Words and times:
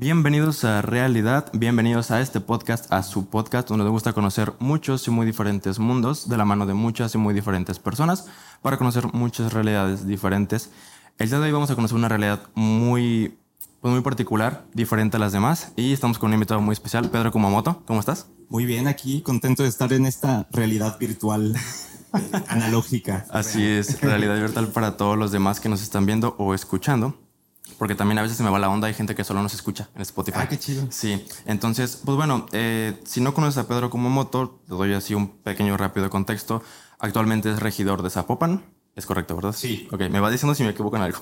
Bienvenidos 0.00 0.62
a 0.62 0.80
Realidad, 0.80 1.50
bienvenidos 1.52 2.12
a 2.12 2.20
este 2.20 2.38
podcast, 2.38 2.92
a 2.92 3.02
su 3.02 3.28
podcast 3.28 3.68
donde 3.68 3.82
nos 3.82 3.90
gusta 3.90 4.12
conocer 4.12 4.52
muchos 4.60 5.08
y 5.08 5.10
muy 5.10 5.26
diferentes 5.26 5.80
mundos 5.80 6.28
de 6.28 6.36
la 6.36 6.44
mano 6.44 6.66
de 6.66 6.74
muchas 6.74 7.16
y 7.16 7.18
muy 7.18 7.34
diferentes 7.34 7.80
personas 7.80 8.26
para 8.62 8.78
conocer 8.78 9.12
muchas 9.12 9.52
realidades 9.52 10.06
diferentes. 10.06 10.70
El 11.18 11.30
día 11.30 11.40
de 11.40 11.46
hoy 11.46 11.52
vamos 11.52 11.72
a 11.72 11.74
conocer 11.74 11.96
una 11.96 12.08
realidad 12.08 12.42
muy, 12.54 13.38
pues 13.80 13.90
muy 13.92 14.02
particular, 14.02 14.66
diferente 14.72 15.16
a 15.16 15.20
las 15.20 15.32
demás 15.32 15.72
y 15.74 15.92
estamos 15.92 16.20
con 16.20 16.28
un 16.28 16.34
invitado 16.34 16.60
muy 16.60 16.74
especial, 16.74 17.10
Pedro 17.10 17.32
Kumamoto. 17.32 17.82
¿Cómo 17.84 17.98
estás? 17.98 18.28
Muy 18.48 18.66
bien, 18.66 18.86
aquí 18.86 19.20
contento 19.22 19.64
de 19.64 19.68
estar 19.68 19.92
en 19.92 20.06
esta 20.06 20.46
realidad 20.52 20.96
virtual 21.00 21.56
eh, 21.56 22.30
analógica. 22.46 23.26
Así 23.30 23.66
es, 23.66 24.00
realidad 24.00 24.38
virtual 24.38 24.68
para 24.68 24.96
todos 24.96 25.18
los 25.18 25.32
demás 25.32 25.58
que 25.58 25.68
nos 25.68 25.82
están 25.82 26.06
viendo 26.06 26.36
o 26.38 26.54
escuchando. 26.54 27.27
Porque 27.76 27.94
también 27.94 28.18
a 28.18 28.22
veces 28.22 28.36
se 28.36 28.42
me 28.42 28.50
va 28.50 28.58
la 28.58 28.68
onda, 28.68 28.88
hay 28.88 28.94
gente 28.94 29.14
que 29.14 29.24
solo 29.24 29.42
nos 29.42 29.54
escucha 29.54 29.88
en 29.94 30.02
Spotify. 30.02 30.38
Ah, 30.40 30.48
qué 30.48 30.58
chido. 30.58 30.86
Sí, 30.90 31.24
entonces, 31.46 32.00
pues 32.04 32.16
bueno, 32.16 32.46
eh, 32.52 33.00
si 33.04 33.20
no 33.20 33.34
conoces 33.34 33.58
a 33.58 33.68
Pedro 33.68 33.90
Kumamoto, 33.90 34.60
te 34.66 34.74
doy 34.74 34.94
así 34.94 35.14
un 35.14 35.28
pequeño 35.28 35.76
rápido 35.76 36.10
contexto. 36.10 36.62
Actualmente 36.98 37.50
es 37.50 37.60
regidor 37.60 38.02
de 38.02 38.10
Zapopan, 38.10 38.64
es 38.96 39.06
correcto, 39.06 39.36
¿verdad? 39.36 39.52
Sí. 39.52 39.86
Ok, 39.92 40.00
me 40.10 40.20
va 40.20 40.30
diciendo 40.30 40.54
si 40.54 40.64
me 40.64 40.70
equivoco 40.70 40.96
en 40.96 41.02
algo. 41.02 41.20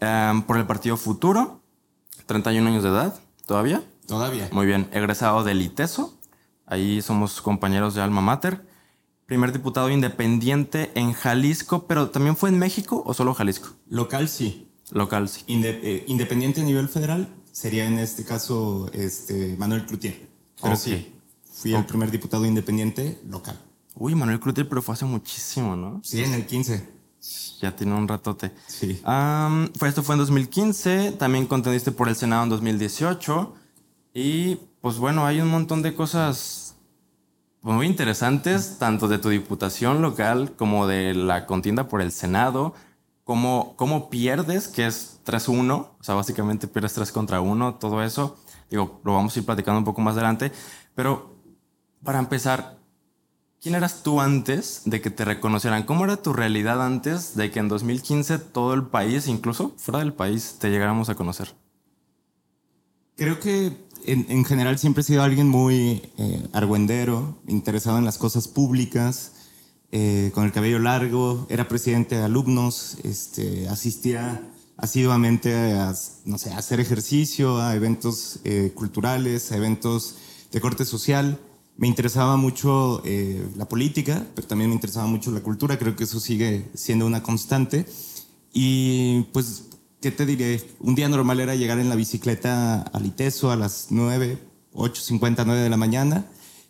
Em, 0.00 0.42
por 0.42 0.58
el 0.58 0.66
partido 0.66 0.96
Futuro, 0.96 1.62
31 2.26 2.68
años 2.68 2.82
de 2.82 2.90
edad, 2.90 3.18
¿todavía? 3.46 3.82
Todavía. 4.06 4.48
Muy 4.52 4.66
bien, 4.66 4.88
egresado 4.92 5.44
del 5.44 5.62
ITESO, 5.62 6.18
ahí 6.66 7.00
somos 7.00 7.40
compañeros 7.40 7.94
de 7.94 8.02
Alma 8.02 8.20
Mater. 8.20 8.66
Primer 9.26 9.52
diputado 9.52 9.90
independiente 9.90 10.92
en 10.94 11.12
Jalisco, 11.12 11.86
pero 11.88 12.10
también 12.10 12.36
fue 12.36 12.48
en 12.50 12.58
México 12.58 13.02
o 13.04 13.12
solo 13.12 13.34
Jalisco? 13.34 13.70
Local, 13.88 14.28
sí. 14.28 14.65
Local, 14.92 15.28
sí. 15.28 15.42
Inde- 15.48 15.80
eh, 15.82 16.04
independiente 16.06 16.60
a 16.60 16.64
nivel 16.64 16.88
federal 16.88 17.28
sería 17.52 17.86
en 17.86 17.98
este 17.98 18.24
caso 18.24 18.88
este, 18.92 19.56
Manuel 19.58 19.84
Cloutier. 19.86 20.28
Pero 20.60 20.74
Ok. 20.74 20.80
sí, 20.80 21.12
fui 21.52 21.74
el 21.74 21.84
primer 21.84 22.10
diputado 22.10 22.44
independiente 22.46 23.20
local. 23.28 23.58
Uy, 23.94 24.14
Manuel 24.14 24.38
Cloutier, 24.40 24.68
pero 24.68 24.82
fue 24.82 24.94
hace 24.94 25.04
muchísimo, 25.06 25.74
¿no? 25.74 26.00
Sí, 26.04 26.22
en 26.22 26.34
el 26.34 26.46
15. 26.46 26.88
Ya 27.60 27.74
tiene 27.74 27.94
un 27.94 28.06
ratote. 28.06 28.52
Sí. 28.66 29.00
Am, 29.04 29.72
fue, 29.74 29.88
esto 29.88 30.02
fue 30.02 30.14
en 30.14 30.18
2015, 30.20 31.12
también 31.12 31.46
contendiste 31.46 31.90
por 31.90 32.08
el 32.08 32.14
Senado 32.14 32.44
en 32.44 32.50
2018 32.50 33.54
y 34.14 34.56
pues 34.80 34.98
bueno, 34.98 35.26
hay 35.26 35.40
un 35.40 35.48
montón 35.48 35.82
de 35.82 35.94
cosas 35.94 36.76
muy 37.62 37.86
interesantes, 37.86 38.76
tanto 38.78 39.08
de 39.08 39.18
tu 39.18 39.30
diputación 39.30 40.00
local 40.02 40.52
como 40.56 40.86
de 40.86 41.14
la 41.14 41.46
contienda 41.46 41.88
por 41.88 42.00
el 42.02 42.12
Senado, 42.12 42.74
cómo, 43.26 43.74
cómo 43.76 44.08
pierdes, 44.08 44.68
que 44.68 44.86
es 44.86 45.20
3-1, 45.26 45.72
o 45.72 45.96
sea, 46.00 46.14
básicamente 46.14 46.68
pierdes 46.68 46.94
3 46.94 47.10
contra 47.10 47.40
1, 47.40 47.74
todo 47.74 48.02
eso. 48.04 48.38
Digo, 48.70 49.00
lo 49.04 49.14
vamos 49.14 49.34
a 49.36 49.40
ir 49.40 49.44
platicando 49.44 49.80
un 49.80 49.84
poco 49.84 50.00
más 50.00 50.14
adelante, 50.14 50.52
pero 50.94 51.34
para 52.04 52.20
empezar, 52.20 52.76
¿Quién 53.60 53.74
eras 53.74 54.02
tú 54.04 54.20
antes 54.20 54.82
de 54.84 55.00
que 55.00 55.10
te 55.10 55.24
reconocieran? 55.24 55.82
¿Cómo 55.84 56.04
era 56.04 56.18
tu 56.18 56.32
realidad 56.32 56.84
antes 56.84 57.34
de 57.34 57.50
que 57.50 57.58
en 57.58 57.68
2015 57.68 58.38
todo 58.38 58.74
el 58.74 58.84
país, 58.84 59.26
incluso 59.26 59.74
fuera 59.76 59.98
del 60.00 60.12
país, 60.12 60.58
te 60.60 60.70
llegáramos 60.70 61.08
a 61.08 61.16
conocer? 61.16 61.52
Creo 63.16 63.40
que 63.40 63.72
en, 64.04 64.26
en 64.28 64.44
general 64.44 64.78
siempre 64.78 65.00
he 65.00 65.04
sido 65.04 65.22
alguien 65.22 65.48
muy 65.48 66.12
eh, 66.16 66.46
argüendero, 66.52 67.38
interesado 67.48 67.98
en 67.98 68.04
las 68.04 68.18
cosas 68.18 68.46
públicas, 68.46 69.32
eh, 69.92 70.30
con 70.34 70.44
el 70.44 70.52
cabello 70.52 70.78
largo, 70.78 71.46
era 71.48 71.68
presidente 71.68 72.16
de 72.16 72.24
alumnos, 72.24 72.98
este, 73.04 73.68
asistía 73.68 74.42
asiduamente 74.76 75.54
a, 75.54 75.94
no 76.24 76.38
sé, 76.38 76.50
a 76.52 76.58
hacer 76.58 76.80
ejercicio, 76.80 77.60
a 77.60 77.74
eventos 77.74 78.40
eh, 78.44 78.72
culturales, 78.74 79.52
a 79.52 79.56
eventos 79.56 80.16
de 80.52 80.60
corte 80.60 80.84
social. 80.84 81.38
Me 81.76 81.86
interesaba 81.86 82.36
mucho 82.36 83.02
eh, 83.04 83.46
la 83.56 83.68
política, 83.68 84.26
pero 84.34 84.46
también 84.48 84.70
me 84.70 84.74
interesaba 84.74 85.06
mucho 85.06 85.30
la 85.30 85.40
cultura, 85.40 85.78
creo 85.78 85.94
que 85.94 86.04
eso 86.04 86.20
sigue 86.20 86.68
siendo 86.74 87.06
una 87.06 87.22
constante. 87.22 87.86
Y 88.52 89.22
pues 89.32 89.64
¿qué 90.00 90.10
te 90.10 90.26
diré? 90.26 90.62
Un 90.80 90.94
día 90.94 91.08
normal 91.08 91.40
era 91.40 91.54
llegar 91.54 91.78
en 91.78 91.88
la 91.88 91.94
bicicleta 91.94 92.82
al 92.82 93.06
ITESO 93.06 93.50
a 93.50 93.56
las 93.56 93.88
9, 93.90 94.38
8.50, 94.74 95.44
9 95.46 95.62
de 95.62 95.70
la 95.70 95.76
mañana 95.76 96.26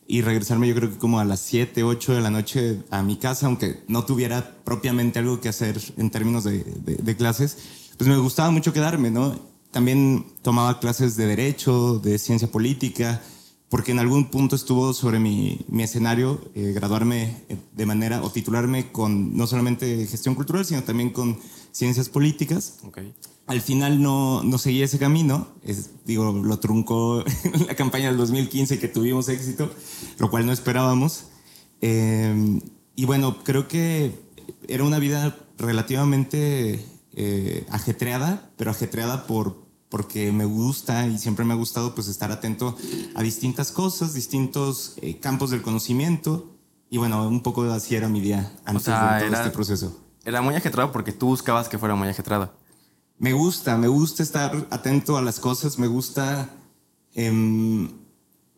y 0.08 0.22
regresarme 0.22 0.68
yo 0.68 0.74
creo 0.74 0.90
que 0.90 0.98
como 0.98 1.18
a 1.20 1.24
las 1.24 1.40
7, 1.40 1.82
8 1.82 2.14
de 2.14 2.20
la 2.20 2.30
noche 2.30 2.82
a 2.90 3.02
mi 3.02 3.16
casa, 3.16 3.46
aunque 3.46 3.82
no 3.88 4.04
tuviera 4.04 4.56
propiamente 4.64 5.18
algo 5.18 5.40
que 5.40 5.48
hacer 5.48 5.80
en 5.96 6.10
términos 6.10 6.44
de, 6.44 6.62
de- 6.64 6.96
de 6.96 7.16
clases, 7.16 7.58
pues 7.96 8.08
me 8.08 8.16
gustaba 8.18 8.50
mucho 8.50 8.72
quedarme, 8.72 9.10
¿no? 9.10 9.38
También 9.72 10.24
tomaba 10.42 10.78
clases 10.80 11.16
de 11.16 11.26
derecho, 11.26 11.98
de 11.98 12.18
ciencia 12.18 12.50
política, 12.50 13.20
porque 13.68 13.90
en 13.92 13.98
algún 13.98 14.30
punto 14.30 14.54
estuvo 14.54 14.92
sobre 14.94 15.18
mi, 15.18 15.64
mi 15.68 15.82
escenario 15.82 16.40
eh, 16.54 16.72
graduarme 16.72 17.36
eh, 17.48 17.56
de 17.74 17.84
manera 17.86 18.22
o 18.22 18.30
titularme 18.30 18.92
con 18.92 19.36
no 19.36 19.46
solamente 19.46 20.06
gestión 20.06 20.34
cultural, 20.36 20.64
sino 20.64 20.82
también 20.84 21.10
con 21.10 21.36
ciencias 21.72 22.08
políticas. 22.08 22.76
Ok. 22.84 22.98
Al 23.46 23.60
final 23.60 24.02
no, 24.02 24.42
no 24.42 24.58
seguí 24.58 24.82
ese 24.82 24.98
camino, 24.98 25.48
es- 25.62 25.90
digo, 26.04 26.32
lo 26.32 26.58
truncó 26.58 27.22
la 27.68 27.74
campaña 27.76 28.06
del 28.08 28.16
2015 28.16 28.78
que 28.80 28.88
tuvimos 28.88 29.28
éxito, 29.28 29.70
lo 30.18 30.30
cual 30.30 30.46
no 30.46 30.52
esperábamos. 30.52 31.26
Eh, 31.80 32.60
y 32.96 33.04
bueno, 33.04 33.38
creo 33.44 33.68
que 33.68 34.18
era 34.68 34.82
una 34.84 34.98
vida 34.98 35.36
relativamente 35.58 36.84
eh, 37.12 37.66
ajetreada, 37.70 38.50
pero 38.56 38.70
ajetreada 38.70 39.26
por, 39.26 39.64
porque 39.88 40.32
me 40.32 40.44
gusta 40.44 41.06
y 41.06 41.18
siempre 41.18 41.44
me 41.44 41.52
ha 41.52 41.56
gustado 41.56 41.94
pues 41.94 42.08
estar 42.08 42.32
atento 42.32 42.76
a 43.14 43.22
distintas 43.22 43.70
cosas, 43.72 44.14
distintos 44.14 44.94
eh, 45.02 45.18
campos 45.20 45.50
del 45.50 45.62
conocimiento. 45.62 46.52
Y 46.90 46.98
bueno, 46.98 47.26
un 47.28 47.42
poco 47.42 47.62
así 47.64 47.94
era 47.96 48.08
mi 48.08 48.20
día 48.20 48.52
antes 48.64 48.84
sea, 48.84 49.14
de 49.14 49.18
todo 49.20 49.28
era- 49.28 49.38
este 49.44 49.50
proceso. 49.54 50.00
Era 50.24 50.42
muy 50.42 50.56
ajetrado 50.56 50.90
porque 50.90 51.12
tú 51.12 51.26
buscabas 51.28 51.68
que 51.68 51.78
fuera 51.78 51.94
muy 51.94 52.08
ajetrado. 52.08 52.52
Me 53.18 53.32
gusta, 53.32 53.78
me 53.78 53.88
gusta 53.88 54.22
estar 54.22 54.66
atento 54.70 55.16
a 55.16 55.22
las 55.22 55.40
cosas, 55.40 55.78
me 55.78 55.86
gusta 55.86 56.50
em, 57.14 57.88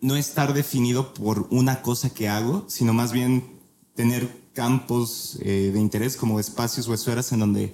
no 0.01 0.17
estar 0.17 0.53
definido 0.53 1.15
por 1.15 1.47
una 1.51 1.81
cosa 1.83 2.11
que 2.11 2.29
hago, 2.29 2.65
sino 2.67 2.93
más 2.93 3.13
bien 3.13 3.61
tener 3.95 4.29
campos 4.55 5.39
eh, 5.43 5.71
de 5.73 5.79
interés 5.79 6.17
como 6.17 6.41
espacios 6.41 6.89
o 6.89 6.95
esferas 6.95 7.31
en 7.31 7.39
donde 7.39 7.73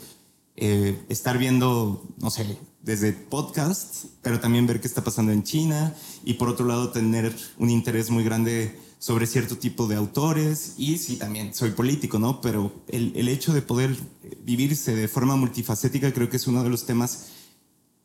eh, 0.57 1.03
estar 1.09 1.39
viendo, 1.39 2.07
no 2.19 2.31
sé, 2.31 2.59
desde 2.83 3.13
podcast, 3.13 4.05
pero 4.21 4.39
también 4.39 4.67
ver 4.67 4.81
qué 4.81 4.87
está 4.87 5.03
pasando 5.03 5.33
en 5.33 5.43
China 5.43 5.95
y 6.23 6.35
por 6.35 6.51
otro 6.51 6.67
lado 6.67 6.91
tener 6.91 7.35
un 7.59 7.71
interés 7.71 8.11
muy 8.11 8.25
grande 8.25 8.79
sobre 9.05 9.27
cierto 9.27 9.59
tipo 9.59 9.87
de 9.87 9.97
autores 9.97 10.77
y 10.79 10.97
sí, 10.97 11.17
también 11.17 11.53
soy 11.53 11.73
político, 11.73 12.19
¿no? 12.19 12.41
Pero 12.41 12.73
el, 12.89 13.13
el 13.15 13.29
hecho 13.29 13.53
de 13.53 13.61
poder 13.61 13.91
eh, 14.23 14.39
vivirse 14.43 14.97
de 14.97 15.09
forma 15.09 15.37
multifacética 15.37 16.11
creo 16.11 16.31
que 16.31 16.39
es 16.39 16.47
uno 16.47 16.63
de 16.63 16.71
los 16.71 16.87
temas 16.87 17.27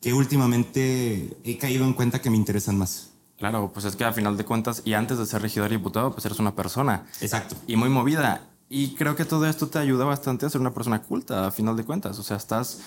que 0.01 0.13
últimamente 0.13 1.37
he 1.45 1.57
caído 1.57 1.85
en 1.85 1.93
cuenta 1.93 2.21
que 2.21 2.29
me 2.29 2.35
interesan 2.35 2.77
más. 2.77 3.11
Claro, 3.37 3.71
pues 3.73 3.85
es 3.85 3.95
que 3.95 4.03
a 4.03 4.11
final 4.11 4.35
de 4.35 4.43
cuentas, 4.43 4.81
y 4.83 4.91
antes 4.91 5.17
de 5.17 5.25
ser 5.25 5.41
regidor 5.41 5.71
y 5.71 5.77
diputado, 5.77 6.11
pues 6.11 6.25
eres 6.25 6.37
una 6.37 6.53
persona 6.53 7.07
Exacto. 7.21 7.55
y 7.65 7.77
muy 7.77 7.87
movida. 7.87 8.49
Y 8.67 8.95
creo 8.95 9.15
que 9.15 9.23
todo 9.23 9.45
esto 9.45 9.67
te 9.67 9.79
ayuda 9.79 10.03
bastante 10.03 10.47
a 10.47 10.49
ser 10.49 10.59
una 10.59 10.73
persona 10.73 11.01
culta, 11.01 11.47
a 11.47 11.51
final 11.51 11.77
de 11.77 11.85
cuentas. 11.85 12.19
O 12.19 12.23
sea, 12.23 12.35
estás. 12.35 12.81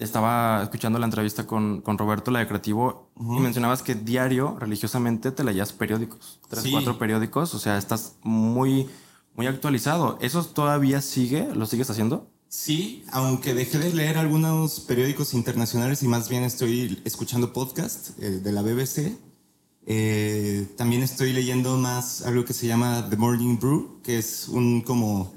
Estaba 0.00 0.62
escuchando 0.64 0.98
la 0.98 1.04
entrevista 1.06 1.46
con, 1.46 1.82
con 1.82 1.98
Roberto, 1.98 2.30
la 2.30 2.40
de 2.40 2.48
Creativo, 2.48 3.10
y 3.20 3.38
mencionabas 3.38 3.82
que 3.82 3.94
diario, 3.94 4.56
religiosamente, 4.58 5.30
te 5.30 5.44
leías 5.44 5.72
periódicos. 5.72 6.40
Tres, 6.48 6.62
Sí. 6.64 6.72
cuatro 6.72 6.98
periódicos. 6.98 7.54
O 7.54 7.58
sea, 7.58 7.76
estás 7.78 8.14
muy, 8.22 8.88
muy 9.36 9.46
actualizado. 9.46 10.18
¿Eso 10.20 10.42
todavía 10.44 11.00
sigue? 11.02 11.48
¿Lo 11.54 11.66
sigues 11.66 11.90
haciendo? 11.90 12.28
Sí, 12.48 13.04
aunque 13.12 13.54
dejé 13.54 13.78
de 13.78 13.92
leer 13.94 14.18
algunos 14.18 14.80
periódicos 14.80 15.34
internacionales 15.34 16.02
y 16.02 16.08
más 16.08 16.28
bien 16.28 16.42
estoy 16.44 17.00
escuchando 17.04 17.52
podcast 17.52 18.18
eh, 18.20 18.30
de 18.40 18.52
la 18.52 18.62
BBC. 18.62 19.16
eh, 19.86 20.66
también 20.76 21.02
estoy 21.02 21.32
leyendo 21.32 21.76
más 21.76 22.22
algo 22.22 22.44
que 22.44 22.52
se 22.52 22.66
llama 22.66 23.06
The 23.08 23.16
Morning 23.16 23.58
Brew, 23.58 24.00
que 24.02 24.18
es 24.18 24.48
un 24.48 24.82
como 24.82 25.32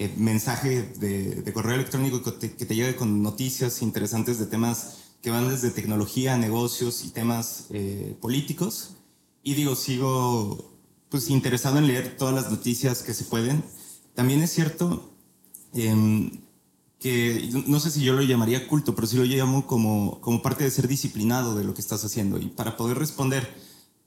eh, 0.00 0.14
mensaje 0.16 0.80
de, 0.98 1.42
de 1.42 1.52
correo 1.52 1.74
electrónico 1.74 2.22
que 2.22 2.32
te, 2.32 2.56
que 2.56 2.64
te 2.64 2.74
lleve 2.74 2.96
con 2.96 3.22
noticias 3.22 3.82
interesantes 3.82 4.38
de 4.38 4.46
temas 4.46 4.96
que 5.20 5.28
van 5.28 5.50
desde 5.50 5.70
tecnología, 5.70 6.38
negocios 6.38 7.04
y 7.04 7.10
temas 7.10 7.66
eh, 7.68 8.16
políticos. 8.18 8.96
Y 9.42 9.52
digo, 9.52 9.76
sigo 9.76 10.72
pues 11.10 11.28
interesado 11.28 11.76
en 11.76 11.86
leer 11.86 12.16
todas 12.16 12.34
las 12.34 12.50
noticias 12.50 13.02
que 13.02 13.12
se 13.12 13.24
pueden. 13.24 13.62
También 14.14 14.40
es 14.40 14.50
cierto 14.50 15.12
em, 15.74 16.30
que 16.98 17.50
no 17.66 17.78
sé 17.78 17.90
si 17.90 18.02
yo 18.02 18.14
lo 18.14 18.22
llamaría 18.22 18.68
culto, 18.68 18.94
pero 18.94 19.06
sí 19.06 19.18
lo 19.18 19.24
llamo 19.24 19.66
como, 19.66 20.18
como 20.22 20.40
parte 20.40 20.64
de 20.64 20.70
ser 20.70 20.88
disciplinado 20.88 21.54
de 21.54 21.64
lo 21.64 21.74
que 21.74 21.82
estás 21.82 22.02
haciendo. 22.06 22.38
Y 22.38 22.46
para 22.46 22.78
poder 22.78 22.96
responder 22.96 23.54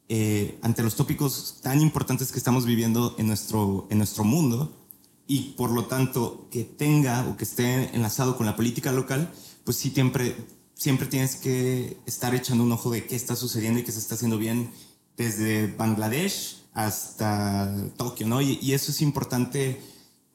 eh, 0.09 0.57
ante 0.63 0.81
los 0.81 0.95
tópicos 0.95 1.59
tan 1.61 1.81
importantes 1.81 2.31
que 2.31 2.39
estamos 2.39 2.65
viviendo 2.65 3.13
en 3.19 3.27
nuestro, 3.27 3.85
en 3.91 3.99
nuestro 3.99 4.23
mundo, 4.23 4.82
y 5.27 5.53
por 5.57 5.71
lo 5.71 5.85
tanto 5.85 6.47
que 6.51 6.63
tenga 6.63 7.25
o 7.27 7.37
que 7.37 7.45
esté 7.45 7.95
enlazado 7.95 8.35
con 8.35 8.45
la 8.45 8.55
política 8.55 8.91
local, 8.91 9.31
pues 9.63 9.77
sí 9.77 9.89
siempre, 9.89 10.35
siempre 10.73 11.07
tienes 11.07 11.35
que 11.35 11.97
estar 12.05 12.35
echando 12.35 12.63
un 12.63 12.71
ojo 12.71 12.91
de 12.91 13.05
qué 13.05 13.15
está 13.15 13.35
sucediendo 13.35 13.79
y 13.79 13.83
qué 13.83 13.91
se 13.91 13.99
está 13.99 14.15
haciendo 14.15 14.37
bien 14.37 14.71
desde 15.17 15.67
Bangladesh 15.67 16.63
hasta 16.73 17.73
Tokio, 17.97 18.27
¿no? 18.27 18.41
Y, 18.41 18.59
y 18.61 18.73
eso 18.73 18.91
es 18.91 19.01
importante, 19.01 19.79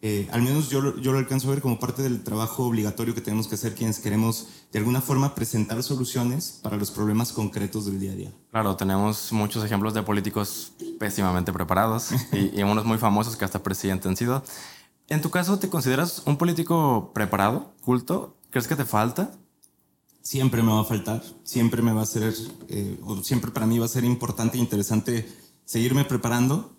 eh, 0.00 0.29
al 0.31 0.43
menos 0.43 0.70
yo, 0.70 0.96
yo 1.00 1.12
lo 1.12 1.19
alcanzo 1.19 1.49
a 1.49 1.50
ver 1.50 1.61
como 1.61 1.81
parte 1.81 2.02
del 2.02 2.23
trabajo 2.23 2.64
obligatorio 2.64 3.14
que 3.14 3.20
tenemos 3.20 3.49
que 3.49 3.56
hacer 3.56 3.75
quienes 3.75 3.99
queremos 3.99 4.46
de 4.73 4.79
alguna 4.79 5.00
forma 5.00 5.34
presentar 5.34 5.82
soluciones 5.82 6.61
para 6.62 6.76
los 6.76 6.93
problemas 6.93 7.32
concretos 7.32 7.87
del 7.87 7.99
día 7.99 8.12
a 8.12 8.14
día. 8.14 8.32
Claro, 8.52 8.76
tenemos 8.76 9.32
muchos 9.32 9.64
ejemplos 9.64 9.94
de 9.94 10.02
políticos 10.02 10.73
pésimamente 10.99 11.52
preparados 11.52 12.11
y, 12.32 12.58
y 12.58 12.62
unos 12.62 12.84
muy 12.84 12.99
famosos 12.99 13.37
que 13.37 13.44
hasta 13.44 13.62
presidente 13.62 14.08
han 14.08 14.17
sido. 14.17 14.44
En 15.08 15.22
tu 15.22 15.31
caso, 15.31 15.58
¿te 15.58 15.70
consideras 15.70 16.22
un 16.26 16.37
político 16.37 17.12
preparado, 17.14 17.72
culto? 17.81 18.37
¿Crees 18.50 18.69
que 18.69 18.76
te 18.76 18.84
falta? 18.84 19.32
Siempre 20.20 20.62
me 20.62 20.70
va 20.70 20.81
a 20.81 20.84
faltar, 20.84 21.22
siempre 21.44 21.81
me 21.81 21.93
va 21.93 22.02
a 22.02 22.06
ser, 22.06 22.34
eh, 22.69 23.00
o 23.02 23.16
siempre 23.22 23.50
para 23.50 23.66
mí 23.66 23.78
va 23.78 23.87
a 23.87 23.88
ser 23.88 24.05
importante 24.05 24.58
e 24.58 24.60
interesante 24.60 25.26
seguirme 25.64 26.05
preparando. 26.05 26.76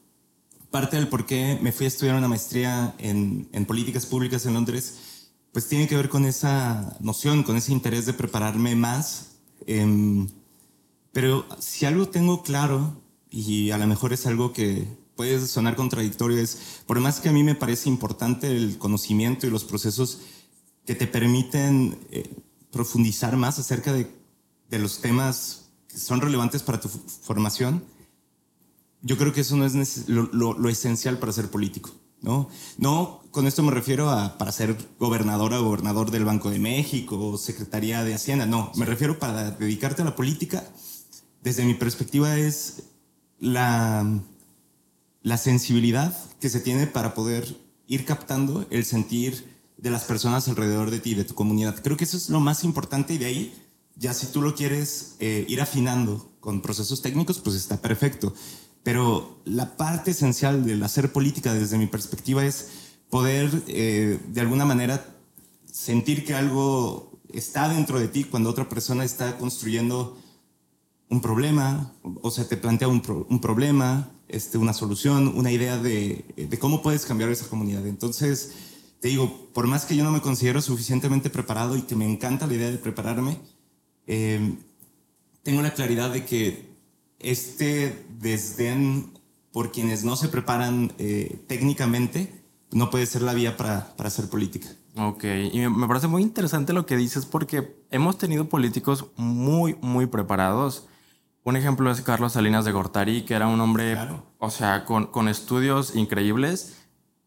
Parte 0.69 0.97
del 0.97 1.07
por 1.07 1.25
qué 1.25 1.57
me 1.59 1.71
fui 1.71 1.85
a 1.85 1.87
estudiar 1.87 2.15
una 2.15 2.27
maestría 2.27 2.93
en, 2.99 3.49
políticas 3.65 4.05
públicas 4.05 4.45
en 4.45 4.53
Londres, 4.53 5.31
pues 5.51 5.67
tiene 5.67 5.87
que 5.87 5.95
ver 5.95 6.09
con 6.09 6.25
esa 6.25 6.97
noción, 6.99 7.41
con 7.41 7.57
ese 7.57 7.71
interés 7.71 8.05
de 8.05 8.13
prepararme 8.13 8.75
más. 8.75 9.37
Eh, 9.65 10.27
pero 11.11 11.47
si 11.57 11.87
algo 11.87 12.09
tengo 12.09 12.43
claro, 12.43 13.01
y 13.31 13.71
a 13.71 13.79
lo 13.79 13.87
mejor 13.87 14.13
es 14.13 14.27
algo 14.27 14.53
que 14.53 14.87
puede 15.19 15.45
sonar 15.47 15.75
contradictorio, 15.75 16.37
es, 16.37 16.81
por 16.85 16.97
más 17.01 17.19
que 17.19 17.27
a 17.27 17.33
mí 17.33 17.43
me 17.43 17.53
parece 17.53 17.89
importante 17.89 18.55
el 18.55 18.77
conocimiento 18.77 19.45
y 19.45 19.49
los 19.49 19.65
procesos 19.65 20.21
que 20.85 20.95
te 20.95 21.07
permiten 21.07 21.99
eh, 22.09 22.33
profundizar 22.71 23.35
más 23.35 23.59
acerca 23.59 23.91
de, 23.91 24.09
de 24.69 24.79
los 24.79 25.01
temas 25.01 25.71
que 25.89 25.97
son 25.97 26.21
relevantes 26.21 26.63
para 26.63 26.79
tu 26.79 26.87
formación, 26.87 27.83
yo 29.01 29.17
creo 29.17 29.33
que 29.33 29.41
eso 29.41 29.57
no 29.57 29.65
es 29.65 30.07
lo, 30.07 30.29
lo, 30.31 30.53
lo, 30.53 30.69
esencial 30.69 31.19
para 31.19 31.33
ser 31.33 31.49
político. 31.51 31.91
¿no? 32.21 32.47
no, 32.77 33.21
con 33.31 33.45
esto 33.45 33.61
me 33.61 33.71
refiero 33.71 34.09
a 34.09 34.37
para 34.37 34.53
ser 34.53 34.77
gobernadora 34.99 35.59
o 35.59 35.65
gobernador 35.65 36.11
del 36.11 36.23
Banco 36.23 36.49
de 36.49 36.59
México 36.59 37.19
o 37.19 37.37
Secretaría 37.37 38.05
de 38.05 38.13
Hacienda. 38.13 38.45
No, 38.45 38.71
me 38.77 38.85
refiero 38.85 39.19
para 39.19 39.51
dedicarte 39.51 40.01
a 40.01 40.05
la 40.05 40.15
política. 40.15 40.63
Desde 41.43 41.65
mi 41.65 41.73
perspectiva 41.73 42.37
es 42.37 42.83
la, 43.37 44.21
la 45.21 45.37
sensibilidad 45.37 46.15
que 46.39 46.49
se 46.49 46.59
tiene 46.59 46.87
para 46.87 47.13
poder 47.13 47.57
ir 47.87 48.05
captando 48.05 48.65
el 48.69 48.85
sentir 48.85 49.59
de 49.77 49.89
las 49.89 50.03
personas 50.03 50.47
alrededor 50.47 50.91
de 50.91 50.99
ti, 50.99 51.15
de 51.15 51.23
tu 51.23 51.33
comunidad. 51.33 51.81
Creo 51.81 51.97
que 51.97 52.03
eso 52.03 52.17
es 52.17 52.29
lo 52.29 52.39
más 52.39 52.63
importante 52.63 53.13
y 53.13 53.17
de 53.17 53.25
ahí, 53.25 53.53
ya 53.95 54.13
si 54.13 54.27
tú 54.27 54.41
lo 54.41 54.55
quieres 54.55 55.15
eh, 55.19 55.45
ir 55.47 55.61
afinando 55.61 56.31
con 56.39 56.61
procesos 56.61 57.01
técnicos, 57.01 57.39
pues 57.39 57.55
está 57.55 57.81
perfecto. 57.81 58.33
Pero 58.83 59.41
la 59.45 59.77
parte 59.77 60.11
esencial 60.11 60.65
del 60.65 60.83
hacer 60.83 61.11
política 61.11 61.53
desde 61.53 61.77
mi 61.77 61.87
perspectiva 61.87 62.45
es 62.45 62.69
poder 63.09 63.49
eh, 63.67 64.19
de 64.27 64.41
alguna 64.41 64.65
manera 64.65 65.15
sentir 65.65 66.25
que 66.25 66.33
algo 66.33 67.19
está 67.33 67.69
dentro 67.69 67.99
de 67.99 68.07
ti 68.07 68.23
cuando 68.23 68.49
otra 68.49 68.69
persona 68.69 69.03
está 69.03 69.37
construyendo 69.37 70.17
un 71.09 71.21
problema, 71.21 71.93
o 72.21 72.31
sea, 72.31 72.47
te 72.47 72.57
plantea 72.57 72.87
un, 72.87 73.01
un 73.29 73.41
problema, 73.41 74.11
este, 74.29 74.57
una 74.57 74.73
solución, 74.73 75.27
una 75.35 75.51
idea 75.51 75.77
de, 75.77 76.23
cómo 76.59 76.81
puedes 76.81 77.05
cambiar 77.05 77.29
esa 77.29 77.47
comunidad. 77.47 77.85
Entonces, 77.85 78.53
te 78.99 79.09
digo, 79.09 79.49
por 79.53 79.67
más 79.67 79.85
que 79.85 79.95
yo 79.95 80.03
no 80.03 80.11
me 80.11 80.21
considero 80.21 80.61
suficientemente 80.61 81.29
preparado 81.29 81.75
y 81.75 81.81
que 81.81 81.95
me 81.95 82.09
encanta 82.09 82.47
la 82.47 82.53
idea 82.53 82.71
de 82.71 82.77
prepararme, 82.77 83.39
eh, 84.07 84.55
tengo 85.43 85.61
la 85.61 85.73
claridad 85.73 86.11
de 86.11 86.25
que 86.25 86.69
este 87.19 88.05
desdén 88.19 89.11
por 89.51 89.71
quienes 89.71 90.03
no 90.03 90.15
se 90.15 90.29
preparan 90.29 90.93
eh, 90.99 91.41
técnicamente 91.47 92.39
no 92.71 92.89
puede 92.89 93.05
ser 93.05 93.23
la 93.23 93.33
vía 93.33 93.57
para, 93.57 93.95
para 93.95 94.07
hacer 94.07 94.29
política. 94.29 94.69
Ok, 94.95 95.23
y 95.51 95.67
me 95.69 95.87
parece 95.87 96.07
muy 96.07 96.21
interesante 96.21 96.73
lo 96.73 96.85
que 96.85 96.97
dices 96.97 97.25
porque 97.25 97.75
hemos 97.89 98.17
tenido 98.17 98.49
políticos 98.49 99.05
muy, 99.15 99.75
muy 99.81 100.07
preparados. 100.07 100.87
Un 101.49 101.55
ejemplo 101.55 101.89
es 101.89 102.01
Carlos 102.01 102.33
Salinas 102.33 102.63
de 102.63 102.71
Gortari, 102.71 103.25
que 103.25 103.33
era 103.33 103.47
un 103.47 103.59
hombre, 103.59 103.93
claro. 103.93 104.23
o 104.37 104.51
sea, 104.51 104.85
con, 104.85 105.07
con 105.07 105.27
estudios 105.27 105.95
increíbles, 105.95 106.73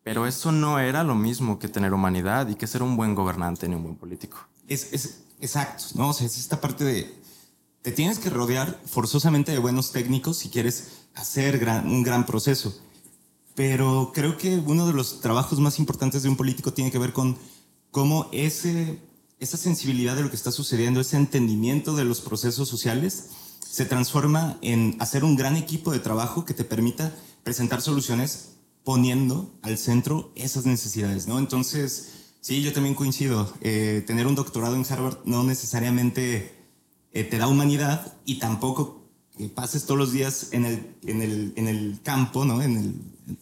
pero 0.04 0.28
eso 0.28 0.52
no 0.52 0.78
era 0.78 1.02
lo 1.02 1.16
mismo 1.16 1.58
que 1.58 1.66
tener 1.66 1.92
humanidad 1.92 2.46
y 2.46 2.54
que 2.54 2.68
ser 2.68 2.84
un 2.84 2.96
buen 2.96 3.16
gobernante 3.16 3.68
ni 3.68 3.74
un 3.74 3.82
buen 3.82 3.96
político. 3.96 4.38
Es, 4.68 4.92
es 4.92 5.24
exacto, 5.40 5.86
¿no? 5.96 6.10
O 6.10 6.12
sea, 6.12 6.28
es 6.28 6.38
esta 6.38 6.60
parte 6.60 6.84
de 6.84 7.12
te 7.82 7.90
tienes 7.90 8.20
que 8.20 8.30
rodear 8.30 8.80
forzosamente 8.86 9.50
de 9.50 9.58
buenos 9.58 9.90
técnicos 9.90 10.36
si 10.36 10.50
quieres 10.50 11.06
hacer 11.16 11.58
gran, 11.58 11.88
un 11.88 12.04
gran 12.04 12.24
proceso. 12.24 12.72
Pero 13.56 14.12
creo 14.14 14.36
que 14.36 14.56
uno 14.64 14.86
de 14.86 14.92
los 14.92 15.20
trabajos 15.20 15.58
más 15.58 15.80
importantes 15.80 16.22
de 16.22 16.28
un 16.28 16.36
político 16.36 16.72
tiene 16.72 16.92
que 16.92 16.98
ver 17.00 17.12
con 17.12 17.36
cómo 17.90 18.28
ese, 18.30 19.00
esa 19.40 19.56
sensibilidad 19.56 20.14
de 20.14 20.22
lo 20.22 20.30
que 20.30 20.36
está 20.36 20.52
sucediendo, 20.52 21.00
ese 21.00 21.16
entendimiento 21.16 21.96
de 21.96 22.04
los 22.04 22.20
procesos 22.20 22.68
sociales, 22.68 23.30
se 23.72 23.86
transforma 23.86 24.58
en 24.60 24.98
hacer 25.00 25.24
un 25.24 25.34
gran 25.34 25.56
equipo 25.56 25.92
de 25.92 25.98
trabajo 25.98 26.44
que 26.44 26.52
te 26.52 26.62
permita 26.62 27.16
presentar 27.42 27.80
soluciones 27.80 28.50
poniendo 28.84 29.50
al 29.62 29.78
centro 29.78 30.30
esas 30.34 30.66
necesidades, 30.66 31.26
¿no? 31.26 31.38
Entonces, 31.38 32.34
sí, 32.42 32.60
yo 32.60 32.74
también 32.74 32.94
coincido. 32.94 33.50
Eh, 33.62 34.04
tener 34.06 34.26
un 34.26 34.34
doctorado 34.34 34.76
en 34.76 34.84
Harvard 34.86 35.20
no 35.24 35.42
necesariamente 35.42 36.54
eh, 37.14 37.24
te 37.24 37.38
da 37.38 37.48
humanidad 37.48 38.12
y 38.26 38.40
tampoco 38.40 39.08
que 39.38 39.48
pases 39.48 39.86
todos 39.86 39.98
los 39.98 40.12
días 40.12 40.48
en 40.50 40.66
el, 40.66 40.94
en 41.06 41.22
el, 41.22 41.54
en 41.56 41.66
el 41.66 41.98
campo, 42.02 42.44
¿no? 42.44 42.60
En 42.60 42.76
el, 42.76 42.94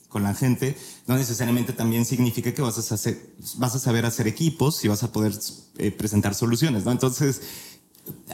con 0.09 0.23
la 0.23 0.35
gente, 0.35 0.77
no 1.09 1.17
necesariamente 1.17 1.73
también 1.73 2.05
significa 2.05 2.55
que 2.55 2.63
vas 2.63 2.79
a, 2.79 2.95
hacer, 2.95 3.35
vas 3.57 3.75
a 3.75 3.81
saber 3.81 4.07
hacer 4.07 4.29
equipos 4.29 4.85
y 4.85 4.89
vas 4.89 5.03
a 5.03 5.11
poder 5.11 5.33
eh, 5.79 5.91
presentar 5.91 6.37
soluciones, 6.37 6.85
¿no? 6.85 6.93
Entonces, 6.93 7.43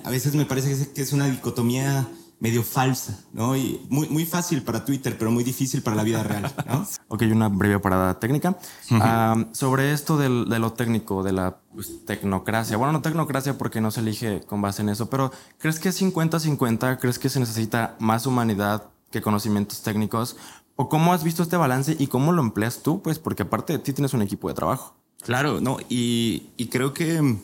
a 0.05 0.11
veces 0.11 0.35
me 0.35 0.47
parece 0.47 0.93
que 0.93 1.03
es 1.03 1.13
una 1.13 1.27
dicotomía 1.27 2.09
medio 2.39 2.63
falsa, 2.63 3.19
¿no? 3.33 3.57
Y 3.57 3.81
muy, 3.89 4.09
muy 4.09 4.27
fácil 4.27 4.63
para 4.63 4.85
Twitter, 4.85 5.17
pero 5.19 5.31
muy 5.31 5.43
difícil 5.43 5.83
para 5.83 5.97
la 5.97 6.03
vida 6.03 6.23
real, 6.23 6.53
¿no? 6.67 6.87
ok, 7.09 7.23
una 7.33 7.49
breve 7.49 7.79
parada 7.79 8.19
técnica. 8.21 8.59
Uh 8.91 8.95
-huh. 8.95 9.49
uh, 9.51 9.55
sobre 9.55 9.93
esto 9.93 10.19
del, 10.19 10.49
de 10.49 10.59
lo 10.59 10.73
técnico, 10.73 11.23
de 11.23 11.33
la 11.33 11.59
pues, 11.75 12.05
tecnocracia. 12.05 12.77
Bueno, 12.77 12.93
no 12.93 13.01
tecnocracia 13.01 13.57
porque 13.57 13.81
no 13.81 13.91
se 13.91 14.01
elige 14.01 14.43
con 14.43 14.61
base 14.61 14.83
en 14.83 14.91
eso, 14.91 15.09
pero 15.09 15.33
¿crees 15.59 15.81
que 15.81 15.89
es 15.89 16.01
50-50? 16.01 16.99
¿Crees 16.99 17.19
que 17.19 17.31
se 17.31 17.41
necesita 17.41 17.97
más 17.99 18.27
humanidad 18.27 18.91
que 19.11 19.23
conocimientos 19.23 19.83
técnicos? 19.83 20.37
¿O 20.77 20.91
cómo 20.91 21.15
has 21.15 21.25
visto 21.25 21.43
este 21.43 21.57
balance 21.57 21.97
y 21.99 22.07
cómo 22.09 22.33
lo 22.33 22.43
empleas 22.43 22.83
tú? 22.83 23.01
Pues 23.01 23.19
porque 23.19 23.45
aparte 23.45 23.73
de 23.73 23.79
ti 23.79 23.95
tienes 23.95 24.13
un 24.13 24.21
equipo 24.21 24.49
de 24.49 24.55
trabajo. 24.55 24.95
Claro, 25.23 25.63
no, 25.63 25.79
y, 25.89 26.51
y 26.59 26.67
creo 26.67 26.93
que 26.93 27.39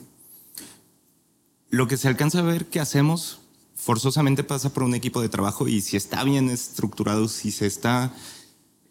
lo 1.73 1.87
que 1.87 1.97
se 1.97 2.07
alcanza 2.07 2.37
a 2.37 2.43
ver 2.43 2.67
que 2.67 2.79
hacemos 2.79 3.39
forzosamente 3.73 4.43
pasa 4.43 4.71
por 4.71 4.83
un 4.83 4.93
equipo 4.93 5.23
de 5.23 5.29
trabajo 5.29 5.67
y 5.67 5.81
si 5.81 5.97
está 5.97 6.23
bien 6.23 6.51
estructurado, 6.51 7.27
si 7.27 7.49
se 7.49 7.65
está 7.65 8.13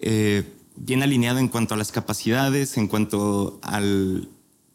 eh, 0.01 0.53
bien 0.75 1.05
alineado 1.05 1.39
en 1.39 1.47
cuanto 1.47 1.75
a 1.75 1.77
las 1.77 1.93
capacidades, 1.93 2.77
en 2.79 2.89
cuanto 2.89 3.61
al, 3.63 4.29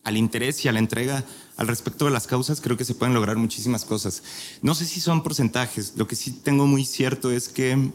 al, 0.05 0.15
interés 0.15 0.63
y 0.63 0.69
a 0.69 0.71
la 0.71 0.79
entrega 0.79 1.25
al 1.57 1.67
respecto 1.67 2.05
de 2.05 2.11
las 2.11 2.27
causas, 2.27 2.61
creo 2.61 2.77
que 2.77 2.85
se 2.85 2.95
pueden 2.95 3.13
lograr 3.13 3.35
muchísimas 3.35 3.83
cosas. 3.83 4.23
No 4.61 4.73
sé 4.73 4.85
si 4.85 5.01
son 5.01 5.21
porcentajes, 5.21 5.91
lo 5.97 6.07
que 6.07 6.15
sí 6.15 6.31
tengo 6.31 6.65
muy 6.65 6.85
cierto 6.85 7.29
es 7.29 7.49
que 7.49 7.91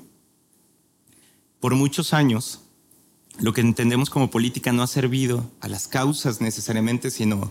por 1.58 1.74
muchos 1.74 2.12
años 2.12 2.60
lo 3.38 3.54
que 3.54 3.62
entendemos 3.62 4.10
como 4.10 4.30
política 4.30 4.72
no 4.72 4.82
ha 4.82 4.88
servido 4.88 5.50
a 5.60 5.68
las 5.68 5.88
causas 5.88 6.42
necesariamente, 6.42 7.10
sino 7.10 7.50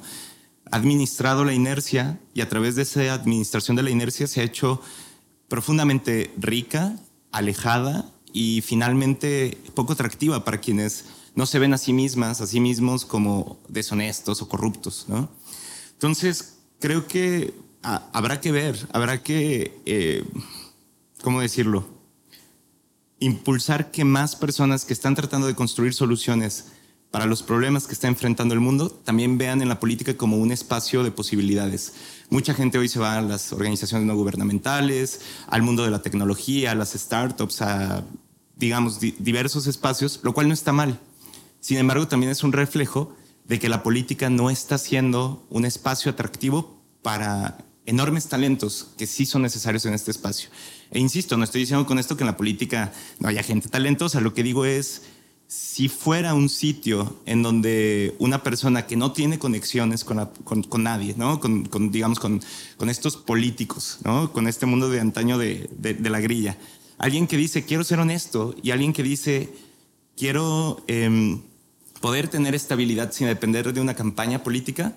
administrado 0.72 1.46
la 1.46 1.54
inercia 1.54 2.20
y 2.34 2.42
a 2.42 2.50
través 2.50 2.76
de 2.76 2.84
esa 2.84 3.14
administración 3.14 3.76
de 3.76 3.84
la 3.84 3.90
inercia 3.90 4.28
se 4.28 4.42
ha 4.42 4.44
hecho 4.44 4.82
profundamente 5.48 6.34
rica, 6.38 6.98
alejada 7.32 8.10
y 8.34 8.62
finalmente 8.62 9.58
poco 9.76 9.94
atractiva 9.94 10.46
para 10.46 10.60
quienes 10.60 11.06
no 11.36 11.46
se 11.46 11.60
ven 11.60 11.74
a 11.74 11.78
sí 11.78 11.94
mismas, 11.94 12.42
a 12.42 12.48
sí 12.48 12.60
mismos 12.60 13.06
como 13.06 13.60
deshonestos 13.68 14.42
o 14.42 14.48
corruptos. 14.48 15.08
Entonces, 15.94 16.58
creo 16.80 17.08
que 17.08 17.54
a, 17.84 18.10
habrá 18.14 18.40
que 18.40 18.52
ver, 18.52 18.88
habrá 18.94 19.24
que, 19.24 19.78
eh, 19.86 20.24
¿cómo 21.22 21.42
decirlo? 21.42 21.88
Impulsar 23.20 23.92
que 23.92 24.04
más 24.04 24.36
personas 24.36 24.86
que 24.86 24.94
están 24.94 25.16
tratando 25.16 25.48
de 25.48 25.56
construir 25.56 25.94
soluciones 25.94 26.66
para 27.12 27.26
los 27.26 27.44
problemas 27.44 27.88
que 27.88 27.94
está 27.94 28.08
enfrentando 28.08 28.54
el 28.54 28.62
mundo, 28.62 28.90
también 28.90 29.38
vean 29.38 29.62
en 29.62 29.68
la 29.68 29.80
política 29.80 30.16
como 30.16 30.38
un 30.38 30.52
espacio 30.52 31.04
de 31.04 31.12
posibilidades. 31.12 31.94
Mucha 32.30 32.54
gente 32.54 32.78
hoy 32.78 32.88
se 32.88 33.00
va 33.00 33.18
a 33.18 33.22
las 33.22 33.52
organizaciones 33.52 34.08
no 34.08 34.16
gubernamentales, 34.16 35.20
al 35.48 35.62
mundo 35.62 35.84
de 35.84 35.92
la 35.92 36.02
tecnología, 36.02 36.72
a 36.72 36.76
las 36.76 36.94
startups, 36.94 37.62
a, 37.62 38.06
digamos, 38.56 39.02
di 39.02 39.14
diversos 39.20 39.68
espacios, 39.68 40.22
lo 40.24 40.34
cual 40.34 40.48
no 40.48 40.54
está 40.54 40.72
mal. 40.72 41.00
Sin 41.60 41.78
embargo, 41.78 42.08
también 42.08 42.32
es 42.32 42.44
un 42.44 42.54
reflejo 42.54 43.14
de 43.44 43.60
que 43.60 43.68
la 43.68 43.84
política 43.84 44.30
no 44.30 44.50
está 44.50 44.78
siendo 44.78 45.46
un 45.50 45.66
espacio 45.66 46.12
atractivo 46.12 46.82
para 47.02 47.58
enormes 47.86 48.28
talentos 48.28 48.88
que 48.98 49.08
sí 49.08 49.26
son 49.26 49.42
necesarios 49.42 49.86
en 49.86 49.94
este 49.94 50.12
espacio. 50.12 50.50
E 50.92 51.00
insisto, 51.00 51.36
no 51.36 51.44
estoy 51.44 51.62
diciendo 51.62 51.86
con 51.86 52.00
esto 52.00 52.16
que 52.16 52.24
en 52.24 52.28
la 52.28 52.38
política 52.38 52.94
no 53.20 53.28
haya 53.28 53.44
gente 53.44 53.68
talentosa, 53.68 54.22
lo 54.22 54.34
que 54.34 54.44
digo 54.44 54.64
es, 54.64 55.02
si 55.52 55.90
fuera 55.90 56.34
un 56.34 56.48
sitio 56.48 57.18
en 57.26 57.44
donde 57.44 58.16
una 58.20 58.42
persona 58.42 58.88
que 58.88 58.96
no 58.96 59.12
tiene 59.12 59.38
conexiones 59.38 60.06
con, 60.06 60.26
con, 60.46 60.84
nadie, 60.84 61.14
¿no? 61.18 61.42
Con, 61.42 61.92
digamos, 61.92 62.22
con, 62.22 62.42
con, 62.78 62.90
estos 62.90 63.18
políticos, 63.18 64.00
¿no? 64.06 64.32
con 64.32 64.48
este 64.48 64.66
mundo 64.66 64.90
de 64.90 65.02
antaño 65.02 65.38
de, 65.38 65.70
de, 65.78 66.10
la 66.10 66.22
grilla, 66.22 66.58
alguien 66.98 67.28
que 67.28 67.36
dice, 67.36 67.66
quiero 67.66 67.84
ser 67.84 68.00
honesto, 68.00 68.56
y 68.64 68.72
alguien 68.72 68.94
que 68.94 69.04
dice, 69.04 69.50
quiero 70.16 70.86
em, 70.88 71.42
poder 72.00 72.30
tener 72.30 72.56
estabilidad 72.56 73.12
sin 73.12 73.28
depender 73.28 73.74
de 73.74 73.82
una 73.82 73.94
campaña 73.94 74.44
política, 74.44 74.96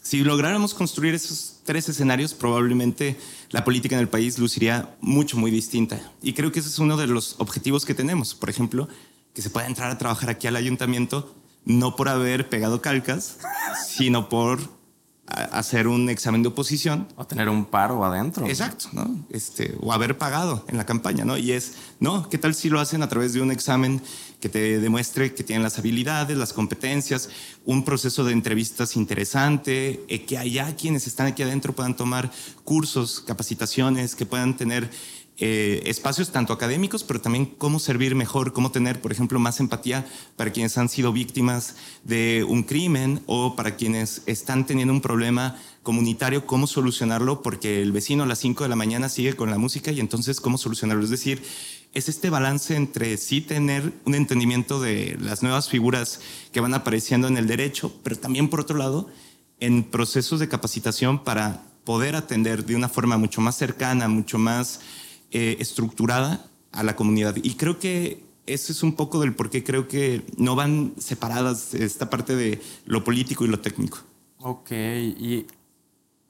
si 0.00 0.24
lográramos 0.24 0.72
construir 0.72 1.14
esos 1.14 1.60
tres 1.64 1.86
escenarios, 1.90 2.32
probablemente 2.32 3.18
la 3.50 3.62
política 3.62 3.96
en 3.96 4.00
el 4.00 4.08
país 4.08 4.38
luciría 4.38 4.96
mucho, 5.02 5.36
muy 5.36 5.50
distinta. 5.50 6.00
Y 6.22 6.32
creo 6.32 6.50
que 6.50 6.60
ese 6.60 6.70
es 6.70 6.78
uno 6.78 6.96
de 6.96 7.06
los 7.06 7.36
objetivos 7.38 7.84
que 7.84 7.94
tenemos. 7.94 8.34
Por 8.34 8.50
ejemplo, 8.50 8.88
que 9.34 9.42
se 9.42 9.50
pueda 9.50 9.66
entrar 9.66 9.90
a 9.90 9.98
trabajar 9.98 10.30
aquí 10.30 10.46
al 10.46 10.56
ayuntamiento, 10.56 11.34
no 11.64 11.96
por 11.96 12.08
haber 12.08 12.48
pegado 12.48 12.82
calcas, 12.82 13.38
sino 13.86 14.28
por 14.28 14.82
hacer 15.26 15.88
un 15.88 16.10
examen 16.10 16.42
de 16.42 16.48
oposición. 16.48 17.08
O 17.16 17.26
tener 17.26 17.48
un 17.48 17.64
paro 17.64 18.04
adentro. 18.04 18.46
Exacto, 18.46 18.88
¿no? 18.92 19.24
Este, 19.30 19.74
o 19.80 19.92
haber 19.92 20.18
pagado 20.18 20.64
en 20.68 20.76
la 20.76 20.84
campaña, 20.84 21.24
¿no? 21.24 21.38
Y 21.38 21.52
es, 21.52 21.74
no, 22.00 22.28
¿qué 22.28 22.38
tal 22.38 22.54
si 22.54 22.68
lo 22.68 22.80
hacen 22.80 23.02
a 23.02 23.08
través 23.08 23.32
de 23.32 23.40
un 23.40 23.50
examen 23.50 24.02
que 24.40 24.48
te 24.48 24.80
demuestre 24.80 25.34
que 25.34 25.44
tienen 25.44 25.62
las 25.62 25.78
habilidades, 25.78 26.36
las 26.36 26.52
competencias, 26.52 27.28
un 27.64 27.84
proceso 27.84 28.24
de 28.24 28.32
entrevistas 28.32 28.96
interesante, 28.96 30.04
eh, 30.08 30.24
que 30.24 30.36
allá 30.36 30.74
quienes 30.74 31.06
están 31.06 31.28
aquí 31.28 31.42
adentro 31.42 31.72
puedan 31.72 31.96
tomar 31.96 32.30
cursos, 32.64 33.20
capacitaciones, 33.20 34.16
que 34.16 34.26
puedan 34.26 34.56
tener 34.56 34.90
eh, 35.38 35.82
espacios 35.86 36.30
tanto 36.30 36.52
académicos, 36.52 37.04
pero 37.04 37.20
también 37.20 37.46
cómo 37.46 37.78
servir 37.78 38.14
mejor, 38.14 38.52
cómo 38.52 38.70
tener, 38.70 39.00
por 39.00 39.12
ejemplo, 39.12 39.38
más 39.38 39.60
empatía 39.60 40.06
para 40.36 40.52
quienes 40.52 40.76
han 40.76 40.88
sido 40.88 41.12
víctimas 41.12 41.76
de 42.04 42.44
un 42.46 42.62
crimen 42.62 43.22
o 43.26 43.56
para 43.56 43.76
quienes 43.76 44.22
están 44.26 44.66
teniendo 44.66 44.92
un 44.92 45.00
problema 45.00 45.56
comunitario, 45.82 46.46
cómo 46.46 46.66
solucionarlo, 46.66 47.42
porque 47.42 47.82
el 47.82 47.92
vecino 47.92 48.22
a 48.22 48.26
las 48.26 48.40
5 48.40 48.62
de 48.62 48.68
la 48.68 48.76
mañana 48.76 49.08
sigue 49.08 49.34
con 49.34 49.50
la 49.50 49.58
música 49.58 49.90
y 49.90 50.00
entonces 50.00 50.40
cómo 50.40 50.58
solucionarlo. 50.58 51.02
Es 51.02 51.10
decir, 51.10 51.42
es 51.94 52.08
este 52.08 52.30
balance 52.30 52.76
entre 52.76 53.16
sí 53.16 53.40
tener 53.40 53.92
un 54.04 54.14
entendimiento 54.14 54.80
de 54.80 55.16
las 55.20 55.42
nuevas 55.42 55.68
figuras 55.68 56.20
que 56.52 56.60
van 56.60 56.74
apareciendo 56.74 57.26
en 57.26 57.36
el 57.36 57.46
derecho, 57.46 57.92
pero 58.02 58.16
también 58.16 58.48
por 58.48 58.60
otro 58.60 58.76
lado, 58.76 59.08
en 59.60 59.84
procesos 59.84 60.40
de 60.40 60.48
capacitación 60.48 61.24
para 61.24 61.64
poder 61.84 62.16
atender 62.16 62.64
de 62.64 62.76
una 62.76 62.88
forma 62.88 63.16
mucho 63.16 63.40
más 63.40 63.56
cercana, 63.56 64.08
mucho 64.08 64.38
más 64.38 64.80
eh, 65.32 65.56
estructurada 65.60 66.46
a 66.72 66.82
la 66.82 66.96
comunidad. 66.96 67.36
Y 67.42 67.54
creo 67.54 67.78
que 67.78 68.24
eso 68.46 68.72
es 68.72 68.82
un 68.82 68.94
poco 68.94 69.20
del 69.20 69.34
por 69.34 69.50
qué 69.50 69.62
creo 69.62 69.88
que 69.88 70.24
no 70.36 70.56
van 70.56 70.94
separadas 70.98 71.74
esta 71.74 72.10
parte 72.10 72.34
de 72.34 72.60
lo 72.86 73.04
político 73.04 73.44
y 73.44 73.48
lo 73.48 73.60
técnico. 73.60 73.98
Ok, 74.38 74.72
y 74.72 75.46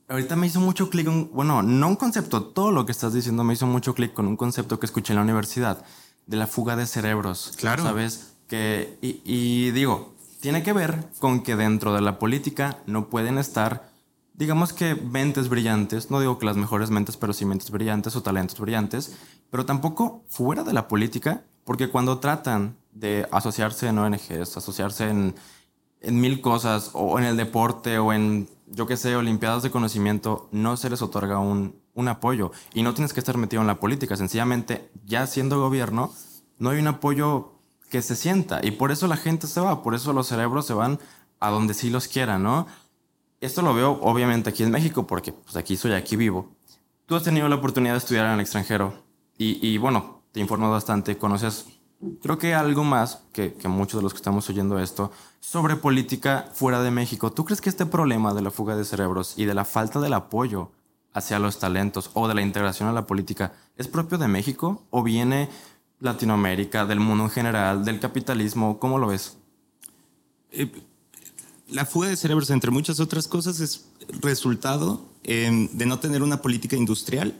ahorita 0.09 0.37
me 0.37 0.47
hizo 0.47 0.61
mucho 0.61 0.91
clic, 0.91 1.09
bueno, 1.33 1.63
no 1.63 1.89
un 1.89 1.97
concepto, 1.97 2.43
todo 2.43 2.71
lo 2.71 2.85
que 2.85 2.93
estás 2.93 3.15
diciendo 3.15 3.45
me 3.45 3.55
hizo 3.55 3.67
mucho 3.67 3.95
clic 3.95 4.13
con 4.13 4.27
un 4.27 4.37
concepto 4.37 4.79
que 4.79 4.87
escuché 4.87 5.13
en 5.13 5.17
la 5.17 5.23
universidad, 5.23 5.85
de 6.27 6.37
la 6.37 6.47
fuga 6.47 6.77
de 6.77 6.87
cerebros. 6.87 7.53
Claro. 7.57 7.83
¿Sabes? 7.83 8.35
Que, 8.49 8.99
y, 9.01 9.21
y 9.25 9.71
digo, 9.71 10.15
tiene 10.41 10.63
que 10.63 10.75
ver 10.75 11.07
con 11.19 11.43
que 11.43 11.57
dentro 11.57 11.95
de 11.95 12.03
la 12.03 12.19
política 12.19 12.79
no 12.87 13.09
pueden 13.09 13.39
estar 13.39 13.92
digamos 14.35 14.73
que 14.73 14.95
mentes 14.95 15.49
brillantes, 15.49 16.11
no 16.11 16.21
digo 16.21 16.39
que 16.39 16.47
las 16.47 16.57
mejores 16.57 16.91
mentes, 16.91 17.17
pero 17.17 17.33
sí 17.33 17.45
mentes 17.45 17.71
brillantes 17.71 18.17
o 18.17 18.23
talentos 18.23 18.59
brillantes, 18.59 19.17
pero 19.51 19.67
tampoco 19.67 20.25
fuera 20.29 20.65
de 20.65 20.73
la 20.73 20.89
política, 20.89 21.45
porque 21.65 21.89
cuando 21.89 22.19
tratan 22.19 22.77
de 22.93 23.27
asociarse 23.31 23.89
en 23.89 23.99
ONGs, 23.99 24.57
asociarse 24.57 25.09
en, 25.09 25.35
en 26.01 26.21
mil 26.21 26.41
cosas, 26.41 26.91
o 26.95 27.19
en 27.19 27.25
el 27.25 27.37
deporte, 27.37 27.99
o 27.99 28.13
en, 28.13 28.49
yo 28.67 28.87
qué 28.87 28.97
sé, 28.97 29.15
olimpiadas 29.17 29.63
de 29.63 29.71
conocimiento, 29.71 30.49
no 30.53 30.77
se 30.77 30.91
les 30.91 31.03
otorga 31.03 31.39
un, 31.39 31.77
un 31.95 32.09
apoyo. 32.09 32.53
Y 32.75 32.83
no 32.83 32.95
tienes 32.95 33.13
que 33.13 33.21
estar 33.21 33.37
metido 33.37 33.63
en 33.63 33.69
la 33.69 33.81
política, 33.81 34.17
sencillamente, 34.17 34.91
ya 35.05 35.27
siendo 35.27 35.61
gobierno, 35.61 36.13
no 36.59 36.71
hay 36.71 36.81
un 36.81 36.89
apoyo 36.89 37.53
que 37.91 38.03
se 38.03 38.17
sienta. 38.17 38.61
Y 38.63 38.73
por 38.73 38.91
eso 38.91 39.07
la 39.07 39.17
gente 39.17 39.47
se 39.47 39.61
va, 39.61 39.83
por 39.83 39.95
eso 39.95 40.13
los 40.13 40.29
cerebros 40.29 40.67
se 40.67 40.75
van 40.75 40.99
a 41.41 41.51
donde 41.51 41.75
sí 41.75 41.91
los 41.91 42.09
quieran, 42.09 42.43
¿no? 42.43 42.67
Esto 43.43 43.61
lo 43.61 43.75
veo 43.75 43.99
obviamente 44.03 44.51
aquí 44.51 44.63
en 44.63 44.71
México 44.71 45.05
porque 45.05 45.33
pues 45.33 45.57
aquí 45.57 45.77
soy, 45.77 45.95
aquí 45.95 46.15
vivo. 46.15 46.55
Tú 47.07 47.17
has 47.17 47.25
tenido 47.25 47.49
la 47.49 47.57
oportunidad 47.57 47.95
de 47.95 47.99
estudiar 47.99 48.27
en 48.27 48.35
el 48.35 48.41
extranjero 48.41 48.95
y, 49.37 49.77
bueno, 49.79 50.23
te 50.31 50.39
informas 50.39 50.71
bastante, 50.71 51.19
conoces, 51.19 51.67
creo 52.23 52.39
que 52.39 52.55
algo 52.55 52.85
más 52.85 53.25
que, 53.33 53.55
que 53.55 53.67
muchos 53.67 53.99
de 53.99 54.05
los 54.05 54.13
que 54.13 54.19
estamos 54.19 54.49
oyendo 54.49 54.79
esto 54.79 55.11
sobre 55.41 55.75
política 55.75 56.51
fuera 56.53 56.81
de 56.85 56.93
México. 56.93 57.33
¿Tú 57.33 57.45
crees 57.45 57.61
que 57.61 57.69
este 57.69 57.85
problema 57.85 58.33
de 58.33 58.43
la 58.43 58.53
fuga 58.53 58.77
de 58.77 58.85
cerebros 58.85 59.35
y 59.37 59.45
de 59.45 59.55
la 59.55 59.65
falta 59.65 59.99
del 59.99 60.13
apoyo 60.13 60.71
hacia 61.13 61.41
los 61.41 61.59
talentos 61.59 62.13
o 62.15 62.29
de 62.29 62.37
la 62.37 62.43
integración 62.43 62.89
a 62.89 62.93
la 62.93 63.09
política 63.09 63.55
es 63.77 63.89
propio 63.89 64.19
de 64.19 64.29
México 64.29 64.85
o 64.91 65.03
viene 65.03 65.49
Latinoamérica, 65.99 66.87
del 66.87 67.01
mundo 67.01 67.25
en 67.25 67.31
general, 67.31 67.85
del 67.85 67.99
capitalismo? 67.99 68.79
¿Cómo 68.79 69.01
lo 69.01 69.09
ves? 69.09 69.37
Eh, 70.53 70.71
la 71.73 71.87
fuga 71.87 72.09
de 72.09 72.17
cerebros, 72.17 72.51
entre 72.51 72.71
muchas 72.71 73.01
otras 73.01 73.27
cosas, 73.27 73.61
es 73.61 73.87
resultado 74.21 75.09
em, 75.25 75.69
de 75.73 75.87
no 75.87 75.99
tener 75.99 76.23
una 76.23 76.43
política 76.43 76.77
industrial 76.77 77.35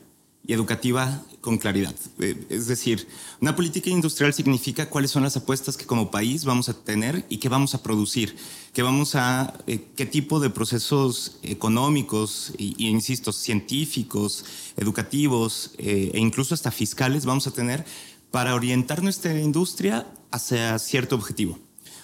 y 0.45 0.53
educativa 0.53 1.23
con 1.41 1.59
claridad. 1.59 1.95
Eh, 2.19 2.47
es 2.49 2.67
decir, 2.67 3.07
una 3.41 3.55
política 3.55 3.91
industrial 3.91 4.33
significa 4.35 4.91
cuáles 4.91 5.11
son 5.11 5.23
las 5.23 5.37
apuestas 5.37 5.77
que 5.77 5.87
como 5.87 6.11
país 6.11 6.45
vamos 6.45 6.69
a 6.69 6.75
tener 6.75 7.25
y 7.29 7.39
qué 7.39 7.49
vamos 7.49 7.75
a 7.75 7.83
producir, 7.83 8.37
qué 8.73 8.83
vamos 8.83 9.15
a, 9.15 9.55
eh, 9.67 9.85
qué 9.97 10.07
tipo 10.07 10.41
de 10.41 10.51
procesos 10.51 11.39
económicos 11.43 12.53
y, 12.59 12.89
insisto, 12.89 13.33
científicos, 13.33 14.45
educativos 14.77 15.73
eh, 15.79 16.11
e 16.15 16.19
incluso 16.19 16.55
hasta 16.55 16.71
fiscales 16.71 17.25
vamos 17.25 17.47
a 17.47 17.53
tener 17.53 17.85
para 18.31 18.55
orientar 18.55 19.03
nuestra 19.03 19.39
industria 19.39 20.07
hacia 20.31 20.79
cierto 20.79 21.15
objetivo. 21.15 21.59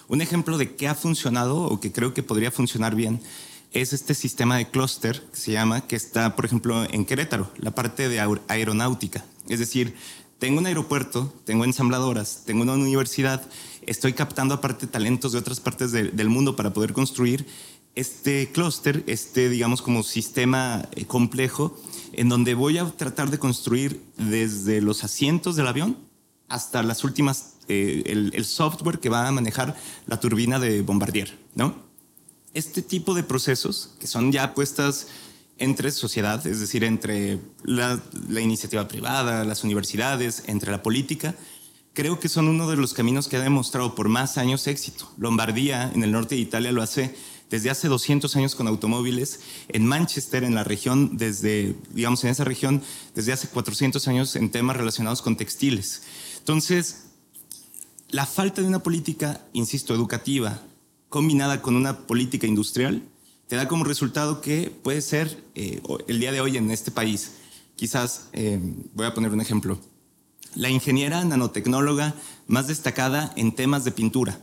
Un 0.09 0.21
ejemplo 0.21 0.57
de 0.57 0.75
qué 0.75 0.87
ha 0.87 0.95
funcionado 0.95 1.61
o 1.61 1.79
que 1.79 1.91
creo 1.91 2.15
que 2.15 2.23
podría 2.23 2.49
funcionar 2.49 2.95
bien 2.95 3.21
es 3.71 3.93
este 3.93 4.15
sistema 4.15 4.57
de 4.57 4.67
clúster 4.67 5.21
que 5.31 5.37
se 5.37 5.51
llama, 5.51 5.81
que 5.81 5.95
está, 5.95 6.35
por 6.35 6.45
ejemplo, 6.45 6.83
en 6.91 7.05
Querétaro, 7.05 7.51
la 7.57 7.69
parte 7.69 8.09
de 8.09 8.19
aeronáutica. 8.47 9.23
Es 9.47 9.59
decir, 9.59 9.93
tengo 10.39 10.57
un 10.57 10.65
aeropuerto, 10.65 11.31
tengo 11.45 11.63
ensambladoras, 11.63 12.41
tengo 12.43 12.63
una 12.63 12.73
universidad, 12.73 13.47
estoy 13.85 14.13
captando 14.13 14.55
aparte 14.55 14.87
talentos 14.87 15.33
de 15.33 15.37
otras 15.37 15.59
partes 15.59 15.91
del 15.91 16.29
mundo 16.29 16.55
para 16.55 16.73
poder 16.73 16.91
construir 16.91 17.45
este 17.93 18.51
clúster, 18.51 19.03
este, 19.05 19.47
digamos, 19.47 19.83
como 19.83 20.01
sistema 20.01 20.89
eh, 20.93 21.05
complejo, 21.05 21.79
en 22.13 22.29
donde 22.29 22.55
voy 22.55 22.79
a 22.79 22.85
tratar 22.85 23.29
de 23.29 23.37
construir 23.37 24.01
desde 24.17 24.81
los 24.81 25.03
asientos 25.03 25.55
del 25.55 25.67
avión 25.67 25.97
hasta 26.47 26.81
las 26.81 27.03
últimas 27.03 27.58
eh, 27.69 28.31
el, 28.33 28.45
software 28.45 28.99
que 28.99 29.09
va 29.09 29.27
a 29.27 29.31
manejar 29.31 29.77
la 30.07 30.19
turbina 30.19 30.57
de 30.57 30.81
Bombardier, 30.81 31.37
¿no? 31.53 31.75
Este 32.55 32.81
tipo 32.81 33.13
de 33.13 33.21
procesos, 33.21 33.91
que 33.99 34.07
son 34.07 34.31
ya 34.31 34.55
puestas 34.55 35.07
entre 35.59 35.91
sociedad, 35.91 36.45
es 36.47 36.59
decir, 36.59 36.83
entre 36.83 37.37
la, 37.63 38.01
iniciativa 38.41 38.87
privada, 38.87 39.43
las 39.43 39.63
universidades, 39.63 40.43
entre 40.47 40.71
la 40.71 40.81
política, 40.81 41.35
creo 41.93 42.19
que 42.19 42.27
son 42.27 42.47
uno 42.47 42.67
de 42.67 42.75
los 42.75 42.95
caminos 42.95 43.27
que 43.27 43.37
ha 43.37 43.41
demostrado 43.41 43.93
por 43.93 44.09
más 44.09 44.39
años 44.39 44.65
éxito. 44.65 45.07
Lombardía, 45.17 45.91
en 45.93 46.03
el 46.03 46.11
norte 46.11 46.35
de 46.35 46.41
Italia, 46.41 46.71
lo 46.71 46.81
hace 46.81 47.15
desde 47.51 47.69
hace 47.69 47.87
200 47.87 48.35
años 48.35 48.55
con 48.55 48.67
automóviles. 48.67 49.41
En 49.67 49.85
Manchester, 49.85 50.43
en 50.43 50.55
la 50.55 50.63
región, 50.63 51.17
desde, 51.17 51.75
digamos, 51.91 52.23
en 52.23 52.31
esa 52.31 52.45
región, 52.45 52.81
desde 53.13 53.33
hace 53.33 53.47
400 53.47 54.07
años 54.07 54.35
en 54.35 54.49
temas 54.49 54.77
relacionados 54.77 55.21
con 55.21 55.35
textiles. 55.35 56.01
Entonces, 56.39 57.08
la 58.11 58.25
falta 58.25 58.61
de 58.61 58.67
una 58.67 58.81
política, 58.81 59.45
insisto, 59.53 59.93
educativa, 59.93 60.61
combinada 61.09 61.61
con 61.61 61.75
una 61.75 62.07
política 62.07 62.47
industrial, 62.47 63.03
te 63.47 63.55
da 63.55 63.67
como 63.67 63.83
resultado 63.83 64.41
que 64.41 64.71
puede 64.83 65.01
ser 65.01 65.43
eh, 65.55 65.81
el 66.07 66.19
día 66.19 66.31
de 66.31 66.41
hoy 66.41 66.57
en 66.57 66.71
este 66.71 66.91
país. 66.91 67.33
Quizás, 67.75 68.29
eh, 68.33 68.59
voy 68.93 69.05
a 69.05 69.13
poner 69.13 69.31
un 69.31 69.41
ejemplo, 69.41 69.79
la 70.55 70.69
ingeniera 70.69 71.23
nanotecnóloga 71.23 72.15
más 72.47 72.67
destacada 72.67 73.31
en 73.35 73.53
temas 73.53 73.83
de 73.83 73.91
pintura. 73.91 74.39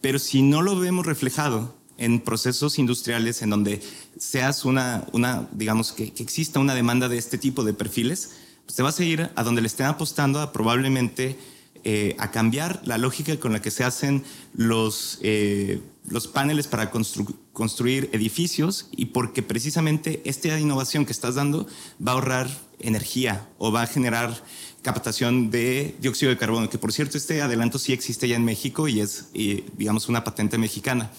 Pero 0.00 0.18
si 0.18 0.42
no 0.42 0.62
lo 0.62 0.78
vemos 0.78 1.06
reflejado 1.06 1.74
en 1.96 2.20
procesos 2.20 2.78
industriales 2.78 3.42
en 3.42 3.50
donde 3.50 3.80
seas 4.16 4.64
una, 4.64 5.06
una 5.12 5.48
digamos, 5.52 5.92
que, 5.92 6.12
que 6.12 6.22
exista 6.22 6.60
una 6.60 6.74
demanda 6.74 7.08
de 7.08 7.18
este 7.18 7.38
tipo 7.38 7.64
de 7.64 7.74
perfiles, 7.74 8.30
pues 8.64 8.76
te 8.76 8.82
vas 8.82 9.00
a 9.00 9.04
ir 9.04 9.30
a 9.34 9.42
donde 9.42 9.62
le 9.62 9.66
estén 9.66 9.86
apostando 9.86 10.40
a 10.40 10.52
probablemente 10.52 11.38
eh, 11.84 12.16
a 12.18 12.30
cambiar 12.30 12.80
la 12.84 12.98
lógica 12.98 13.38
con 13.38 13.52
la 13.52 13.62
que 13.62 13.70
se 13.70 13.84
hacen 13.84 14.24
los, 14.54 15.18
eh, 15.22 15.80
los 16.08 16.26
paneles 16.28 16.66
para 16.66 16.90
construir 16.90 18.10
edificios 18.12 18.88
y 18.92 19.06
porque 19.06 19.42
precisamente 19.42 20.22
esta 20.24 20.58
innovación 20.58 21.06
que 21.06 21.12
estás 21.12 21.36
dando 21.36 21.66
va 22.04 22.12
a 22.12 22.14
ahorrar 22.14 22.48
energía 22.80 23.48
o 23.58 23.72
va 23.72 23.82
a 23.82 23.86
generar 23.86 24.42
captación 24.82 25.50
de 25.50 25.96
dióxido 26.00 26.30
de 26.30 26.38
carbono, 26.38 26.70
que 26.70 26.78
por 26.78 26.92
cierto 26.92 27.18
este 27.18 27.42
adelanto 27.42 27.78
sí 27.78 27.92
existe 27.92 28.28
ya 28.28 28.36
en 28.36 28.44
México 28.44 28.88
y 28.88 29.00
es, 29.00 29.26
digamos, 29.32 30.08
una 30.08 30.24
patente 30.24 30.56
mexicana. 30.56 31.10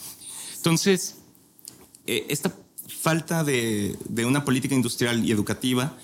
Entonces, 0.55 1.15
eh, 2.05 2.25
esta 2.29 2.53
falta 3.01 3.43
de, 3.43 3.95
de 4.09 4.25
una 4.25 4.43
política 4.43 4.75
industrial 4.75 5.23
y 5.23 5.31
educativa 5.31 5.97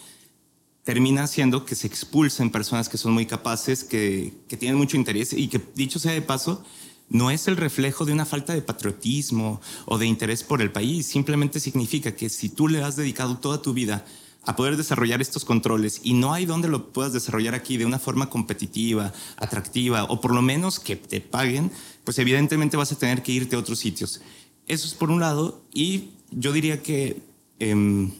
termina 0.86 1.24
haciendo 1.24 1.66
que 1.66 1.76
se 1.76 1.88
expulsen 1.88 2.52
personas 2.52 2.88
que 2.88 2.98
son 2.98 3.12
muy 3.12 3.26
capaces, 3.26 3.84
que, 3.84 4.34
que, 4.48 4.56
tienen 4.56 4.78
mucho 4.78 4.96
interés 4.96 5.34
y 5.34 5.48
que, 5.48 5.60
dicho 5.74 6.00
sea 6.00 6.14
de 6.14 6.22
paso, 6.22 6.64
no 7.10 7.32
es 7.32 7.48
el 7.48 7.58
reflejo 7.58 8.06
de 8.06 8.14
una 8.14 8.26
falta 8.26 8.54
de 8.54 8.62
patriotismo 8.62 9.60
o 9.86 9.98
de 9.98 10.06
interés 10.06 10.44
por 10.44 10.62
el 10.62 10.72
país, 10.72 11.08
simplemente 11.08 11.60
significa 11.60 12.16
que 12.16 12.30
si 12.30 12.50
tú 12.50 12.68
le 12.68 12.84
has 12.84 12.96
dedicado 12.96 13.38
toda 13.38 13.64
tu 13.64 13.74
vida 13.74 14.06
a 14.44 14.56
poder 14.56 14.78
desarrollar 14.78 15.22
estos 15.22 15.44
controles 15.44 16.02
y 16.04 16.14
no 16.14 16.34
hay 16.34 16.46
donde 16.46 16.68
lo 16.68 16.94
puedas 16.94 17.14
desarrollar 17.14 17.56
aquí 17.56 17.78
de 17.78 17.86
una 17.88 17.98
forma 17.98 18.30
competitiva, 18.30 19.12
atractiva 19.38 20.04
o 20.04 20.22
por 20.22 20.36
lo 20.36 20.44
menos 20.44 20.80
que 20.80 20.96
te 20.96 21.20
paguen, 21.20 21.72
pues 22.04 22.20
evidentemente 22.20 22.78
vas 22.78 22.92
a 22.92 22.98
tener 22.98 23.24
que 23.24 23.32
irte 23.32 23.56
a 23.56 23.60
otros 23.60 23.80
sitios. 23.80 24.22
Eso 24.68 24.86
es 24.86 24.94
por 24.94 25.10
un 25.10 25.20
lado 25.20 25.64
y 25.74 26.10
yo 26.30 26.54
diría 26.54 26.84
que... 26.84 27.24
Eh, 27.60 28.12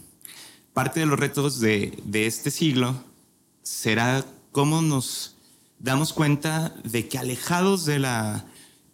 parte 0.76 1.00
de 1.00 1.06
los 1.06 1.18
retos 1.18 1.62
de, 1.62 1.98
este 2.12 2.52
siglo 2.52 3.02
será 3.64 4.26
cómo 4.52 4.82
nos 4.82 5.38
damos 5.80 6.12
cuenta 6.12 6.76
de 6.84 7.08
que 7.08 7.18
alejados 7.18 7.86
de 7.86 7.98
la, 7.98 8.46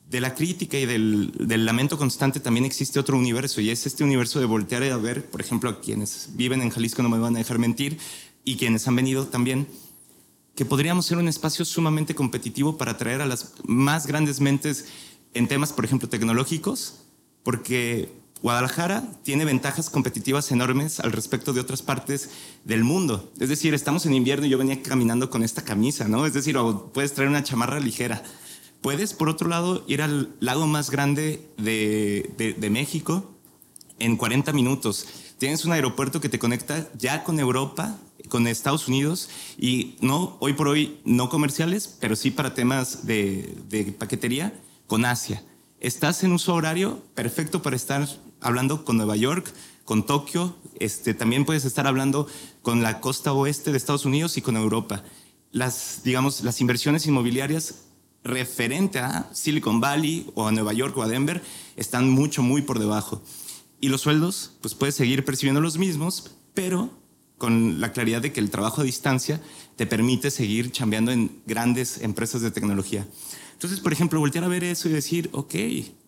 de 0.07 0.21
la 0.21 0.35
crítica 0.35 0.77
y 0.77 0.85
del, 0.85 1.65
lamento 1.65 1.97
constante 1.97 2.39
también 2.39 2.65
existe 2.65 2.99
otro 2.99 3.17
universo 3.17 3.61
y 3.61 3.71
es 3.71 3.87
este 3.87 4.03
universo 4.03 4.39
de 4.39 4.45
voltear 4.45 4.83
a 4.83 4.97
ver, 4.97 5.25
por 5.25 5.41
ejemplo, 5.41 5.71
a 5.71 5.81
quienes 5.81 6.29
viven 6.35 6.61
en 6.61 6.69
Jalisco 6.69 7.01
no 7.01 7.09
me 7.09 7.17
van 7.17 7.35
a 7.35 7.39
dejar 7.39 7.57
mentir 7.57 7.97
y 8.45 8.57
quienes 8.57 8.87
han 8.87 8.95
venido 8.95 9.25
también, 9.25 9.67
que 10.55 10.65
podríamos 10.65 11.07
ser 11.07 11.17
un 11.17 11.27
espacio 11.27 11.65
sumamente 11.65 12.13
competitivo 12.13 12.77
para 12.77 12.91
atraer 12.91 13.21
a 13.21 13.25
las 13.25 13.53
más 13.65 14.05
grandes 14.05 14.39
mentes 14.39 14.85
en 15.33 15.47
temas, 15.47 15.73
por 15.73 15.83
ejemplo, 15.85 16.07
tecnológicos, 16.07 16.99
porque 17.41 18.20
Guadalajara 18.41 19.03
tiene 19.23 19.45
ventajas 19.45 19.89
competitivas 19.89 20.51
enormes 20.51 20.99
al 20.99 21.11
respecto 21.11 21.53
de 21.53 21.61
otras 21.61 21.81
partes 21.81 22.29
del 22.63 22.83
mundo. 22.83 23.31
Es 23.39 23.49
decir, 23.49 23.73
estamos 23.73 24.05
en 24.05 24.13
invierno 24.13 24.45
y 24.45 24.49
yo 24.49 24.57
venía 24.57 24.81
caminando 24.81 25.29
con 25.29 25.43
esta 25.43 25.63
camisa, 25.63 26.07
¿no? 26.07 26.25
Es 26.25 26.33
decir, 26.33 26.57
puedes 26.93 27.13
traer 27.13 27.29
una 27.29 27.43
chamarra 27.43 27.79
ligera. 27.79 28.23
Puedes, 28.81 29.13
por 29.13 29.29
otro 29.29 29.47
lado, 29.47 29.83
ir 29.87 30.01
al 30.01 30.35
lago 30.39 30.65
más 30.65 30.89
grande 30.89 31.47
de, 31.57 32.55
de 32.57 32.69
México 32.71 33.31
en 33.99 34.17
40 34.17 34.51
minutos. 34.53 35.07
Tienes 35.37 35.65
un 35.65 35.71
aeropuerto 35.71 36.19
que 36.19 36.29
te 36.29 36.39
conecta 36.39 36.89
ya 36.97 37.23
con 37.23 37.39
Europa, 37.39 37.97
con 38.29 38.47
Estados 38.47 38.87
Unidos 38.87 39.29
y 39.57 39.95
no, 40.01 40.37
hoy 40.39 40.53
por 40.53 40.67
hoy, 40.67 40.99
no 41.03 41.29
comerciales, 41.29 41.95
pero 41.99 42.15
sí 42.15 42.31
para 42.31 42.53
temas 42.53 43.05
de, 43.05 43.55
de 43.69 43.91
paquetería 43.91 44.53
con 44.87 45.05
Asia. 45.05 45.43
Estás 45.79 46.23
en 46.23 46.31
uso 46.31 46.53
horario 46.53 47.01
perfecto 47.15 47.61
para 47.61 47.75
estar 47.75 48.07
hablando 48.41 48.83
con 48.83 48.97
Nueva 48.97 49.15
York, 49.15 49.53
con 49.85 50.05
Tokio, 50.05 50.55
este, 50.79 51.13
también 51.13 51.45
puedes 51.45 51.65
estar 51.65 51.87
hablando 51.87 52.27
con 52.61 52.81
la 52.81 52.99
costa 52.99 53.33
oeste 53.33 53.71
de 53.71 53.77
Estados 53.77 54.05
Unidos 54.05 54.37
y 54.37 54.41
con 54.41 54.55
Europa. 54.55 55.03
Las, 55.51 56.01
digamos, 56.03 56.43
las 56.43 56.61
inversiones 56.61 57.05
inmobiliarias 57.05 57.85
referente 58.23 58.99
a 58.99 59.29
Silicon 59.33 59.81
Valley 59.81 60.29
o 60.35 60.47
a 60.47 60.51
Nueva 60.51 60.73
York 60.73 60.95
o 60.97 61.03
a 61.03 61.07
Denver 61.07 61.41
están 61.75 62.09
mucho, 62.09 62.43
muy 62.43 62.61
por 62.61 62.79
debajo. 62.79 63.21
Y 63.79 63.89
los 63.89 64.01
sueldos, 64.01 64.53
pues 64.61 64.75
puedes 64.75 64.95
seguir 64.95 65.25
percibiendo 65.25 65.59
los 65.59 65.77
mismos, 65.77 66.35
pero 66.53 66.91
con 67.37 67.81
la 67.81 67.91
claridad 67.91 68.21
de 68.21 68.31
que 68.31 68.39
el 68.39 68.51
trabajo 68.51 68.81
a 68.81 68.83
distancia 68.83 69.41
te 69.75 69.87
permite 69.87 70.29
seguir 70.29 70.71
chambeando 70.71 71.11
en 71.11 71.41
grandes 71.47 71.99
empresas 72.01 72.41
de 72.41 72.51
tecnología. 72.51 73.07
Entonces, 73.53 73.79
por 73.79 73.91
ejemplo, 73.91 74.19
voltear 74.19 74.43
a 74.43 74.47
ver 74.47 74.63
eso 74.63 74.87
y 74.87 74.91
decir, 74.91 75.29
ok, 75.33 75.55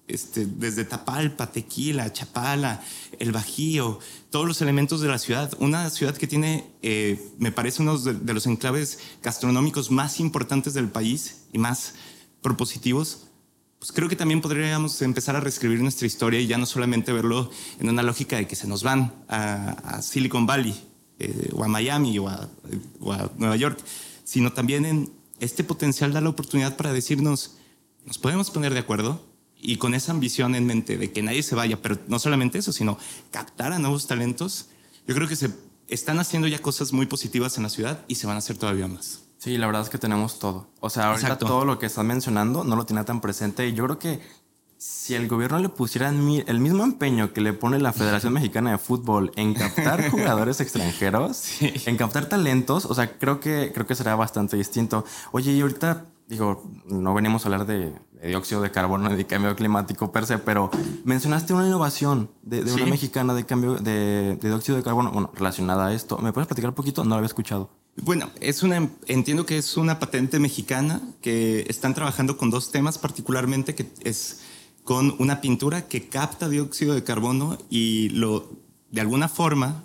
este, 0.08 0.46
desde 0.46 0.84
Tapalpa, 0.84 1.52
Tequila, 1.52 2.12
Chapala, 2.12 2.84
el 3.20 3.32
Bajío, 3.32 4.00
todos 4.30 4.46
los 4.46 4.62
elementos 4.62 5.02
de 5.02 5.08
la 5.08 5.18
ciudad. 5.18 5.54
Una 5.60 5.90
ciudad 5.90 6.16
que 6.16 6.28
tiene, 6.28 6.66
eh, 6.82 7.32
me 7.38 7.52
parece, 7.52 7.82
uno 7.82 7.98
de, 7.98 8.34
los 8.34 8.46
enclaves 8.46 9.00
gastronómicos 9.22 9.92
más 9.92 10.20
importantes 10.20 10.74
del 10.74 10.90
país 10.90 11.46
y 11.54 11.58
más 11.58 11.96
propositivos. 12.42 13.28
Pues 13.80 13.92
creo 13.92 14.10
que 14.10 14.16
también 14.16 14.42
podríamos 14.42 15.02
empezar 15.02 15.36
a 15.36 15.40
reescribir 15.40 15.82
nuestra 15.82 16.08
historia 16.08 16.40
y 16.40 16.48
ya 16.48 16.58
no 16.58 16.66
solamente 16.66 17.12
verlo 17.12 17.50
en 17.80 17.90
una 17.90 18.04
lógica 18.04 18.38
de 18.38 18.48
que 18.48 18.56
se 18.56 18.68
nos 18.68 18.84
van 18.84 19.14
a, 19.28 20.02
Silicon 20.02 20.46
Valley 20.46 20.76
eh, 21.20 21.50
o 21.54 21.64
a 21.64 21.68
Miami 21.68 22.18
o 22.20 22.30
a, 22.30 22.50
o 23.00 23.12
a 23.12 23.32
Nueva 23.38 23.56
York, 23.56 23.80
sino 24.24 24.54
también 24.54 24.86
en 24.86 25.14
este 25.40 25.64
potencial 25.64 26.14
da 26.14 26.22
la 26.22 26.30
oportunidad 26.30 26.78
para 26.78 26.94
decirnos, 26.94 27.58
nos 28.06 28.18
podemos 28.18 28.52
poner 28.52 28.74
de 28.74 28.80
acuerdo, 28.80 29.33
y 29.64 29.78
con 29.78 29.94
esa 29.94 30.12
ambición 30.12 30.54
en 30.56 30.66
mente 30.66 30.98
de 30.98 31.12
que 31.12 31.24
nadie 31.24 31.42
se 31.42 31.56
vaya, 31.56 31.82
pero 31.82 31.98
no 32.08 32.20
solamente 32.20 32.60
eso, 32.60 32.74
sino 32.74 32.98
captar 33.32 33.72
a 33.72 33.80
nuevos 33.80 34.06
talentos, 34.06 34.68
yo 35.08 35.16
creo 35.16 35.28
que 35.28 35.38
se 35.38 35.52
están 35.88 36.20
haciendo 36.20 36.48
ya 36.48 36.60
cosas 36.60 36.92
muy 36.94 37.06
positivas 37.06 37.58
en 37.58 37.64
la 37.64 37.70
ciudad 37.70 38.04
y 38.08 38.16
se 38.16 38.28
van 38.28 38.36
a 38.36 38.40
hacer 38.40 38.58
todavía 38.58 38.88
más. 38.88 39.22
Sí, 39.38 39.58
la 39.58 39.66
verdad 39.66 39.82
es 39.82 39.90
que 39.90 39.98
tenemos 39.98 40.40
todo. 40.40 40.68
O 40.80 40.90
sea, 40.90 41.12
ahorita 41.12 41.38
todo 41.38 41.66
lo 41.66 41.80
que 41.80 41.86
están 41.86 42.08
mencionando 42.08 42.64
no 42.64 42.76
lo 42.76 42.86
tiene 42.86 43.04
tan 43.04 43.22
presente 43.22 43.68
y 43.68 43.74
yo 43.74 43.86
creo 43.86 44.00
que 44.00 44.22
si 44.78 45.16
el 45.16 45.30
gobierno 45.30 45.60
le 45.60 45.70
pusiera 45.70 46.10
el 46.10 46.60
mismo 46.60 46.84
empeño 46.84 47.32
que 47.32 47.40
le 47.40 47.54
pone 47.54 47.80
la 47.80 47.94
Federación 47.94 48.34
Mexicana 48.34 48.72
de 48.72 48.78
Fútbol 48.78 49.32
en 49.38 49.54
captar 49.54 50.10
jugadores 50.12 50.60
extranjeros, 50.60 51.62
en 51.62 51.96
captar 51.96 52.28
talentos, 52.28 52.86
o 52.86 52.94
sea, 52.94 53.18
creo 53.18 53.40
que 53.40 53.72
creo 53.74 53.88
que 53.88 53.96
será 53.96 54.16
bastante 54.16 54.58
distinto. 54.58 55.06
Oye, 55.32 55.54
y 55.54 55.62
ahorita 55.62 56.06
digo, 56.28 56.70
no 56.86 57.14
venimos 57.14 57.46
a 57.46 57.48
hablar 57.48 57.66
de, 57.66 57.94
dióxido 58.28 58.62
de 58.62 58.72
carbono 58.72 59.10
ni 59.10 59.16
de 59.16 59.26
cambio 59.26 59.56
climático 59.56 60.12
per 60.12 60.26
se, 60.26 60.38
pero 60.38 60.72
mencionaste 61.04 61.54
una 61.54 61.68
innovación 61.68 62.30
de, 62.42 62.62
una 62.72 62.86
mexicana 62.86 63.34
de 63.34 63.46
cambio 63.46 63.76
de, 63.76 64.38
dióxido 64.42 64.78
de 64.78 64.84
carbono, 64.84 65.12
bueno, 65.12 65.32
relacionada 65.36 65.88
a 65.88 65.94
esto. 65.94 66.18
¿Me 66.20 66.32
puedes 66.34 66.48
platicar 66.48 66.70
un 66.70 66.76
poquito? 66.76 67.04
No 67.04 67.12
lo 67.12 67.16
había 67.16 67.28
escuchado. 67.28 67.70
Bueno, 68.02 68.30
es 68.40 68.64
una, 68.64 68.90
entiendo 69.08 69.46
que 69.46 69.58
es 69.58 69.78
una 69.78 70.00
patente 70.00 70.40
mexicana 70.40 71.02
que 71.22 71.66
están 71.70 71.94
trabajando 71.94 72.38
con 72.38 72.50
dos 72.50 72.72
temas 72.72 72.98
particularmente, 72.98 73.76
que 73.76 73.88
es 74.04 74.42
con 74.84 75.16
una 75.20 75.42
pintura 75.42 75.88
que 75.88 76.10
capta 76.10 76.50
dióxido 76.50 76.96
de 76.96 77.04
carbono 77.04 77.58
y 77.70 78.10
lo, 78.10 78.50
de 78.92 79.02
alguna 79.02 79.28
forma, 79.28 79.84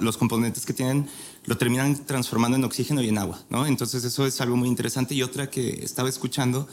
los 0.00 0.16
componentes 0.16 0.64
que 0.64 0.72
tienen 0.72 1.08
lo 1.44 1.56
terminan 1.56 2.04
transformando 2.06 2.56
en 2.56 2.64
oxígeno 2.64 3.02
y 3.02 3.08
en 3.08 3.18
agua, 3.18 3.40
¿no? 3.50 3.66
Entonces 3.66 4.04
eso 4.04 4.26
es 4.26 4.40
algo 4.40 4.56
muy 4.56 4.68
interesante. 4.68 5.14
Y 5.14 5.22
otra 5.22 5.50
que 5.50 5.82
estaba 5.82 6.08
escuchando 6.08 6.68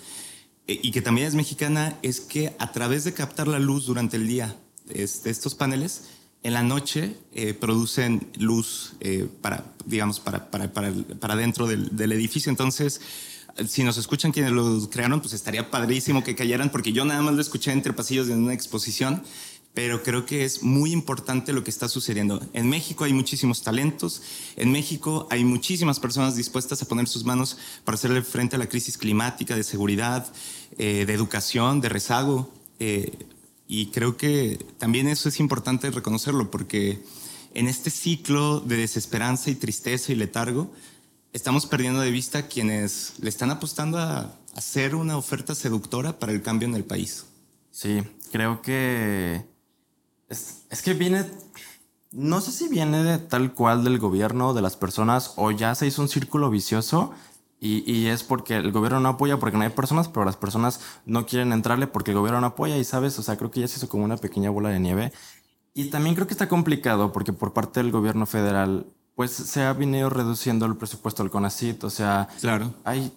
y 0.67 0.91
que 0.91 1.01
también 1.01 1.27
es 1.27 1.35
mexicana 1.35 1.97
es 2.01 2.19
que 2.21 2.55
a 2.59 2.71
través 2.71 3.03
de 3.03 3.13
captar 3.13 3.47
la 3.47 3.59
luz 3.59 3.85
durante 3.85 4.17
el 4.17 4.27
día 4.27 4.55
de 4.85 5.03
estos 5.03 5.55
paneles, 5.55 6.03
en 6.45 6.53
la 6.53 6.61
noche 6.61 7.15
eh, 7.33 7.55
producen 7.55 8.27
luz 8.37 8.93
eh, 8.99 9.27
para, 9.41 9.65
digamos, 9.85 10.19
para, 10.19 10.51
para, 10.51 10.71
para, 10.71 10.93
para 11.19 11.35
dentro 11.35 11.65
del, 11.65 11.95
del, 11.95 12.11
edificio. 12.11 12.51
Entonces, 12.51 13.01
si 13.67 13.83
nos 13.83 13.97
escuchan 13.97 14.31
quienes 14.31 14.51
lo 14.51 14.87
crearon, 14.91 15.21
pues 15.21 15.33
estaría 15.33 15.71
padrísimo 15.71 16.23
que 16.23 16.35
cayeran, 16.35 16.69
porque 16.69 16.93
yo 16.93 17.03
nada 17.03 17.23
más 17.23 17.33
lo 17.33 17.41
escuché 17.41 17.71
entre 17.71 17.93
pasillos 17.93 18.27
de 18.27 18.35
una 18.35 18.53
exposición 18.53 19.23
pero 19.75 20.03
creo 20.03 20.25
que 20.25 20.45
es 20.45 20.63
muy 20.63 20.93
importante 20.93 21.51
lo 21.51 21.63
que 21.63 21.69
está 21.69 21.89
sucediendo. 21.89 22.41
En 22.53 22.69
México 22.69 23.03
hay 23.03 23.11
muchísimos 23.11 23.61
talentos, 23.61 24.21
en 24.55 24.71
México 24.71 25.27
hay 25.29 25.43
muchísimas 25.43 25.99
personas 25.99 26.37
dispuestas 26.37 26.81
a 26.81 26.87
poner 26.87 27.07
sus 27.09 27.25
manos 27.25 27.57
para 27.83 27.95
hacerle 27.95 28.21
frente 28.21 28.55
a 28.55 28.59
la 28.59 28.69
crisis 28.69 28.97
climática, 28.97 29.53
de 29.53 29.63
seguridad, 29.63 30.31
eh, 30.77 31.05
de 31.05 31.13
educación, 31.13 31.81
de 31.81 31.89
rezago. 31.89 32.49
Eh, 32.79 33.11
y 33.67 33.87
creo 33.87 34.17
que 34.17 34.63
también 34.77 35.07
eso 35.07 35.29
es 35.29 35.39
importante 35.39 35.89
reconocerlo, 35.89 36.51
porque 36.51 37.03
en 37.53 37.67
este 37.67 37.89
ciclo 37.89 38.59
de 38.59 38.77
desesperanza 38.77 39.49
y 39.49 39.55
tristeza 39.55 40.11
y 40.11 40.15
letargo, 40.15 40.71
estamos 41.33 41.65
perdiendo 41.65 42.01
de 42.01 42.11
vista 42.11 42.47
quienes 42.47 43.13
le 43.19 43.29
están 43.29 43.51
apostando 43.51 43.97
a 43.97 44.35
hacer 44.55 44.95
una 44.95 45.17
oferta 45.17 45.55
seductora 45.55 46.19
para 46.19 46.31
el 46.31 46.41
cambio 46.41 46.67
en 46.67 46.75
el 46.75 46.83
país. 46.83 47.25
Sí, 47.71 48.03
creo 48.31 48.61
que 48.61 49.43
es, 50.29 50.81
que 50.83 50.93
viene, 50.93 51.25
no 52.11 52.41
sé 52.41 52.51
si 52.51 52.67
viene 52.67 53.03
de 53.03 53.17
tal 53.17 53.53
cual 53.53 53.83
del 53.83 53.99
gobierno, 53.99 54.53
de 54.53 54.61
las 54.61 54.75
personas, 54.75 55.33
o 55.35 55.51
ya 55.51 55.75
se 55.75 55.87
hizo 55.87 56.01
un 56.01 56.09
círculo 56.09 56.49
vicioso 56.49 57.13
y, 57.65 57.91
y, 57.91 58.07
es 58.07 58.23
porque 58.23 58.57
el 58.57 58.71
gobierno 58.71 58.99
no 58.99 59.09
apoya 59.09 59.37
porque 59.37 59.57
no 59.57 59.63
hay 59.63 59.69
personas, 59.69 60.07
pero 60.07 60.25
las 60.25 60.37
personas 60.37 60.81
no 61.05 61.25
quieren 61.25 61.53
entrarle 61.53 61.87
porque 61.87 62.11
el 62.11 62.17
gobierno 62.17 62.41
no 62.41 62.47
apoya 62.47 62.77
y 62.77 62.83
sabes, 62.83 63.17
o 63.19 63.23
sea, 63.23 63.37
creo 63.37 63.51
que 63.51 63.61
ya 63.61 63.67
se 63.67 63.77
hizo 63.77 63.89
como 63.89 64.03
una 64.05 64.17
pequeña 64.17 64.49
bola 64.49 64.69
de 64.69 64.79
nieve. 64.79 65.11
Y 65.73 65.89
también 65.89 66.15
creo 66.15 66.27
que 66.27 66.33
está 66.33 66.47
complicado 66.47 67.11
porque 67.11 67.33
por 67.33 67.53
parte 67.53 67.81
del 67.81 67.91
gobierno 67.91 68.25
federal, 68.25 68.85
pues 69.15 69.31
se 69.31 69.63
ha 69.63 69.73
venido 69.73 70.09
reduciendo 70.09 70.65
el 70.65 70.77
presupuesto 70.77 71.23
del 71.23 71.31
CONACIT, 71.31 71.83
o 71.83 71.89
sea, 71.89 72.29
claro. 72.39 72.73
hay 72.83 73.11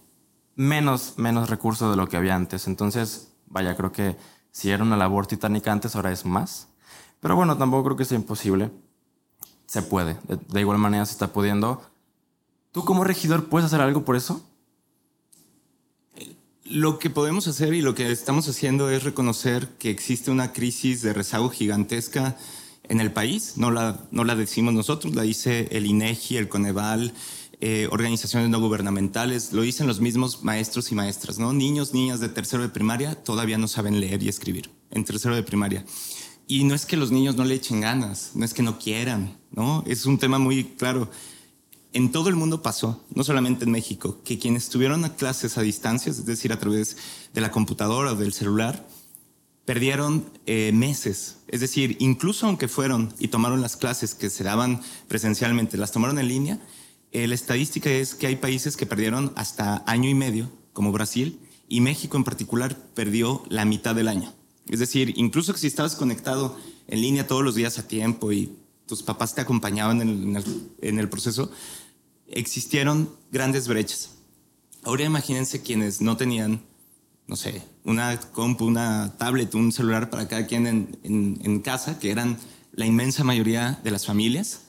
menos, 0.57 1.15
menos 1.19 1.49
recursos 1.49 1.91
de 1.91 1.97
lo 1.97 2.09
que 2.09 2.17
había 2.17 2.35
antes. 2.35 2.67
Entonces, 2.67 3.33
vaya, 3.47 3.77
creo 3.77 3.93
que 3.93 4.17
si 4.51 4.71
era 4.71 4.83
una 4.83 4.97
labor 4.97 5.27
titánica 5.27 5.71
antes, 5.71 5.95
ahora 5.95 6.11
es 6.11 6.25
más. 6.27 6.69
Pero 7.21 7.37
bueno, 7.37 7.57
tampoco 7.57 7.85
creo 7.85 7.97
que 7.97 8.05
sea 8.05 8.19
imposible. 8.19 8.71
Se 9.67 9.83
puede. 9.83 10.17
De, 10.49 10.61
igual 10.61 10.79
manera 10.79 11.07
se 11.07 11.13
está 11.13 11.33
pudiendo. 11.33 11.83
¿Tú 12.79 12.85
como 12.85 13.03
regidor 13.03 13.49
puedes 13.49 13.67
hacer 13.67 13.81
algo 13.81 14.05
por 14.05 14.15
eso? 14.15 14.41
Lo 16.65 17.01
que 17.01 17.11
podemos 17.11 17.49
hacer 17.49 17.75
y 17.75 17.83
lo 17.83 17.97
que 17.97 18.13
estamos 18.13 18.49
haciendo 18.49 18.89
es 18.89 19.03
reconocer 19.03 19.67
que 19.81 19.91
existe 19.91 20.31
una 20.31 20.53
crisis 20.53 21.03
de 21.03 21.13
rezago 21.13 21.51
gigantesca 21.51 22.37
en 22.85 23.01
el 23.01 23.11
país. 23.11 23.55
No 23.57 23.73
la, 23.73 24.07
no 24.13 24.23
la 24.23 24.37
decimos 24.37 24.75
nosotros, 24.75 25.17
la 25.17 25.23
dice 25.23 25.67
el 25.73 25.87
INEGI, 25.87 26.37
el 26.37 26.49
Coneval, 26.49 27.13
eh, 27.61 27.89
organizaciones 27.91 28.49
no 28.49 28.61
gubernamentales, 28.61 29.53
lo 29.53 29.63
dicen 29.63 29.89
los 29.89 29.99
mismos 30.01 30.45
maestros 30.45 30.93
y 30.93 30.95
maestras, 30.95 31.41
¿no? 31.41 31.53
Niños, 31.53 31.95
niñas 31.95 32.21
de 32.21 32.29
tercero 32.29 32.63
de 32.63 32.69
primaria 32.69 33.17
todavía 33.17 33.59
no 33.59 33.67
saben 33.67 33.99
leer 33.99 34.23
y 34.23 34.29
escribir 34.29 34.71
en 34.93 35.05
tercero 35.05 35.35
de 35.35 35.43
primaria. 35.43 35.85
Y 36.47 36.63
no 36.63 36.77
es 36.77 36.87
que 36.87 36.97
los 36.97 37.11
niños 37.11 37.35
no 37.35 37.45
le 37.45 37.57
echen 37.57 37.81
ganas, 37.81 38.31
no 38.37 38.45
es 38.45 38.55
que 38.55 38.63
no 38.63 38.79
quieran, 38.79 39.37
¿no? 39.51 39.83
Es 39.85 40.07
un 40.07 40.17
tema 40.17 40.39
muy 40.39 40.63
claro. 40.63 41.11
En 41.93 42.13
todo 42.13 42.29
el 42.29 42.37
mundo 42.37 42.63
pasó, 42.63 43.03
no 43.15 43.25
solamente 43.25 43.65
en 43.65 43.71
México, 43.71 44.21
que 44.25 44.39
quienes 44.39 44.69
tuvieron 44.69 45.05
a 45.05 45.15
clases 45.15 45.57
a 45.57 45.63
distancia, 45.63 46.11
es 46.11 46.27
decir, 46.27 46.53
a 46.53 46.59
través 46.59 46.97
de 47.33 47.41
la 47.41 47.51
computadora 47.51 48.13
o 48.13 48.17
del 48.17 48.35
celular, 48.35 48.87
perdieron 49.65 50.25
eh, 50.47 50.71
meses. 50.73 51.37
Es 51.49 51.61
decir, 51.61 51.97
incluso 51.99 52.47
aunque 52.47 52.69
fueron 52.69 53.13
y 53.19 53.29
tomaron 53.29 53.63
las 53.63 53.77
clases 53.77 54.15
que 54.15 54.31
se 54.31 54.45
daban 54.45 54.83
presencialmente, 55.09 55.77
las 55.77 55.93
tomaron 55.93 56.19
en 56.19 56.29
línea, 56.29 56.59
eh, 57.13 57.27
la 57.27 57.35
estadística 57.35 57.91
es 57.91 58.15
que 58.15 58.27
hay 58.27 58.37
países 58.37 58.77
que 58.77 58.87
perdieron 58.87 59.33
hasta 59.37 59.83
año 59.87 60.11
y 60.11 60.15
medio, 60.15 60.51
como 60.75 60.93
Brasil, 60.93 61.41
y 61.69 61.81
México 61.81 62.17
en 62.17 62.25
particular 62.25 62.77
perdió 62.95 63.43
la 63.49 63.65
mitad 63.65 63.95
del 63.95 64.09
año. 64.09 64.35
Es 64.69 64.79
decir, 64.79 65.15
incluso 65.17 65.53
que 65.55 65.59
si 65.59 65.67
estabas 65.67 65.97
conectado 65.97 66.57
en 66.87 67.01
línea 67.01 67.27
todos 67.27 67.43
los 67.43 67.55
días 67.55 67.79
a 67.79 67.89
tiempo 67.89 68.33
y 68.33 68.53
tus 68.89 69.05
papás 69.05 69.37
te 69.37 69.41
acompañaban 69.41 70.01
en 70.01 70.99
el, 70.99 71.09
proceso, 71.09 71.53
existieron 72.27 73.09
grandes 73.31 73.69
brechas. 73.69 74.17
Ahora 74.83 75.05
imagínense 75.05 75.63
quienes 75.63 76.01
no 76.01 76.17
tenían, 76.17 76.63
no 77.29 77.37
sé, 77.37 77.63
una 77.85 78.19
compu, 78.33 78.65
una 78.65 79.15
tablet, 79.19 79.55
un 79.55 79.71
celular 79.71 80.11
para 80.11 80.27
cada 80.27 80.47
quien 80.47 80.67
en, 80.67 80.99
en, 81.05 81.39
en 81.45 81.61
casa, 81.61 82.01
que 82.01 82.11
eran 82.11 82.37
la 82.73 82.87
inmensa 82.87 83.23
mayoría 83.23 83.79
de 83.85 83.93
las 83.93 84.07
familias 84.07 84.63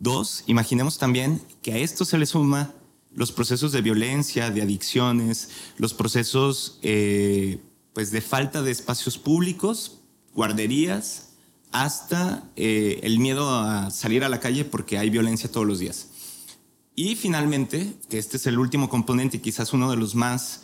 Dos, 0.00 0.44
imaginemos 0.46 0.96
también 0.96 1.42
que 1.60 1.72
a 1.72 1.78
esto 1.78 2.04
se 2.04 2.18
le 2.18 2.26
suma 2.26 2.72
los 3.12 3.32
procesos 3.32 3.72
de 3.72 3.82
violencia, 3.82 4.48
de 4.48 4.62
adicciones, 4.62 5.48
los 5.76 5.92
procesos 5.92 6.78
eh, 6.82 7.58
pues 7.94 8.12
de 8.12 8.20
falta 8.20 8.62
de 8.62 8.70
espacios 8.70 9.18
públicos, 9.18 9.98
guarderías, 10.34 11.27
hasta 11.72 12.44
eh, 12.56 13.00
el 13.02 13.18
miedo 13.18 13.48
a 13.50 13.90
salir 13.90 14.24
a 14.24 14.28
la 14.28 14.40
calle 14.40 14.64
porque 14.64 14.98
hay 14.98 15.10
violencia 15.10 15.50
todos 15.50 15.66
los 15.66 15.78
días. 15.78 16.08
Y 16.94 17.14
finalmente, 17.14 17.94
este 18.10 18.38
es 18.38 18.46
el 18.46 18.58
último 18.58 18.88
componente 18.88 19.36
y 19.36 19.40
quizás 19.40 19.72
uno 19.72 19.90
de 19.90 19.96
los 19.96 20.14
más 20.14 20.62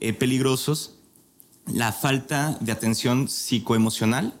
eh, 0.00 0.12
peligrosos, 0.12 0.94
la 1.66 1.92
falta 1.92 2.56
de 2.60 2.72
atención 2.72 3.28
psicoemocional 3.28 4.38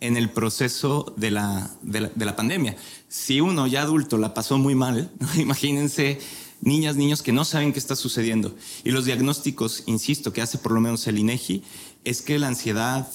en 0.00 0.16
el 0.16 0.30
proceso 0.30 1.14
de 1.16 1.30
la, 1.30 1.70
de 1.82 2.24
la, 2.24 2.36
pandemia. 2.36 2.76
Si 3.08 3.40
uno 3.40 3.66
ya 3.66 3.82
adulto 3.82 4.18
la 4.18 4.34
pasó 4.34 4.58
muy 4.58 4.74
mal, 4.74 5.10
imagínense 5.36 6.20
niñas, 6.60 6.96
niños 6.96 7.22
que 7.22 7.32
no 7.32 7.44
saben 7.44 7.72
qué 7.72 7.78
está 7.78 7.96
sucediendo. 7.96 8.54
Y 8.84 8.90
los 8.90 9.04
diagnósticos, 9.04 9.82
insisto, 9.86 10.32
que 10.32 10.42
hace 10.42 10.58
por 10.58 10.72
lo 10.72 10.80
menos 10.80 11.06
el 11.06 11.18
INEGI, 11.18 11.62
es 12.04 12.22
que 12.22 12.38
la 12.38 12.48
ansiedad, 12.48 13.08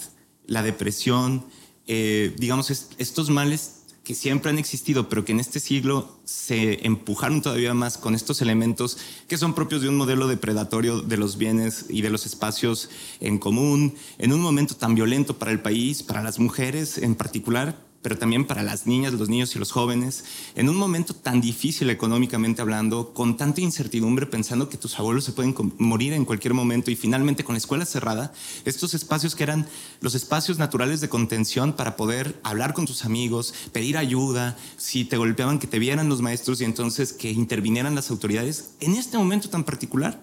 la 0.47 0.63
depresión, 0.63 1.45
eh, 1.91 2.36
digamos, 2.38 2.69
estos 2.69 3.32
males 3.32 3.78
que 4.04 4.13
siempre 4.13 4.52
han 4.52 4.60
existido, 4.60 5.10
pero 5.10 5.25
que 5.25 5.32
en 5.32 5.39
este 5.39 5.60
siglo 5.60 6.19
se 6.23 6.86
empujaron 6.86 7.41
todavía 7.41 7.73
más 7.73 7.97
con 7.97 8.13
estos 8.13 8.43
elementos 8.43 8.99
que 9.28 9.39
son 9.39 9.56
propios 9.56 9.82
de 9.82 9.89
un 9.89 9.97
modelo 9.97 10.28
depredatorio 10.28 11.02
de 11.02 11.17
los 11.17 11.38
bienes 11.38 11.88
y 11.89 12.04
de 12.04 12.12
los 12.12 12.28
espacios 12.28 12.91
en 13.19 13.39
común, 13.39 13.95
en 14.19 14.34
un 14.34 14.39
momento 14.39 14.75
tan 14.75 14.93
violento 14.93 15.39
para 15.39 15.52
el 15.52 15.62
país, 15.62 16.04
para 16.04 16.21
las 16.21 16.38
mujeres 16.38 16.99
en 16.99 17.15
particular, 17.15 17.75
pero 18.01 18.17
también 18.17 18.45
para 18.45 18.63
las 18.63 18.88
niñas, 18.88 19.13
los 19.13 19.29
niños 19.29 19.55
y 19.55 19.59
los 19.59 19.71
jóvenes, 19.71 20.23
en 20.55 20.69
un 20.69 20.75
momento 20.75 21.13
tan 21.13 21.41
difícil 21.41 21.89
económicamente 21.89 22.62
hablando, 22.62 23.13
con 23.13 23.38
tanta 23.38 23.62
incertidumbre, 23.62 24.25
pensando 24.25 24.69
que 24.69 24.77
tus 24.77 24.97
abuelos 24.99 25.25
se 25.25 25.33
pueden 25.33 25.55
morir 25.77 26.13
en 26.13 26.25
cualquier 26.25 26.53
momento 26.53 26.91
y 26.91 26.95
finalmente 26.95 27.43
con 27.43 27.53
la 27.53 27.59
escuela 27.59 27.85
cerrada, 27.85 28.33
estos 28.65 28.93
espacios 28.93 29.35
que 29.35 29.43
eran 29.43 29.67
los 30.01 30.15
espacios 30.15 30.57
naturales 30.57 31.01
de 31.01 31.09
contención 31.09 31.73
para 31.73 31.95
poder 31.95 32.39
hablar 32.43 32.73
con 32.73 32.85
tus 32.85 33.05
amigos, 33.05 33.53
pedir 33.71 33.97
ayuda, 33.97 34.57
si 34.77 35.05
te 35.05 35.17
golpeaban, 35.17 35.59
que 35.59 35.67
te 35.67 35.79
vieran 35.79 36.09
los 36.09 36.21
maestros 36.21 36.62
y 36.62 36.65
entonces 36.65 37.13
que 37.13 37.31
intervinieran 37.31 37.95
las 37.95 38.09
autoridades, 38.12 38.71
en 38.79 38.95
este 38.95 39.17
momento 39.17 39.49
tan 39.49 39.63
particular, 39.63 40.21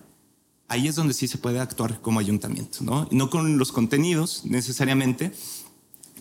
ahí 0.68 0.88
es 0.88 0.94
donde 0.96 1.14
sí 1.14 1.28
se 1.28 1.38
puede 1.38 1.60
actuar 1.60 2.00
como 2.00 2.20
ayuntamiento, 2.20 2.78
¿no? 2.82 3.08
No 3.10 3.30
con 3.30 3.58
los 3.58 3.72
contenidos 3.72 4.42
necesariamente, 4.44 5.32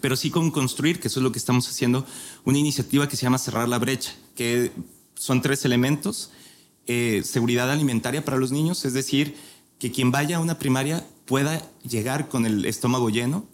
pero 0.06 0.16
sí 0.16 0.30
con 0.30 0.52
construir, 0.52 1.00
que 1.00 1.08
eso 1.08 1.20
es 1.20 1.24
lo 1.24 1.32
que 1.32 1.40
estamos 1.40 1.68
haciendo, 1.68 2.06
una 2.44 2.60
iniciativa 2.60 3.10
que 3.10 3.16
se 3.16 3.24
llama 3.24 3.40
Cerrar 3.40 3.68
la 3.68 3.80
Brecha, 3.80 4.14
que 4.36 4.72
son 5.16 5.42
tres 5.42 5.66
elementos. 5.66 6.30
Eh, 6.86 7.24
seguridad 7.26 7.72
alimentaria 7.72 8.24
para 8.24 8.38
los 8.38 8.52
niños, 8.52 8.86
es 8.86 8.94
decir, 8.94 9.36
que 9.80 9.92
quien 9.92 10.12
vaya 10.12 10.38
a 10.38 10.42
una 10.42 10.60
primaria 10.60 11.04
pueda 11.26 11.60
llegar 11.82 12.30
con 12.30 12.46
el 12.46 12.66
estómago 12.66 13.10
lleno, 13.10 13.48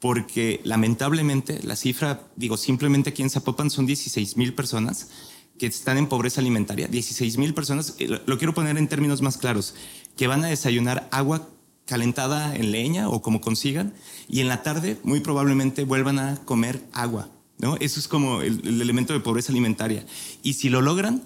porque 0.00 0.62
lamentablemente 0.64 1.60
la 1.62 1.76
cifra, 1.76 2.28
digo, 2.34 2.56
simplemente 2.56 3.10
aquí 3.10 3.20
en 3.20 3.28
Zapopan 3.28 3.68
son 3.68 3.84
16 3.84 4.38
mil 4.38 4.54
personas 4.54 5.10
que 5.58 5.66
están 5.66 5.98
en 5.98 6.06
pobreza 6.06 6.40
alimentaria, 6.40 6.88
16 6.88 7.36
mil 7.36 7.52
personas, 7.52 7.94
eh, 7.98 8.22
lo 8.24 8.38
quiero 8.38 8.54
poner 8.54 8.78
en 8.78 8.88
términos 8.88 9.20
más 9.20 9.36
claros, 9.36 9.74
que 10.16 10.28
van 10.28 10.44
a 10.44 10.48
desayunar 10.48 11.08
agua 11.10 11.46
calentada 11.86 12.54
en 12.56 12.72
leña 12.72 13.08
o 13.08 13.22
como 13.22 13.40
consigan, 13.40 13.92
y 14.28 14.40
en 14.40 14.48
la 14.48 14.62
tarde 14.62 14.98
muy 15.02 15.20
probablemente 15.20 15.84
vuelvan 15.84 16.18
a 16.18 16.36
comer 16.44 16.82
agua. 16.92 17.28
¿no? 17.58 17.76
Eso 17.76 18.00
es 18.00 18.08
como 18.08 18.42
el, 18.42 18.80
elemento 18.80 19.12
de 19.12 19.20
pobreza 19.20 19.52
alimentaria. 19.52 20.04
Y 20.42 20.54
si 20.54 20.68
lo 20.68 20.80
logran, 20.80 21.22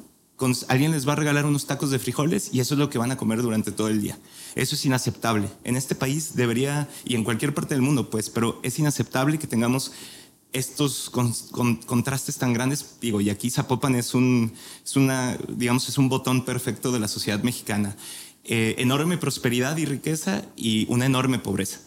alguien 0.69 0.93
les 0.93 1.07
va 1.09 1.15
a 1.15 1.17
regalar 1.17 1.47
unos 1.47 1.67
tacos 1.67 1.91
de 1.91 1.99
frijoles 1.99 2.51
y 2.53 2.61
eso 2.61 2.75
es 2.75 2.79
lo 2.79 2.91
que 2.91 2.99
van 2.99 3.11
a 3.11 3.17
comer 3.17 3.43
durante 3.43 3.73
todo 3.73 3.89
el 3.89 4.01
día. 4.01 4.19
Eso 4.55 4.75
es 4.75 4.85
inaceptable. 4.85 5.49
En 5.65 5.77
este 5.77 5.95
país 5.95 6.35
debería, 6.35 6.89
y 7.05 7.15
en 7.15 7.25
cualquier 7.25 7.55
parte 7.55 7.75
del 7.75 7.83
mundo, 7.83 8.11
pues, 8.11 8.31
pero 8.31 8.61
es 8.63 8.79
inaceptable 8.79 9.39
que 9.39 9.47
tengamos 9.47 9.93
estos 10.53 11.11
contrastes 11.11 12.39
tan 12.39 12.55
grandes, 12.55 12.97
digo, 13.01 13.21
y 13.21 13.29
aquí 13.29 13.51
Zapopan 13.51 13.95
es 13.95 14.15
un, 14.15 14.53
es 14.83 14.97
una, 14.97 15.37
digamos, 15.49 15.89
es 15.89 15.99
un 15.99 16.09
botón 16.09 16.45
perfecto 16.45 16.91
de 16.91 17.01
la 17.01 17.09
sociedad 17.09 17.43
mexicana. 17.43 17.97
Eh, 18.51 18.77
enorme 18.79 19.19
prosperidad 19.19 19.77
y 19.77 19.85
riqueza 19.85 20.43
y 20.57 20.87
una 20.89 21.05
enorme 21.05 21.39
pobreza. 21.39 21.81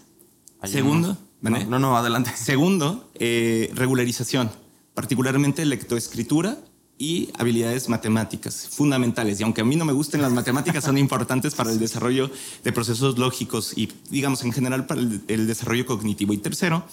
Segundo, 0.63 1.17
no, 1.41 1.80
no, 1.80 1.97
adelante. 1.97 2.32
Segundo, 2.36 3.10
eh, 3.15 3.71
regularización, 3.74 4.52
particularmente 4.93 5.65
lectoescritura 5.65 6.60
y 7.00 7.30
habilidades 7.39 7.89
matemáticas 7.89 8.67
fundamentales. 8.69 9.39
Y 9.39 9.43
aunque 9.43 9.62
a 9.62 9.65
mí 9.65 9.76
no 9.76 9.86
me 9.86 9.93
gusten 9.93 10.21
las 10.21 10.34
matemáticas, 10.34 10.84
son 10.84 11.00
importantes 11.00 11.56
para 11.56 11.71
el 11.71 11.80
desarrollo 11.80 12.30
de 12.63 12.71
procesos 12.71 13.17
lógicos 13.17 13.76
y, 13.76 13.91
digamos, 14.12 14.43
en 14.43 14.54
general 14.54 14.86
para 14.86 15.02
el, 15.02 15.19
el 15.30 15.47
desarrollo 15.47 15.88
cognitivo. 15.88 16.32
Y 16.32 16.38
tercero, 16.38 16.86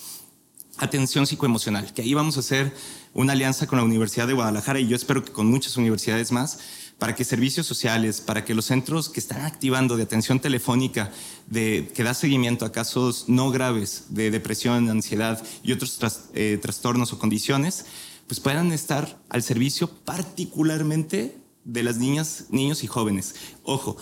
atención 0.79 1.27
psicoemocional, 1.27 1.93
que 1.93 2.01
ahí 2.01 2.15
vamos 2.15 2.39
a 2.39 2.41
hacer 2.41 2.75
una 3.13 3.35
alianza 3.35 3.67
con 3.67 3.77
la 3.77 3.85
Universidad 3.85 4.27
de 4.27 4.33
Guadalajara 4.33 4.81
y 4.81 4.87
yo 4.87 4.97
espero 4.97 5.23
que 5.23 5.33
con 5.33 5.47
muchas 5.47 5.77
universidades 5.77 6.33
más 6.33 6.59
para 6.99 7.15
que 7.15 7.25
servicios 7.25 7.67
sociales, 7.67 8.21
para 8.21 8.45
que 8.45 8.55
los 8.55 8.67
centros 8.67 9.09
que 9.09 9.21
están 9.21 9.43
activando 9.43 9.97
de 9.97 10.03
atención 10.03 10.41
telefónica, 10.41 11.13
que 11.53 12.03
da 12.05 12.13
seguimiento 12.13 12.65
a 12.65 12.73
casos 12.73 13.25
no 13.29 13.51
graves 13.51 14.07
de 14.09 14.31
depresión, 14.31 14.89
ansiedad 14.91 15.43
y 15.63 15.73
otros 15.73 15.99
eh, 16.35 16.59
trastornos 16.61 17.13
o 17.13 17.19
condiciones, 17.19 17.87
pues 18.27 18.41
puedan 18.41 18.73
estar 18.73 19.19
al 19.29 19.43
servicio 19.43 19.89
particularmente 20.05 21.37
de 21.65 21.83
las 21.83 21.99
niñas, 21.99 22.47
niños 22.51 22.83
y 22.83 22.89
jóvenes. 22.89 23.35
Ojo, 23.63 23.97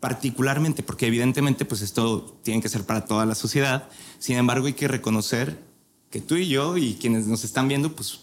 particularmente, 0.00 0.82
porque 0.82 1.06
evidentemente 1.06 1.64
pues 1.64 1.80
esto 1.80 2.38
tiene 2.42 2.60
que 2.60 2.68
ser 2.68 2.84
para 2.84 3.04
toda 3.04 3.24
la 3.24 3.34
sociedad, 3.36 3.88
sin 4.18 4.36
embargo 4.36 4.66
hay 4.66 4.74
que 4.74 4.88
reconocer 4.88 5.62
que 6.10 6.20
tú 6.20 6.36
y 6.36 6.48
yo 6.48 6.76
y 6.76 6.94
quienes 6.94 7.26
nos 7.26 7.44
están 7.44 7.68
viendo, 7.68 7.94
pues 7.94 8.20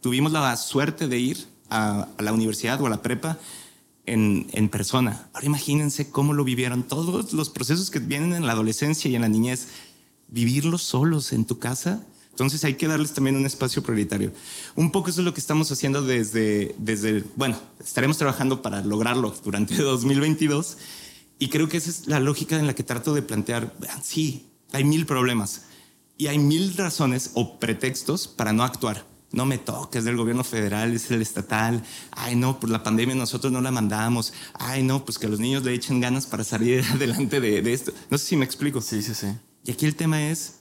tuvimos 0.00 0.32
la 0.32 0.56
suerte 0.56 1.08
de 1.08 1.18
ir 1.18 1.57
a, 1.70 2.08
la 2.18 2.32
universidad 2.32 2.80
o 2.80 2.86
a 2.86 2.90
la 2.90 3.02
prepa 3.02 3.38
en, 4.06 4.46
en, 4.52 4.68
persona. 4.68 5.28
Ahora 5.32 5.46
imagínense 5.46 6.10
cómo 6.10 6.32
lo 6.32 6.44
vivieron 6.44 6.82
todos 6.82 7.32
los 7.32 7.50
procesos 7.50 7.90
que 7.90 7.98
vienen 7.98 8.32
en 8.32 8.46
la 8.46 8.52
adolescencia 8.52 9.10
y 9.10 9.16
en 9.16 9.22
la 9.22 9.28
niñez. 9.28 9.68
Vivirlos 10.28 10.82
solos 10.82 11.32
en 11.32 11.44
tu 11.44 11.58
casa. 11.58 12.04
Entonces 12.30 12.62
hay 12.64 12.74
que 12.74 12.86
darles 12.86 13.12
también 13.12 13.36
un 13.36 13.46
espacio 13.46 13.82
prioritario. 13.82 14.32
Un 14.76 14.92
poco 14.92 15.10
eso 15.10 15.20
es 15.20 15.24
lo 15.24 15.34
que 15.34 15.40
estamos 15.40 15.72
haciendo 15.72 16.02
desde, 16.02 16.74
desde 16.78 17.24
bueno, 17.34 17.58
estaremos 17.80 18.16
trabajando 18.16 18.62
para 18.62 18.82
lograrlo 18.82 19.34
durante 19.44 19.76
2022. 19.76 20.78
Y 21.38 21.48
creo 21.48 21.68
que 21.68 21.76
esa 21.76 21.90
es 21.90 22.06
la 22.06 22.20
lógica 22.20 22.58
en 22.58 22.66
la 22.66 22.74
que 22.74 22.82
trato 22.82 23.14
de 23.14 23.22
plantear, 23.22 23.74
sí, 24.02 24.46
hay 24.72 24.84
mil 24.84 25.06
problemas 25.06 25.62
y 26.16 26.26
hay 26.26 26.38
mil 26.38 26.76
razones 26.76 27.30
o 27.34 27.58
pretextos 27.58 28.26
para 28.26 28.52
no 28.52 28.64
actuar. 28.64 29.04
No 29.30 29.44
me 29.44 29.58
toques 29.58 30.04
del 30.04 30.16
gobierno 30.16 30.42
federal, 30.42 30.94
es 30.94 31.10
el 31.10 31.20
estatal. 31.20 31.84
Ay, 32.12 32.34
no, 32.34 32.58
pues 32.58 32.72
la 32.72 32.82
pandemia 32.82 33.14
nosotros 33.14 33.52
no 33.52 33.60
la 33.60 33.70
mandamos. 33.70 34.32
Ay, 34.54 34.82
no, 34.82 35.04
pues 35.04 35.18
que 35.18 35.28
los 35.28 35.38
niños 35.38 35.64
le 35.64 35.74
echen 35.74 36.00
ganas 36.00 36.26
para 36.26 36.44
salir 36.44 36.84
adelante 36.92 37.40
de, 37.40 37.60
de 37.60 37.72
esto. 37.72 37.92
No 38.10 38.16
sé 38.16 38.24
si 38.26 38.36
me 38.36 38.44
explico. 38.44 38.80
Sí, 38.80 39.02
sí, 39.02 39.14
sí. 39.14 39.28
Y 39.64 39.72
aquí 39.72 39.84
el 39.84 39.96
tema 39.96 40.28
es 40.30 40.60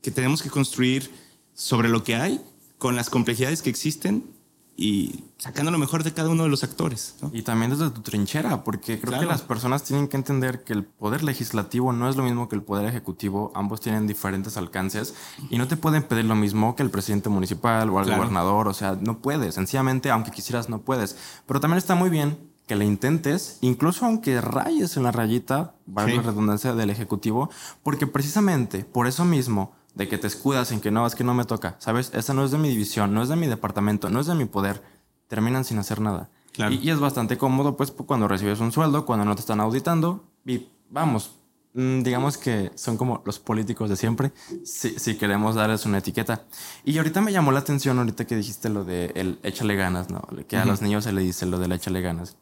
que 0.00 0.10
tenemos 0.10 0.42
que 0.42 0.50
construir 0.50 1.10
sobre 1.54 1.88
lo 1.88 2.02
que 2.02 2.16
hay, 2.16 2.40
con 2.78 2.96
las 2.96 3.08
complejidades 3.08 3.62
que 3.62 3.70
existen 3.70 4.31
y 4.76 5.24
sacando 5.38 5.70
lo 5.70 5.78
mejor 5.78 6.02
de 6.02 6.12
cada 6.12 6.30
uno 6.30 6.44
de 6.44 6.48
los 6.48 6.64
actores. 6.64 7.16
Y 7.32 7.42
también 7.42 7.70
desde 7.70 7.90
tu 7.90 8.00
trinchera, 8.00 8.64
porque 8.64 9.00
creo 9.00 9.20
que 9.20 9.26
las 9.26 9.42
personas 9.42 9.84
tienen 9.84 10.08
que 10.08 10.16
entender 10.16 10.64
que 10.64 10.72
el 10.72 10.84
poder 10.84 11.22
legislativo 11.22 11.92
no 11.92 12.08
es 12.08 12.16
lo 12.16 12.22
mismo 12.22 12.48
que 12.48 12.56
el 12.56 12.62
poder 12.62 12.86
ejecutivo, 12.86 13.52
ambos 13.54 13.80
tienen 13.80 14.06
diferentes 14.06 14.56
alcances 14.56 15.14
y 15.50 15.58
no 15.58 15.68
te 15.68 15.76
pueden 15.76 16.02
pedir 16.02 16.24
lo 16.24 16.34
mismo 16.34 16.74
que 16.74 16.82
el 16.82 16.90
presidente 16.90 17.28
municipal 17.28 17.90
o 17.90 18.00
el 18.00 18.14
gobernador, 18.14 18.68
o 18.68 18.74
sea, 18.74 18.96
no 19.00 19.18
puedes, 19.18 19.54
sencillamente, 19.54 20.10
aunque 20.10 20.30
quisieras, 20.30 20.68
no 20.68 20.80
puedes. 20.80 21.16
Pero 21.46 21.60
también 21.60 21.78
está 21.78 21.94
muy 21.94 22.08
bien 22.08 22.38
que 22.66 22.76
le 22.76 22.84
intentes, 22.84 23.58
incluso 23.60 24.06
aunque 24.06 24.40
rayes 24.40 24.96
en 24.96 25.02
la 25.02 25.12
rayita, 25.12 25.74
vale 25.86 26.16
la 26.16 26.22
redundancia 26.22 26.74
del 26.74 26.90
ejecutivo, 26.90 27.50
porque 27.82 28.06
precisamente 28.06 28.84
por 28.84 29.06
eso 29.06 29.24
mismo, 29.24 29.72
de 29.94 30.08
que 30.08 30.18
te 30.18 30.26
escudas 30.26 30.72
en 30.72 30.80
que 30.80 30.90
no, 30.90 31.06
es 31.06 31.14
que 31.14 31.24
no 31.24 31.34
me 31.34 31.44
toca, 31.44 31.76
¿sabes? 31.78 32.12
Esa 32.14 32.34
no 32.34 32.44
es 32.44 32.50
de 32.50 32.58
mi 32.58 32.68
división, 32.68 33.12
no 33.14 33.22
es 33.22 33.28
de 33.28 33.36
mi 33.36 33.46
departamento, 33.46 34.10
no 34.10 34.20
es 34.20 34.26
de 34.26 34.34
mi 34.34 34.46
poder. 34.46 34.82
Terminan 35.28 35.64
sin 35.64 35.78
hacer 35.78 36.00
nada. 36.00 36.30
Y, 36.70 36.90
es 36.90 37.00
bastante 37.00 37.38
cómodo, 37.38 37.76
pues, 37.76 37.90
cuando 37.90 38.28
recibes 38.28 38.60
un 38.60 38.72
sueldo, 38.72 39.06
cuando 39.06 39.24
no 39.24 39.34
te 39.34 39.40
están 39.40 39.60
auditando. 39.60 40.24
Y 40.44 40.68
vamos, 40.90 41.36
mm, 41.72 42.02
digamos 42.02 42.36
que 42.36 42.70
son 42.74 42.98
como 42.98 43.22
los 43.24 43.38
políticos 43.38 43.88
de 43.88 43.96
siempre, 43.96 44.32
si, 44.64 44.90
si, 44.98 45.16
queremos 45.16 45.54
darles 45.54 45.86
una 45.86 45.98
etiqueta. 45.98 46.44
Y 46.84 46.98
ahorita 46.98 47.22
me 47.22 47.32
llamó 47.32 47.52
la 47.52 47.60
atención, 47.60 47.98
ahorita 47.98 48.26
que 48.26 48.36
dijiste 48.36 48.68
lo 48.68 48.84
de 48.84 49.12
el 49.14 49.38
échale 49.42 49.76
ganas, 49.76 50.10
¿no? 50.10 50.22
Que 50.46 50.58
a 50.58 50.66
los 50.66 50.82
niños 50.82 51.04
se 51.04 51.12
le 51.12 51.22
dice 51.22 51.46
lo 51.46 51.58
del 51.58 51.72
échale 51.72 52.02
ganas. 52.02 52.36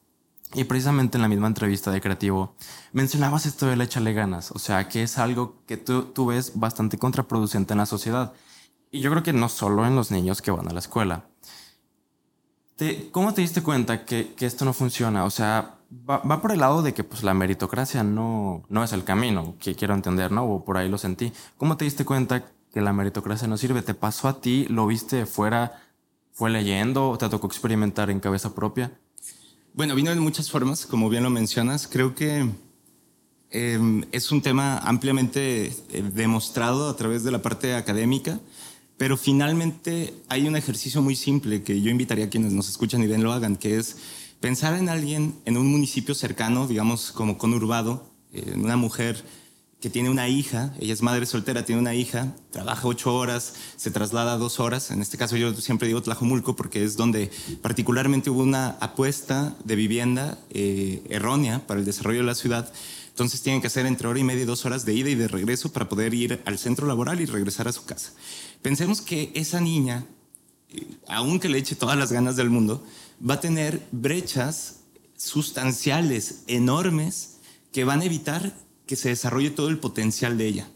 Y 0.55 0.65
precisamente 0.65 1.17
en 1.17 1.23
la 1.23 1.29
misma 1.29 1.47
entrevista 1.47 1.93
de 1.93 2.01
Creativo 2.01 2.55
mencionabas 2.93 3.47
esto 3.47 3.67
de 3.67 3.77
la 3.77 3.85
échale 3.85 4.13
ganas, 4.13 4.51
o 4.51 4.59
sea, 4.59 4.89
que 4.89 5.05
es 5.05 5.19
algo 5.19 5.63
que 5.67 5.77
tú, 5.77 6.05
tú 6.07 6.27
ves 6.27 6.59
bastante 6.59 6.99
contraproducente 6.99 7.75
en 7.75 7.79
la 7.79 7.87
sociedad. 7.87 8.33
Y 8.91 9.01
yo 9.01 9.11
creo 9.11 9.23
que 9.23 9.33
no 9.33 9.49
solo 9.49 9.87
en 9.87 9.95
los 9.95 10.11
niños 10.11 10.43
que 10.43 10.51
van 10.51 10.69
a 10.69 10.73
la 10.73 10.81
escuela. 10.81 11.27
Te, 12.75 13.11
¿Cómo 13.13 13.33
te 13.33 13.43
diste 13.43 13.63
cuenta 13.63 14.05
que, 14.05 14.35
que, 14.35 14.47
esto 14.47 14.65
no 14.65 14.73
funciona? 14.73 15.25
O 15.25 15.31
sea, 15.31 15.77
va, 16.09 16.19
va, 16.19 16.41
por 16.41 16.51
el 16.51 16.59
lado 16.59 16.83
de 16.83 16.95
que 16.95 17.05
pues, 17.05 17.23
la 17.23 17.35
meritocracia 17.35 18.03
no, 18.03 18.65
no 18.69 18.83
es 18.83 18.93
el 18.93 19.05
camino, 19.05 19.55
que 19.61 19.77
quiero 19.77 19.95
entender, 19.95 20.33
¿no? 20.33 20.45
O 20.45 20.65
por 20.65 20.79
ahí 20.79 20.89
lo 20.89 20.99
sentí. 20.99 21.33
¿Cómo 21.59 21.77
te 21.77 21.85
diste 21.85 22.05
cuenta 22.05 22.45
que 22.73 22.81
la 22.81 22.93
meritocracia 22.93 23.47
no 23.47 23.57
sirve? 23.57 23.83
¿Te 23.83 23.95
pasó 23.95 24.27
a 24.27 24.41
ti? 24.41 24.67
¿Lo 24.69 24.87
viste 24.89 25.27
fuera? 25.27 25.81
¿Fue 26.33 26.51
leyendo? 26.51 27.17
¿Te 27.19 27.29
tocó 27.29 27.47
experimentar 27.47 28.11
en 28.11 28.19
cabeza 28.19 28.55
propia? 28.55 28.99
Bueno, 29.73 29.95
vino 29.95 30.11
de 30.11 30.21
muchas 30.21 30.51
formas, 30.51 30.85
como 30.85 31.09
bien 31.09 31.23
lo 31.23 31.31
mencionas. 31.31 31.87
Creo 31.87 32.17
que 32.17 32.45
em, 33.51 34.05
es 34.11 34.33
un 34.33 34.43
tema 34.43 34.79
ampliamente 34.79 35.67
eh, 35.67 36.03
demostrado 36.13 36.89
a 36.89 36.97
través 36.97 37.23
de 37.23 37.31
la 37.31 37.41
parte 37.41 37.75
académica, 37.75 38.41
pero 38.97 39.17
finalmente 39.17 40.13
hay 40.29 40.49
un 40.49 40.57
ejercicio 40.57 41.03
muy 41.03 41.15
simple 41.15 41.63
que 41.63 41.81
yo 41.81 41.89
invitaría 41.89 42.25
a 42.25 42.29
quienes 42.29 42.53
nos 42.53 42.69
escuchan 42.69 43.01
y 43.05 43.07
bien 43.07 43.23
lo 43.23 43.33
hagan, 43.33 43.55
que 43.57 43.77
es 43.77 43.97
pensar 44.41 44.75
en 44.75 44.89
alguien 44.89 45.37
en 45.45 45.57
un 45.57 45.69
municipio 45.69 46.17
cercano, 46.17 46.67
digamos 46.67 47.13
como 47.13 47.39
conurbado, 47.39 48.11
en 48.33 48.65
una 48.65 48.77
mujer 48.77 49.25
que 49.81 49.89
tiene 49.89 50.11
una 50.11 50.29
hija, 50.29 50.75
ella 50.79 50.93
es 50.93 51.01
madre 51.01 51.25
soltera, 51.25 51.65
tiene 51.65 51.81
una 51.81 51.95
hija, 51.95 52.35
trabaja 52.51 52.87
ocho 52.87 53.15
horas, 53.15 53.55
se 53.77 53.91
traslada 53.91 54.37
dos 54.37 54.61
horas. 54.61 54.91
En 54.91 55.01
este 55.01 55.17
caso 55.17 55.37
yo 55.37 55.55
siempre 55.55 55.89
digo 55.89 56.03
Tlajomulco 56.03 56.55
porque 56.55 56.85
es 56.85 56.97
donde 56.97 57.31
particularmente 57.63 58.29
hubo 58.29 58.43
una 58.43 58.71
apuesta 58.81 59.57
de 59.65 59.77
vivienda 59.77 60.39
eh, 60.51 61.03
errónea 61.09 61.67
para 61.67 61.81
el 61.81 61.87
desarrollo 61.87 62.21
de 62.21 62.27
la 62.27 62.35
ciudad. 62.35 62.71
Entonces 63.09 63.41
tienen 63.41 63.63
que 63.63 63.69
hacer 63.69 63.87
entre 63.87 64.07
hora 64.07 64.19
y 64.19 64.25
media 64.25 64.45
dos 64.45 64.67
horas 64.67 64.85
de 64.85 64.93
ida 64.93 65.09
y 65.09 65.15
de 65.15 65.29
regreso 65.29 65.73
para 65.73 65.89
poder 65.89 66.13
ir 66.13 66.43
al 66.45 66.59
centro 66.59 66.87
laboral 66.87 67.21
y 67.21 67.25
regresar 67.25 67.67
a 67.67 67.73
su 67.73 67.85
casa. 67.87 68.13
Pensemos 68.61 69.01
que 69.01 69.33
esa 69.35 69.61
niña, 69.61 70.05
eh, 70.69 70.87
aunque 71.09 71.49
le 71.49 71.57
eche 71.57 71.75
todas 71.75 71.97
las 71.97 72.13
ganas 72.13 72.37
del 72.37 72.51
mundo, 72.51 72.85
va 73.27 73.35
a 73.35 73.41
tener 73.41 73.87
brechas 73.93 74.81
sustanciales, 75.17 76.43
enormes, 76.49 77.37
que 77.73 77.85
van 77.85 78.03
a 78.03 78.05
evitar 78.05 78.53
que 78.91 78.97
se 78.97 79.11
desarrolle 79.11 79.53
todo 79.53 79.69
el 79.69 79.79
potencial 79.79 80.37
de 80.37 80.49
ella. 80.49 80.69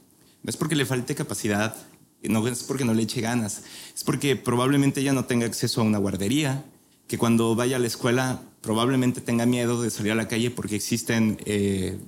No 0.45 0.49
es 0.49 0.57
porque 0.57 0.77
le 0.77 0.87
falte 0.87 1.17
capacidad, 1.17 1.75
no 2.23 2.47
es 2.47 2.63
porque 2.63 2.85
no 2.85 2.95
le 2.95 3.03
eche 3.03 3.21
ganas, 3.21 3.63
es 3.93 4.05
porque 4.05 4.37
probablemente 4.37 5.01
ella 5.01 5.13
no 5.13 5.25
tenga 5.25 5.47
acceso 5.47 5.81
a 5.81 5.85
una 5.85 5.99
guardería, 5.99 6.65
que 7.09 7.19
cuando 7.19 7.57
vaya 7.57 7.75
a 7.75 7.81
la 7.81 7.89
escuela 7.89 8.41
probablemente 8.61 9.21
tenga 9.21 9.47
miedo 9.47 9.83
de 9.83 9.91
salir 9.91 10.13
a 10.13 10.15
la 10.15 10.29
calle 10.29 10.53
porque 10.53 10.77
existen 10.77 11.39
eh, 11.45 11.99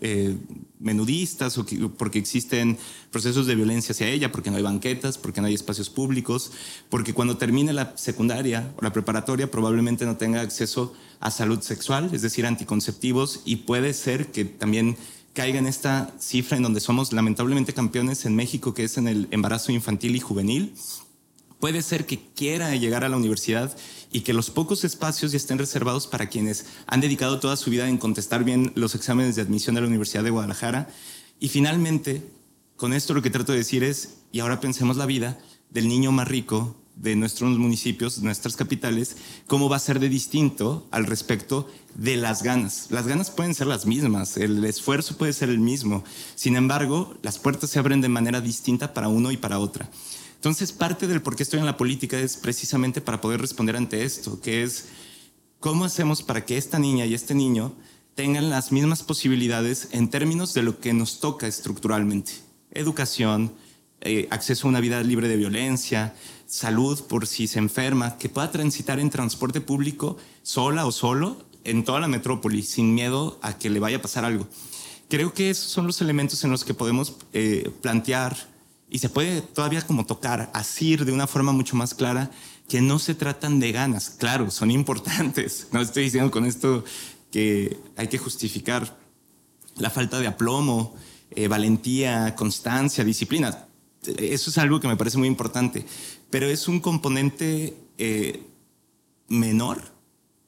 eh, 0.00 0.36
menudistas 0.78 1.58
o 1.58 1.66
porque 1.98 2.20
existen 2.20 2.78
procesos 3.10 3.48
de 3.48 3.56
violencia 3.56 3.92
hacia 3.92 4.08
ella, 4.08 4.30
porque 4.30 4.52
no 4.52 4.58
hay 4.58 4.62
banquetas, 4.62 5.18
porque 5.18 5.40
no 5.40 5.48
hay 5.48 5.54
espacios 5.54 5.90
públicos, 5.90 6.52
porque 6.88 7.14
cuando 7.14 7.36
termine 7.36 7.72
la 7.72 7.94
secundaria 7.96 8.72
o 8.76 8.84
la 8.84 8.92
preparatoria 8.92 9.50
probablemente 9.50 10.06
no 10.06 10.16
tenga 10.16 10.40
acceso 10.40 10.94
a 11.18 11.32
salud 11.32 11.60
sexual, 11.62 12.10
es 12.12 12.22
decir, 12.22 12.46
anticonceptivos, 12.46 13.42
y 13.44 13.56
puede 13.56 13.92
ser 13.92 14.28
que 14.28 14.44
también 14.44 14.96
caiga 15.38 15.60
en 15.60 15.68
esta 15.68 16.12
cifra 16.18 16.56
en 16.56 16.64
donde 16.64 16.80
somos 16.80 17.12
lamentablemente 17.12 17.72
campeones 17.72 18.24
en 18.24 18.34
México, 18.34 18.74
que 18.74 18.82
es 18.82 18.98
en 18.98 19.06
el 19.06 19.28
embarazo 19.30 19.70
infantil 19.70 20.16
y 20.16 20.18
juvenil. 20.18 20.74
Puede 21.60 21.80
ser 21.82 22.06
que 22.06 22.18
quiera 22.34 22.74
llegar 22.74 23.04
a 23.04 23.08
la 23.08 23.16
universidad 23.16 23.76
y 24.10 24.22
que 24.22 24.32
los 24.32 24.50
pocos 24.50 24.82
espacios 24.82 25.30
ya 25.30 25.36
estén 25.36 25.60
reservados 25.60 26.08
para 26.08 26.28
quienes 26.28 26.66
han 26.88 27.00
dedicado 27.00 27.38
toda 27.38 27.56
su 27.56 27.70
vida 27.70 27.88
en 27.88 27.98
contestar 27.98 28.42
bien 28.42 28.72
los 28.74 28.96
exámenes 28.96 29.36
de 29.36 29.42
admisión 29.42 29.76
de 29.76 29.82
la 29.82 29.86
Universidad 29.86 30.24
de 30.24 30.30
Guadalajara. 30.30 30.90
Y 31.38 31.50
finalmente, 31.50 32.20
con 32.74 32.92
esto 32.92 33.14
lo 33.14 33.22
que 33.22 33.30
trato 33.30 33.52
de 33.52 33.58
decir 33.58 33.84
es, 33.84 34.14
y 34.32 34.40
ahora 34.40 34.58
pensemos 34.58 34.96
la 34.96 35.06
vida 35.06 35.38
del 35.70 35.86
niño 35.86 36.10
más 36.10 36.26
rico 36.26 36.74
de 37.00 37.14
nuestros 37.16 37.58
municipios, 37.58 38.18
nuestras 38.22 38.56
capitales, 38.56 39.16
cómo 39.46 39.68
va 39.68 39.76
a 39.76 39.80
ser 39.80 40.00
de 40.00 40.08
distinto 40.08 40.86
al 40.90 41.06
respecto 41.06 41.68
de 41.94 42.16
las 42.16 42.42
ganas. 42.42 42.88
Las 42.90 43.06
ganas 43.06 43.30
pueden 43.30 43.54
ser 43.54 43.68
las 43.68 43.86
mismas, 43.86 44.36
el 44.36 44.64
esfuerzo 44.64 45.16
puede 45.16 45.32
ser 45.32 45.48
el 45.48 45.60
mismo. 45.60 46.04
Sin 46.34 46.56
embargo, 46.56 47.14
las 47.22 47.38
puertas 47.38 47.70
se 47.70 47.78
abren 47.78 48.00
de 48.00 48.08
manera 48.08 48.40
distinta 48.40 48.94
para 48.94 49.08
uno 49.08 49.30
y 49.30 49.36
para 49.36 49.58
otra. 49.58 49.88
Entonces, 50.34 50.72
parte 50.72 51.06
del 51.06 51.22
por 51.22 51.36
qué 51.36 51.42
estoy 51.42 51.60
en 51.60 51.66
la 51.66 51.76
política 51.76 52.18
es 52.18 52.36
precisamente 52.36 53.00
para 53.00 53.20
poder 53.20 53.40
responder 53.40 53.76
ante 53.76 54.04
esto, 54.04 54.40
que 54.40 54.62
es 54.62 54.86
cómo 55.60 55.84
hacemos 55.84 56.22
para 56.22 56.44
que 56.44 56.56
esta 56.56 56.78
niña 56.78 57.06
y 57.06 57.14
este 57.14 57.34
niño 57.34 57.74
tengan 58.14 58.50
las 58.50 58.72
mismas 58.72 59.02
posibilidades 59.04 59.88
en 59.92 60.10
términos 60.10 60.54
de 60.54 60.62
lo 60.62 60.80
que 60.80 60.92
nos 60.92 61.20
toca 61.20 61.46
estructuralmente. 61.46 62.32
Educación, 62.70 63.52
eh, 64.00 64.28
acceso 64.30 64.66
a 64.66 64.70
una 64.70 64.80
vida 64.80 65.02
libre 65.02 65.26
de 65.26 65.36
violencia, 65.36 66.14
salud 66.46 67.00
por 67.08 67.26
si 67.26 67.46
se 67.48 67.58
enferma, 67.58 68.16
que 68.16 68.28
pueda 68.28 68.50
transitar 68.50 69.00
en 69.00 69.10
transporte 69.10 69.60
público 69.60 70.16
sola 70.42 70.86
o 70.86 70.92
solo 70.92 71.44
en 71.64 71.84
toda 71.84 71.98
la 72.00 72.08
metrópoli, 72.08 72.62
sin 72.62 72.94
miedo 72.94 73.38
a 73.42 73.58
que 73.58 73.70
le 73.70 73.80
vaya 73.80 73.98
a 73.98 74.02
pasar 74.02 74.24
algo. 74.24 74.46
Creo 75.08 75.34
que 75.34 75.50
esos 75.50 75.70
son 75.70 75.86
los 75.86 76.00
elementos 76.00 76.44
en 76.44 76.50
los 76.50 76.64
que 76.64 76.74
podemos 76.74 77.16
eh, 77.32 77.70
plantear 77.82 78.36
y 78.88 79.00
se 79.00 79.08
puede 79.08 79.42
todavía 79.42 79.82
como 79.82 80.06
tocar, 80.06 80.50
asir 80.54 81.04
de 81.04 81.12
una 81.12 81.26
forma 81.26 81.52
mucho 81.52 81.76
más 81.76 81.92
clara 81.92 82.30
que 82.68 82.80
no 82.80 82.98
se 82.98 83.14
tratan 83.14 83.58
de 83.58 83.72
ganas. 83.72 84.10
Claro, 84.10 84.50
son 84.50 84.70
importantes. 84.70 85.68
No 85.72 85.80
estoy 85.80 86.04
diciendo 86.04 86.30
con 86.30 86.44
esto 86.44 86.84
que 87.30 87.78
hay 87.96 88.08
que 88.08 88.18
justificar 88.18 88.96
la 89.76 89.90
falta 89.90 90.20
de 90.20 90.28
aplomo, 90.28 90.94
eh, 91.30 91.48
valentía, 91.48 92.34
constancia, 92.34 93.04
disciplina 93.04 93.67
eso 94.18 94.50
es 94.50 94.58
algo 94.58 94.80
que 94.80 94.88
me 94.88 94.96
parece 94.96 95.18
muy 95.18 95.28
importante, 95.28 95.84
pero 96.30 96.46
es 96.46 96.68
un 96.68 96.80
componente 96.80 97.76
eh, 97.98 98.42
menor 99.28 99.82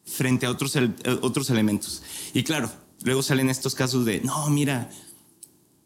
frente 0.05 0.47
a 0.47 0.51
otros, 0.51 0.77
otros 1.23 1.51
elementos. 1.51 2.03
Y 2.35 2.43
claro, 2.43 2.71
luego 3.03 3.23
salen 3.23 3.49
estos 3.49 3.75
casos 3.75 4.05
de, 4.05 4.21
no, 4.21 4.49
mira, 4.51 4.91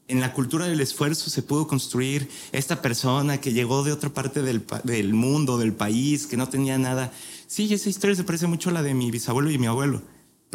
en 0.08 0.20
la 0.20 0.32
cultura 0.32 0.66
del 0.66 0.80
esfuerzo 0.80 1.30
se 1.30 1.42
pudo 1.42 1.66
construir 1.66 2.28
esta 2.52 2.82
persona 2.82 3.40
que 3.40 3.52
llegó 3.52 3.82
de 3.84 3.92
otra 3.92 4.10
parte 4.10 4.42
del, 4.42 4.64
del 4.84 5.14
mundo, 5.14 5.58
del 5.58 5.72
país, 5.72 6.26
que 6.26 6.36
no 6.36 6.48
tenía 6.48 6.76
nada. 6.78 7.12
Sí, 7.46 7.72
esa 7.72 7.88
historia 7.88 8.16
se 8.16 8.24
parece 8.24 8.46
mucho 8.46 8.70
a 8.70 8.72
la 8.72 8.82
de 8.82 8.94
mi 8.94 9.10
bisabuelo 9.10 9.50
y 9.50 9.58
mi 9.58 9.66
abuelo 9.66 10.02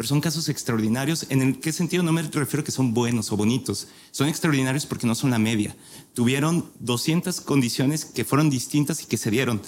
pero 0.00 0.08
son 0.08 0.22
casos 0.22 0.48
extraordinarios. 0.48 1.26
¿En 1.28 1.42
el 1.42 1.60
qué 1.60 1.74
sentido? 1.74 2.02
No 2.02 2.10
me 2.10 2.22
refiero 2.22 2.62
a 2.62 2.64
que 2.64 2.72
son 2.72 2.94
buenos 2.94 3.32
o 3.32 3.36
bonitos. 3.36 3.88
Son 4.12 4.28
extraordinarios 4.28 4.86
porque 4.86 5.06
no 5.06 5.14
son 5.14 5.28
la 5.28 5.38
media. 5.38 5.76
Tuvieron 6.14 6.70
200 6.78 7.42
condiciones 7.42 8.06
que 8.06 8.24
fueron 8.24 8.48
distintas 8.48 9.02
y 9.02 9.04
que 9.04 9.18
se 9.18 9.30
dieron. 9.30 9.60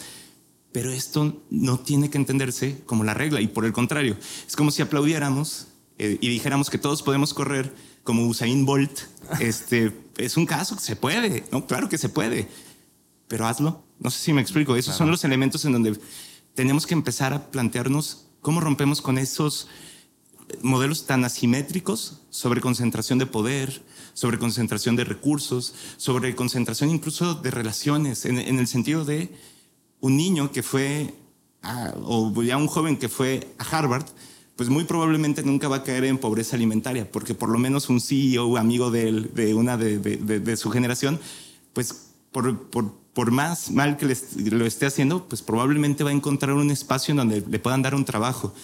Pero 0.73 0.91
esto 0.91 1.43
no 1.51 1.81
tiene 1.81 2.09
que 2.09 2.17
entenderse 2.17 2.81
como 2.87 3.05
la 3.05 3.13
regla 3.13 3.43
y 3.43 3.47
por 3.47 3.67
el 3.67 3.75
contrario, 3.75 4.17
es 4.49 4.57
como 4.57 4.71
si 4.71 4.81
aplaudiéramos 4.81 5.67
eh, 5.99 6.17
y 6.19 6.31
dijéramos 6.31 6.71
que 6.71 6.79
todos 6.79 7.03
podemos 7.03 7.35
correr 7.35 7.71
como 8.03 8.27
Usain 8.27 8.65
Bolt, 8.65 9.01
este, 9.39 9.93
es 10.17 10.39
un 10.39 10.47
caso 10.47 10.77
que 10.77 10.83
se 10.83 10.97
puede, 10.97 11.45
¿no? 11.53 11.67
Claro 11.67 11.91
que 11.91 11.99
se 11.99 12.09
puede, 12.09 12.49
pero 13.29 13.47
hazlo. 13.47 13.85
No 13.99 14.11
sé 14.11 14.19
si 14.19 14.33
me 14.33 14.41
explico. 14.41 14.77
Esos 14.77 14.97
son 14.97 15.11
los 15.11 15.25
elementos 15.25 15.67
en 15.67 15.73
donde 15.73 16.01
tenemos 16.55 16.87
que 16.87 16.95
empezar 16.95 17.35
a 17.35 17.51
plantearnos 17.51 18.29
cómo 18.41 18.63
rompemos 18.63 19.03
con 19.03 19.19
esos 19.19 19.69
modelos 20.63 21.07
tan 21.07 21.25
asimétricos 21.25 22.21
sobre 22.31 22.61
concentración 22.61 23.19
de 23.19 23.27
poder, 23.27 23.83
sobre 24.15 24.39
concentración 24.39 24.97
de 24.97 25.05
recursos, 25.05 25.75
sobre 25.97 26.35
concentración 26.35 26.91
incluso 26.91 27.35
de 27.35 27.51
relaciones, 27.51 28.25
en, 28.25 28.39
el 28.39 28.67
sentido 28.67 29.05
de 29.05 29.31
un 30.01 30.17
niño 30.17 30.53
que 30.53 30.63
fue, 30.63 31.15
o 32.05 32.43
ya 32.43 32.57
un 32.57 32.67
joven 32.67 32.97
que 32.97 33.09
fue 33.09 33.55
a 33.59 33.65
Harvard, 33.65 34.07
pues 34.57 34.69
muy 34.69 34.85
probablemente 34.85 35.43
nunca 35.43 35.69
va 35.69 35.77
a 35.77 35.83
caer 35.83 36.05
en 36.05 36.19
pobreza 36.19 36.57
alimentaria, 36.57 37.11
porque 37.11 37.35
por 37.35 37.49
lo 37.49 37.59
menos 37.59 37.89
un 37.89 38.01
CEO 38.01 38.57
amigo 38.57 38.91
de, 38.91 39.13
de 39.13 39.55
una 39.55 39.77
de, 39.77 40.57
su 40.57 40.71
generación, 40.71 41.19
pues 41.73 42.11
por, 42.31 42.69
por, 42.69 42.93
por 43.15 43.31
más 43.31 43.71
mal 43.71 43.97
que 43.97 44.15
lo 44.51 44.67
esté 44.67 44.87
haciendo, 44.87 45.27
pues 45.29 45.43
probablemente 45.43 46.05
va 46.05 46.11
a 46.11 46.15
encontrar 46.15 46.55
un 46.55 46.71
espacio 46.71 47.13
en 47.13 47.17
donde 47.19 47.45
le 47.49 47.59
puedan 47.59 47.83
dar 47.83 47.95
un 47.95 48.05
trabajo. 48.05 48.55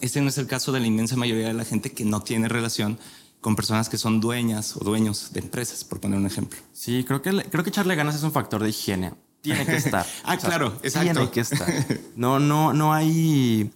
Este 0.00 0.20
no 0.20 0.28
es 0.28 0.38
el 0.38 0.46
caso 0.46 0.72
de 0.72 0.80
la 0.80 0.86
inmensa 0.86 1.16
mayoría 1.16 1.48
de 1.48 1.54
la 1.54 1.64
gente 1.64 1.92
que 1.92 2.04
no 2.04 2.20
tiene 2.20 2.48
relación 2.48 2.98
con 3.40 3.56
personas 3.56 3.88
que 3.88 3.98
son 3.98 4.20
dueñas 4.20 4.76
o 4.76 4.80
dueños 4.80 5.32
de 5.32 5.40
empresas, 5.40 5.84
por 5.84 6.00
poner 6.00 6.18
un 6.18 6.26
ejemplo. 6.26 6.58
Sí, 6.72 7.04
creo 7.04 7.22
que, 7.22 7.30
creo 7.50 7.62
que 7.62 7.70
echarle 7.70 7.94
ganas 7.94 8.14
es 8.16 8.22
un 8.22 8.32
factor 8.32 8.62
de 8.62 8.70
higiene. 8.70 9.14
Tiene 9.40 9.64
que 9.64 9.76
estar. 9.76 10.04
ah, 10.24 10.36
claro, 10.36 10.76
exacto. 10.82 11.12
Tiene 11.12 11.30
que 11.30 11.40
estar. 11.40 11.68
No, 12.16 12.38
no, 12.38 12.72
no 12.72 12.92
hay. 12.92 13.70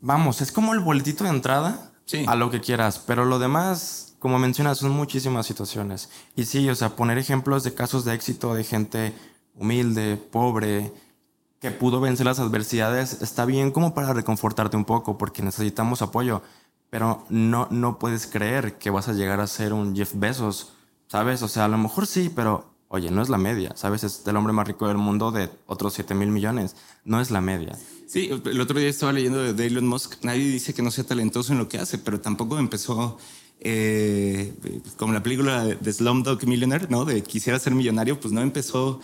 Vamos, 0.00 0.42
es 0.42 0.52
como 0.52 0.74
el 0.74 0.80
boletito 0.80 1.24
de 1.24 1.30
entrada 1.30 1.92
a 2.26 2.34
lo 2.34 2.50
que 2.50 2.60
quieras, 2.60 2.98
pero 2.98 3.24
lo 3.24 3.38
demás, 3.38 4.16
como 4.18 4.38
mencionas, 4.38 4.78
son 4.78 4.90
muchísimas 4.90 5.46
situaciones. 5.46 6.10
Y 6.36 6.44
sí, 6.44 6.68
o 6.68 6.74
sea, 6.74 6.90
poner 6.96 7.16
ejemplos 7.16 7.64
de 7.64 7.72
casos 7.72 8.04
de 8.04 8.12
éxito 8.14 8.54
de 8.54 8.64
gente 8.64 9.14
humilde, 9.54 10.16
pobre, 10.16 10.92
que 11.64 11.70
pudo 11.70 11.98
vencer 11.98 12.26
las 12.26 12.40
adversidades, 12.40 13.22
está 13.22 13.46
bien 13.46 13.70
como 13.70 13.94
para 13.94 14.12
reconfortarte 14.12 14.76
un 14.76 14.84
poco, 14.84 15.16
porque 15.16 15.42
necesitamos 15.42 16.02
apoyo, 16.02 16.42
pero 16.90 17.24
no, 17.30 17.68
no 17.70 17.98
puedes 17.98 18.26
creer 18.26 18.76
que 18.76 18.90
vas 18.90 19.08
a 19.08 19.14
llegar 19.14 19.40
a 19.40 19.46
ser 19.46 19.72
un 19.72 19.96
Jeff 19.96 20.12
Bezos, 20.14 20.74
¿sabes? 21.08 21.40
O 21.40 21.48
sea, 21.48 21.64
a 21.64 21.68
lo 21.68 21.78
mejor 21.78 22.06
sí, 22.06 22.30
pero 22.36 22.66
oye, 22.88 23.10
no 23.10 23.22
es 23.22 23.30
la 23.30 23.38
media, 23.38 23.72
¿sabes? 23.76 24.04
Es 24.04 24.26
el 24.26 24.36
hombre 24.36 24.52
más 24.52 24.68
rico 24.68 24.88
del 24.88 24.98
mundo 24.98 25.30
de 25.32 25.48
otros 25.64 25.94
7 25.94 26.14
mil 26.14 26.28
millones, 26.28 26.76
no 27.06 27.18
es 27.18 27.30
la 27.30 27.40
media. 27.40 27.78
Sí, 28.06 28.28
el 28.44 28.60
otro 28.60 28.78
día 28.78 28.90
estaba 28.90 29.14
leyendo 29.14 29.54
de 29.54 29.66
Elon 29.66 29.86
Musk, 29.86 30.22
nadie 30.22 30.44
dice 30.44 30.74
que 30.74 30.82
no 30.82 30.90
sea 30.90 31.04
talentoso 31.04 31.54
en 31.54 31.60
lo 31.60 31.70
que 31.70 31.78
hace, 31.78 31.96
pero 31.96 32.20
tampoco 32.20 32.58
empezó 32.58 33.16
eh, 33.60 34.52
como 34.98 35.14
la 35.14 35.22
película 35.22 35.64
de 35.64 35.92
Slumdog 35.94 36.46
Millionaire, 36.46 36.88
¿no? 36.90 37.06
De 37.06 37.22
quisiera 37.22 37.58
ser 37.58 37.74
millonario, 37.74 38.20
pues 38.20 38.34
no 38.34 38.42
empezó 38.42 39.00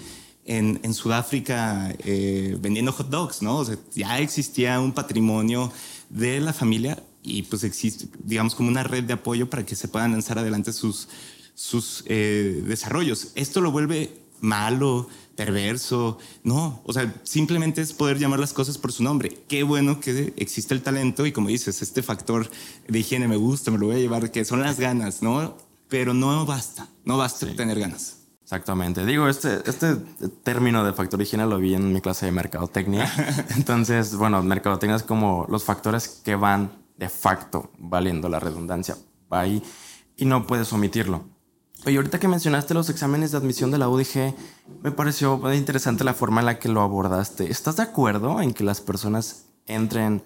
en, 0.50 0.94
Sudáfrica 0.94 1.94
eh, 2.00 2.56
vendiendo 2.60 2.92
hot 2.92 3.08
dogs, 3.08 3.40
¿no? 3.40 3.58
O 3.58 3.64
sea, 3.64 3.76
ya 3.94 4.18
existía 4.18 4.80
un 4.80 4.92
patrimonio 4.92 5.72
de 6.08 6.40
la 6.40 6.52
familia 6.52 7.00
y 7.22 7.42
pues 7.44 7.62
existe, 7.62 8.08
digamos, 8.24 8.56
como 8.56 8.68
una 8.68 8.82
red 8.82 9.04
de 9.04 9.12
apoyo 9.12 9.48
para 9.48 9.64
que 9.64 9.76
se 9.76 9.86
puedan 9.86 10.10
lanzar 10.12 10.38
adelante 10.38 10.72
sus, 10.72 11.08
sus 11.54 12.02
eh, 12.06 12.62
desarrollos. 12.66 13.28
Esto 13.36 13.60
lo 13.60 13.70
vuelve 13.70 14.12
malo, 14.40 15.08
perverso, 15.36 16.18
no, 16.42 16.82
o 16.84 16.92
sea, 16.92 17.14
simplemente 17.22 17.80
es 17.80 17.92
poder 17.92 18.18
llamar 18.18 18.40
las 18.40 18.52
cosas 18.52 18.76
por 18.76 18.90
su 18.90 19.04
nombre. 19.04 19.44
Qué 19.46 19.62
bueno 19.62 20.00
que 20.00 20.32
existe 20.36 20.74
el 20.74 20.82
talento 20.82 21.26
y 21.26 21.32
como 21.32 21.48
dices, 21.48 21.80
este 21.80 22.02
factor 22.02 22.50
de 22.88 22.98
higiene 22.98 23.28
me 23.28 23.36
gusta, 23.36 23.70
me 23.70 23.78
lo 23.78 23.86
voy 23.86 23.96
a 23.96 23.98
llevar, 24.00 24.32
que 24.32 24.44
son 24.44 24.60
las 24.60 24.80
ganas, 24.80 25.22
¿no? 25.22 25.56
Pero 25.88 26.12
no 26.12 26.44
basta, 26.44 26.88
no 27.04 27.18
basta 27.18 27.46
tener 27.54 27.78
ganas. 27.78 28.19
Exactamente. 28.50 29.06
Digo, 29.06 29.28
este, 29.28 29.62
este 29.64 29.94
término 30.42 30.82
de 30.84 30.92
factor 30.92 31.22
higiene 31.22 31.46
lo 31.46 31.58
vi 31.58 31.76
en 31.76 31.92
mi 31.92 32.00
clase 32.00 32.26
de 32.26 32.32
mercadotecnia. 32.32 33.08
Entonces, 33.56 34.16
bueno, 34.16 34.42
mercadotecnia 34.42 34.96
es 34.96 35.04
como 35.04 35.46
los 35.48 35.62
factores 35.62 36.08
que 36.24 36.34
van 36.34 36.72
de 36.96 37.08
facto, 37.08 37.70
valiendo 37.78 38.28
la 38.28 38.40
redundancia, 38.40 38.96
ahí 39.30 39.62
y 40.16 40.24
no 40.24 40.48
puedes 40.48 40.72
omitirlo. 40.72 41.22
Oye, 41.86 41.96
ahorita 41.96 42.18
que 42.18 42.26
mencionaste 42.26 42.74
los 42.74 42.90
exámenes 42.90 43.30
de 43.30 43.38
admisión 43.38 43.70
de 43.70 43.78
la 43.78 43.88
UDG, 43.88 44.34
me 44.82 44.90
pareció 44.90 45.38
muy 45.38 45.54
interesante 45.54 46.02
la 46.02 46.12
forma 46.12 46.40
en 46.40 46.46
la 46.46 46.58
que 46.58 46.68
lo 46.68 46.80
abordaste. 46.80 47.52
¿Estás 47.52 47.76
de 47.76 47.84
acuerdo 47.84 48.42
en 48.42 48.52
que 48.52 48.64
las 48.64 48.80
personas 48.80 49.44
entren 49.66 50.24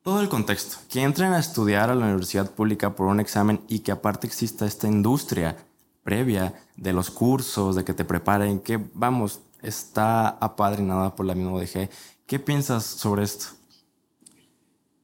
todo 0.00 0.22
el 0.22 0.30
contexto, 0.30 0.78
que 0.88 1.02
entren 1.02 1.34
a 1.34 1.38
estudiar 1.38 1.90
a 1.90 1.94
la 1.94 2.06
universidad 2.06 2.50
pública 2.50 2.96
por 2.96 3.08
un 3.08 3.20
examen 3.20 3.60
y 3.68 3.80
que 3.80 3.92
aparte 3.92 4.26
exista 4.26 4.64
esta 4.64 4.88
industria 4.88 5.65
previa 6.06 6.54
de 6.76 6.92
los 6.92 7.10
cursos, 7.10 7.74
de 7.74 7.84
que 7.84 7.92
te 7.92 8.04
preparen, 8.04 8.60
que 8.60 8.78
vamos, 8.94 9.40
está 9.60 10.28
apadrinada 10.28 11.16
por 11.16 11.26
la 11.26 11.34
misma 11.34 11.54
ODG. 11.54 11.90
¿Qué 12.26 12.38
piensas 12.38 12.84
sobre 12.84 13.24
esto? 13.24 13.46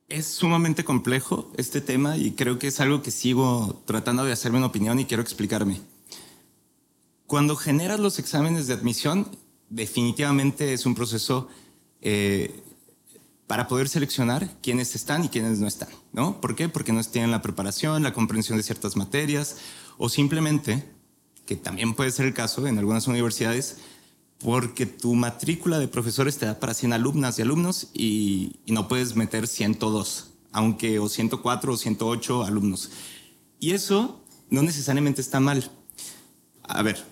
Es 0.08 0.26
sumamente 0.28 0.84
complejo 0.84 1.50
este 1.56 1.80
tema 1.80 2.16
y 2.16 2.30
creo 2.30 2.60
que 2.60 2.68
es 2.68 2.78
algo 2.80 3.02
que 3.02 3.10
sigo 3.10 3.82
tratando 3.84 4.24
de 4.24 4.32
hacerme 4.32 4.58
una 4.58 4.68
opinión 4.68 5.00
y 5.00 5.04
quiero 5.04 5.24
explicarme. 5.24 5.80
Cuando 7.26 7.56
generas 7.56 7.98
los 7.98 8.20
exámenes 8.20 8.68
de 8.68 8.74
admisión, 8.74 9.26
definitivamente 9.70 10.72
es 10.72 10.86
un 10.86 10.94
proceso 10.94 11.48
eh, 12.00 12.62
para 13.48 13.66
poder 13.66 13.88
seleccionar 13.88 14.48
quiénes 14.62 14.94
están 14.94 15.24
y 15.24 15.28
quiénes 15.28 15.58
no 15.58 15.66
están, 15.66 15.88
¿no? 16.12 16.40
¿Por 16.40 16.54
qué? 16.54 16.68
Porque 16.68 16.92
no 16.92 17.02
tienen 17.02 17.30
la 17.32 17.42
preparación, 17.42 18.02
la 18.04 18.12
comprensión 18.12 18.56
de 18.56 18.62
ciertas 18.62 18.96
materias 18.96 19.56
o 19.98 20.08
simplemente, 20.08 20.84
también 21.56 21.94
puede 21.94 22.10
ser 22.10 22.26
el 22.26 22.34
caso 22.34 22.66
en 22.66 22.78
algunas 22.78 23.06
universidades, 23.06 23.78
porque 24.38 24.86
tu 24.86 25.14
matrícula 25.14 25.78
de 25.78 25.88
profesores 25.88 26.38
te 26.38 26.46
da 26.46 26.58
para 26.58 26.74
100 26.74 26.92
alumnas 26.92 27.38
y 27.38 27.42
alumnos 27.42 27.88
y, 27.94 28.56
no 28.66 28.88
puedes 28.88 29.16
meter 29.16 29.46
102, 29.46 30.30
aunque 30.52 30.98
o 30.98 31.08
104 31.08 31.72
o 31.72 31.76
108 31.76 32.44
alumnos. 32.44 32.90
Y 33.60 33.72
eso 33.72 34.20
no 34.50 34.62
necesariamente 34.62 35.20
está 35.20 35.40
mal. 35.40 35.70
A 36.62 36.82
ver, 36.82 37.04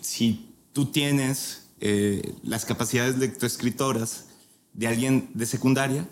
si 0.00 0.54
tú 0.72 0.86
tienes 0.86 1.68
eh, 1.80 2.34
las 2.42 2.64
capacidades 2.64 3.18
lectoescritoras 3.18 4.26
de 4.72 4.86
alguien 4.86 5.30
de 5.34 5.46
secundaria, 5.46 6.08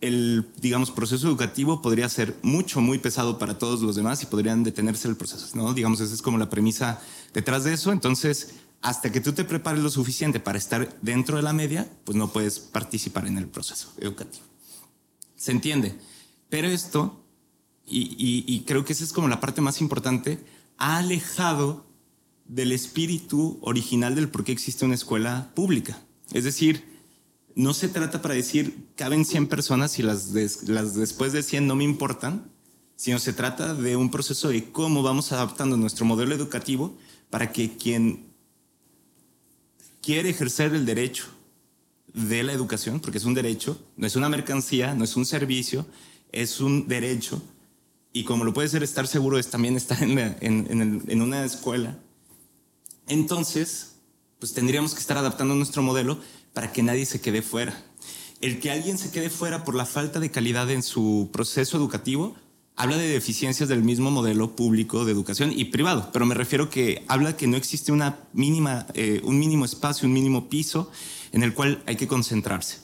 el, 0.00 0.46
digamos, 0.60 0.90
proceso 0.90 1.28
educativo 1.28 1.82
podría 1.82 2.08
ser 2.08 2.36
mucho, 2.42 2.80
muy 2.80 2.98
pesado 2.98 3.38
para 3.38 3.58
todos 3.58 3.82
los 3.82 3.96
demás 3.96 4.22
y 4.22 4.26
podrían 4.26 4.62
detenerse 4.62 5.08
el 5.08 5.16
proceso, 5.16 5.48
¿no? 5.54 5.74
Digamos, 5.74 6.00
esa 6.00 6.14
es 6.14 6.22
como 6.22 6.38
la 6.38 6.48
premisa 6.48 7.00
detrás 7.34 7.64
de 7.64 7.74
eso. 7.74 7.92
Entonces, 7.92 8.54
hasta 8.80 9.12
que 9.12 9.20
tú 9.20 9.32
te 9.32 9.44
prepares 9.44 9.82
lo 9.82 9.90
suficiente 9.90 10.40
para 10.40 10.58
estar 10.58 10.96
dentro 11.02 11.36
de 11.36 11.42
la 11.42 11.52
media, 11.52 11.90
pues 12.04 12.16
no 12.16 12.32
puedes 12.32 12.58
participar 12.58 13.26
en 13.26 13.36
el 13.36 13.46
proceso 13.46 13.92
educativo. 13.98 14.44
¿Se 15.36 15.52
entiende? 15.52 15.94
Pero 16.48 16.68
esto, 16.68 17.22
y, 17.86 18.44
y 18.46 18.60
creo 18.60 18.84
que 18.84 18.94
esa 18.94 19.04
es 19.04 19.12
como 19.12 19.28
la 19.28 19.40
parte 19.40 19.60
más 19.60 19.80
importante, 19.80 20.42
ha 20.78 20.96
alejado 20.98 21.86
del 22.46 22.72
espíritu 22.72 23.58
original 23.60 24.14
del 24.14 24.28
por 24.28 24.44
qué 24.44 24.52
existe 24.52 24.84
una 24.84 24.94
escuela 24.94 25.50
pública. 25.54 26.00
Es 26.32 26.44
decir, 26.44 26.89
no 27.54 27.74
se 27.74 27.88
trata 27.88 28.22
para 28.22 28.34
decir 28.34 28.88
caben 28.96 29.24
100 29.24 29.48
personas 29.48 29.98
y 29.98 30.02
las, 30.02 30.32
después 30.32 31.32
de 31.32 31.42
100 31.42 31.66
no 31.66 31.76
me 31.76 31.84
importan, 31.84 32.50
sino 32.96 33.18
se 33.18 33.32
trata 33.32 33.74
de 33.74 33.96
un 33.96 34.10
proceso 34.10 34.48
de 34.48 34.70
cómo 34.70 35.02
vamos 35.02 35.32
adaptando 35.32 35.76
nuestro 35.76 36.04
modelo 36.04 36.34
educativo 36.34 36.96
para 37.30 37.52
que 37.52 37.76
quien 37.76 38.26
quiere 40.02 40.30
ejercer 40.30 40.74
el 40.74 40.86
derecho 40.86 41.26
de 42.12 42.42
la 42.42 42.52
educación, 42.52 43.00
porque 43.00 43.18
es 43.18 43.24
un 43.24 43.34
derecho, 43.34 43.80
no 43.96 44.06
es 44.06 44.16
una 44.16 44.28
mercancía, 44.28 44.94
no 44.94 45.04
es 45.04 45.16
un 45.16 45.24
servicio, 45.24 45.86
es 46.32 46.60
un 46.60 46.88
derecho, 46.88 47.40
y 48.12 48.24
como 48.24 48.44
lo 48.44 48.52
puede 48.52 48.68
ser 48.68 48.82
estar 48.82 49.06
seguro 49.06 49.38
es 49.38 49.48
también 49.48 49.76
estar 49.76 50.02
en, 50.02 50.36
en 50.40 51.22
una 51.22 51.44
escuela, 51.44 51.96
entonces, 53.10 53.96
pues 54.38 54.54
tendríamos 54.54 54.94
que 54.94 55.00
estar 55.00 55.18
adaptando 55.18 55.56
nuestro 55.56 55.82
modelo 55.82 56.20
para 56.52 56.72
que 56.72 56.82
nadie 56.82 57.06
se 57.06 57.20
quede 57.20 57.42
fuera. 57.42 57.84
El 58.40 58.58
que 58.58 58.70
alguien 58.70 58.98
se 58.98 59.10
quede 59.10 59.30
fuera 59.30 59.64
por 59.64 59.74
la 59.74 59.86
falta 59.86 60.20
de 60.20 60.30
calidad 60.30 60.70
en 60.70 60.82
su 60.82 61.28
proceso 61.32 61.76
educativo 61.76 62.36
habla 62.80 62.96
de 62.96 63.08
deficiencias 63.08 63.68
del 63.68 63.82
mismo 63.82 64.10
modelo 64.10 64.56
público 64.56 65.04
de 65.04 65.12
educación 65.12 65.52
y 65.54 65.66
privado, 65.66 66.08
pero 66.14 66.24
me 66.24 66.34
refiero 66.34 66.70
que 66.70 67.04
habla 67.08 67.36
que 67.36 67.46
no 67.46 67.58
existe 67.58 67.92
una 67.92 68.20
mínima, 68.32 68.86
eh, 68.94 69.20
un 69.22 69.38
mínimo 69.38 69.66
espacio, 69.66 70.08
un 70.08 70.14
mínimo 70.14 70.48
piso 70.48 70.90
en 71.32 71.42
el 71.42 71.52
cual 71.52 71.82
hay 71.86 71.96
que 71.96 72.08
concentrarse. 72.08 72.78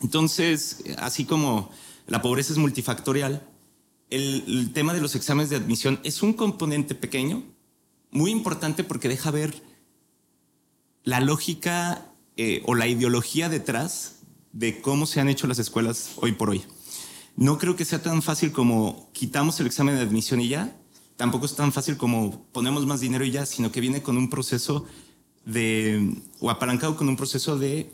Entonces, 0.00 0.84
así 0.98 1.24
como 1.24 1.70
la 2.06 2.22
pobreza 2.22 2.52
es 2.52 2.60
multifactorial, 2.60 3.44
el, 4.10 4.44
el 4.46 4.72
tema 4.72 4.94
de 4.94 5.00
los 5.00 5.16
exámenes 5.16 5.50
de 5.50 5.56
admisión 5.56 5.98
es 6.04 6.22
un 6.22 6.32
componente 6.32 6.94
pequeño, 6.94 7.42
muy 8.12 8.30
importante 8.30 8.84
porque 8.84 9.08
deja 9.08 9.32
ver 9.32 9.62
la 11.02 11.18
lógica 11.18 12.07
eh, 12.40 12.62
o 12.66 12.76
la 12.76 12.86
ideología 12.86 13.48
detrás 13.48 14.20
de 14.52 14.80
cómo 14.80 15.06
se 15.06 15.18
han 15.18 15.28
hecho 15.28 15.48
las 15.48 15.58
escuelas 15.58 16.12
hoy 16.18 16.30
por 16.30 16.50
hoy. 16.50 16.62
no 17.34 17.58
creo 17.58 17.74
que 17.74 17.84
sea 17.84 18.00
tan 18.00 18.22
fácil 18.22 18.52
como 18.52 19.10
quitamos 19.12 19.58
el 19.58 19.66
examen 19.66 19.96
de 19.96 20.02
admisión 20.02 20.40
y 20.40 20.46
ya. 20.46 20.72
Tampoco 21.16 21.46
es 21.46 21.56
tan 21.56 21.72
fácil 21.72 21.96
como 21.96 22.46
ponemos 22.52 22.86
más 22.86 23.00
dinero 23.00 23.24
y 23.24 23.32
ya, 23.32 23.44
sino 23.44 23.72
que 23.72 23.80
viene 23.80 24.02
con 24.02 24.16
un 24.16 24.30
proceso 24.30 24.86
de, 25.44 26.14
o 26.38 26.48
apalancado 26.48 26.94
con 26.94 27.08
un 27.08 27.16
proceso 27.16 27.58
de, 27.58 27.90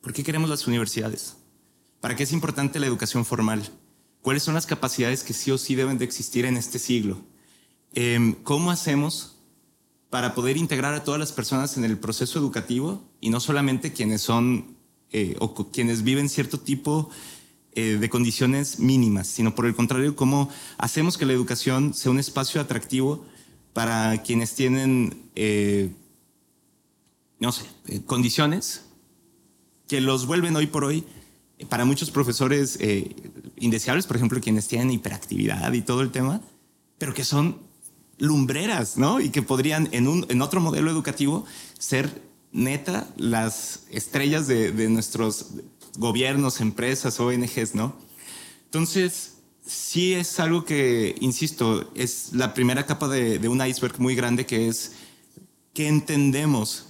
¿por 0.00 0.12
qué 0.12 0.24
queremos 0.24 0.50
las 0.50 0.66
universidades? 0.66 1.36
¿Para 2.00 2.16
qué 2.16 2.24
es 2.24 2.32
importante 2.32 2.80
la 2.80 2.86
educación 2.86 3.24
formal? 3.24 3.70
¿Cuáles 4.20 4.42
son 4.42 4.54
las 4.54 4.66
capacidades 4.66 5.22
que 5.22 5.32
sí 5.32 5.52
o 5.52 5.58
sí 5.58 5.76
deben 5.76 5.96
de 5.96 6.06
existir 6.06 6.44
en 6.44 6.56
este 6.56 6.80
siglo? 6.80 7.20
Em, 7.92 8.34
¿Cómo 8.42 8.72
hacemos 8.72 9.36
para 10.08 10.34
poder 10.34 10.56
integrar 10.56 10.92
a 10.94 11.04
todas 11.04 11.20
las 11.20 11.30
personas 11.30 11.76
en 11.76 11.84
el 11.84 11.98
proceso 11.98 12.40
educativo 12.40 13.09
y 13.20 13.30
no 13.30 13.40
solamente 13.40 13.92
quienes 13.92 14.22
son 14.22 14.76
eh, 15.12 15.36
o 15.40 15.54
quienes 15.70 16.02
viven 16.02 16.28
cierto 16.28 16.60
tipo 16.60 17.10
eh, 17.72 17.98
de 18.00 18.08
condiciones 18.08 18.78
mínimas, 18.78 19.26
sino 19.26 19.54
por 19.54 19.66
el 19.66 19.74
contrario, 19.74 20.14
cómo 20.14 20.48
hacemos 20.78 21.18
que 21.18 21.26
la 21.26 21.32
educación 21.32 21.94
sea 21.94 22.12
un 22.12 22.18
espacio 22.18 22.60
atractivo 22.60 23.24
para 23.72 24.22
quienes 24.22 24.54
tienen, 24.54 25.30
eh, 25.34 25.90
no 27.38 27.50
sé, 27.52 27.64
condiciones 28.06 28.84
que 29.88 30.00
los 30.00 30.26
vuelven 30.26 30.56
hoy 30.56 30.68
por 30.68 30.84
hoy 30.84 31.04
para 31.68 31.84
muchos 31.84 32.10
profesores 32.10 32.78
indeseables, 33.56 34.06
por 34.06 34.16
ejemplo, 34.16 34.40
quienes 34.40 34.66
tienen 34.68 34.90
hiperactividad 34.92 35.72
y 35.72 35.82
todo 35.82 36.00
el 36.00 36.10
tema, 36.10 36.40
pero 36.98 37.12
que 37.12 37.24
son 37.24 37.58
lumbreras, 38.18 38.96
¿no? 38.96 39.20
Y 39.20 39.30
que 39.30 39.42
podrían 39.42 39.88
en, 39.92 40.06
un, 40.06 40.24
en 40.28 40.40
otro 40.40 40.60
modelo 40.60 40.90
educativo 40.90 41.44
ser 41.78 42.29
neta 42.52 43.08
las 43.16 43.84
estrellas 43.90 44.46
de, 44.46 44.88
nuestros 44.88 45.46
gobiernos, 45.96 46.60
empresas, 46.60 47.20
ONGs, 47.20 47.74
¿no? 47.74 47.94
Entonces, 48.64 49.34
sí 49.64 50.14
es 50.14 50.40
algo 50.40 50.64
que, 50.64 51.16
insisto, 51.20 51.90
es 51.94 52.32
la 52.32 52.54
primera 52.54 52.86
capa 52.86 53.08
de, 53.08 53.48
un 53.48 53.64
iceberg 53.64 54.00
muy 54.00 54.14
grande 54.14 54.46
que 54.46 54.68
es 54.68 54.92
que 55.74 55.88
entendemos 55.88 56.86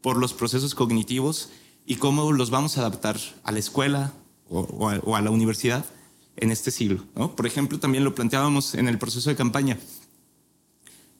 por 0.00 0.16
los 0.16 0.32
procesos 0.32 0.74
cognitivos 0.74 1.50
y 1.86 1.96
cómo 1.96 2.32
los 2.32 2.50
vamos 2.50 2.76
a 2.76 2.80
adaptar 2.80 3.18
a 3.42 3.52
la 3.52 3.58
escuela 3.58 4.12
o, 4.48 4.88
a, 4.88 4.98
o 5.00 5.16
a, 5.16 5.20
la 5.20 5.30
universidad 5.30 5.84
en 6.36 6.50
este 6.50 6.70
siglo. 6.70 7.04
¿no? 7.14 7.36
Por 7.36 7.46
ejemplo, 7.46 7.78
también 7.78 8.04
lo 8.04 8.14
planteábamos 8.14 8.74
en 8.74 8.88
el 8.88 8.98
proceso 8.98 9.30
de 9.30 9.36
campaña. 9.36 9.78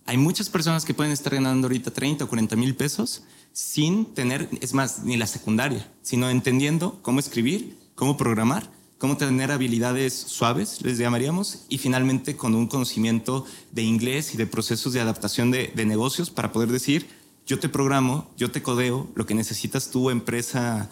Hay 0.06 0.18
muchas 0.18 0.50
personas 0.50 0.84
que 0.84 0.92
pueden 0.92 1.12
estar 1.12 1.34
ganando 1.34 1.66
ahorita 1.66 1.90
30 1.90 2.24
o 2.24 2.28
40 2.28 2.56
mil 2.56 2.74
pesos 2.74 3.22
sin 3.52 4.06
tener, 4.14 4.48
es 4.60 4.74
más, 4.74 5.04
ni 5.04 5.16
la 5.16 5.26
secundaria, 5.26 5.90
sino 6.02 6.28
entendiendo 6.28 6.98
cómo 7.02 7.20
escribir, 7.20 7.78
cómo 7.94 8.16
programar, 8.16 8.70
cómo 8.98 9.16
tener 9.16 9.50
habilidades 9.50 10.12
suaves, 10.12 10.82
les 10.82 10.98
llamaríamos, 10.98 11.64
y 11.68 11.78
finalmente 11.78 12.36
con 12.36 12.54
un 12.54 12.66
conocimiento 12.66 13.46
de 13.72 13.82
inglés 13.82 14.34
y 14.34 14.36
de 14.36 14.46
procesos 14.46 14.92
de 14.92 15.00
adaptación 15.00 15.50
de, 15.50 15.72
negocios 15.86 16.30
para 16.30 16.52
poder 16.52 16.70
decir, 16.70 17.06
yo 17.46 17.58
te 17.58 17.68
programo, 17.68 18.30
yo 18.36 18.50
te 18.50 18.62
codeo, 18.62 19.08
lo 19.14 19.26
que 19.26 19.34
necesitas 19.34 19.90
tu 19.90 20.10
empresa, 20.10 20.90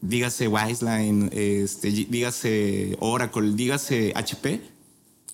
dígase 0.00 0.48
Wiseline, 0.48 1.30
este, 1.32 1.90
dígase 1.90 2.96
Oracle, 3.00 3.52
dígase 3.54 4.12
HP, 4.16 4.62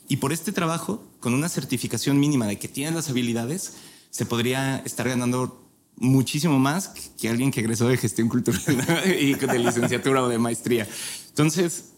y 0.09 0.17
por 0.17 0.33
este 0.33 0.53
trabajo, 0.53 1.03
con 1.25 1.33
una 1.33 1.49
certificación 1.49 2.21
mínima 2.21 2.47
de 2.47 2.59
que 2.59 2.69
tienes 2.69 2.95
las 2.95 3.09
habilidades, 3.09 3.73
se 4.11 4.27
podría 4.27 4.77
estar 4.85 5.09
ganando 5.09 5.67
muchísimo 5.97 6.59
más 6.59 6.89
que 7.19 7.31
alguien 7.31 7.51
que 7.51 7.61
egresó 7.61 7.89
de 7.89 7.97
gestión 7.97 8.29
cultural 8.29 8.61
y 9.19 9.33
de 9.33 9.59
licenciatura 9.59 10.23
o 10.23 10.29
de 10.29 10.37
maestría. 10.37 10.87
Entonces, 11.31 11.93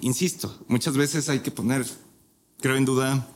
insisto, 0.00 0.64
muchas 0.68 0.96
veces 0.96 1.28
hay 1.28 1.40
que 1.40 1.50
poner, 1.50 1.84
creo 2.58 2.76
en 2.76 2.86
duda, 2.86 3.28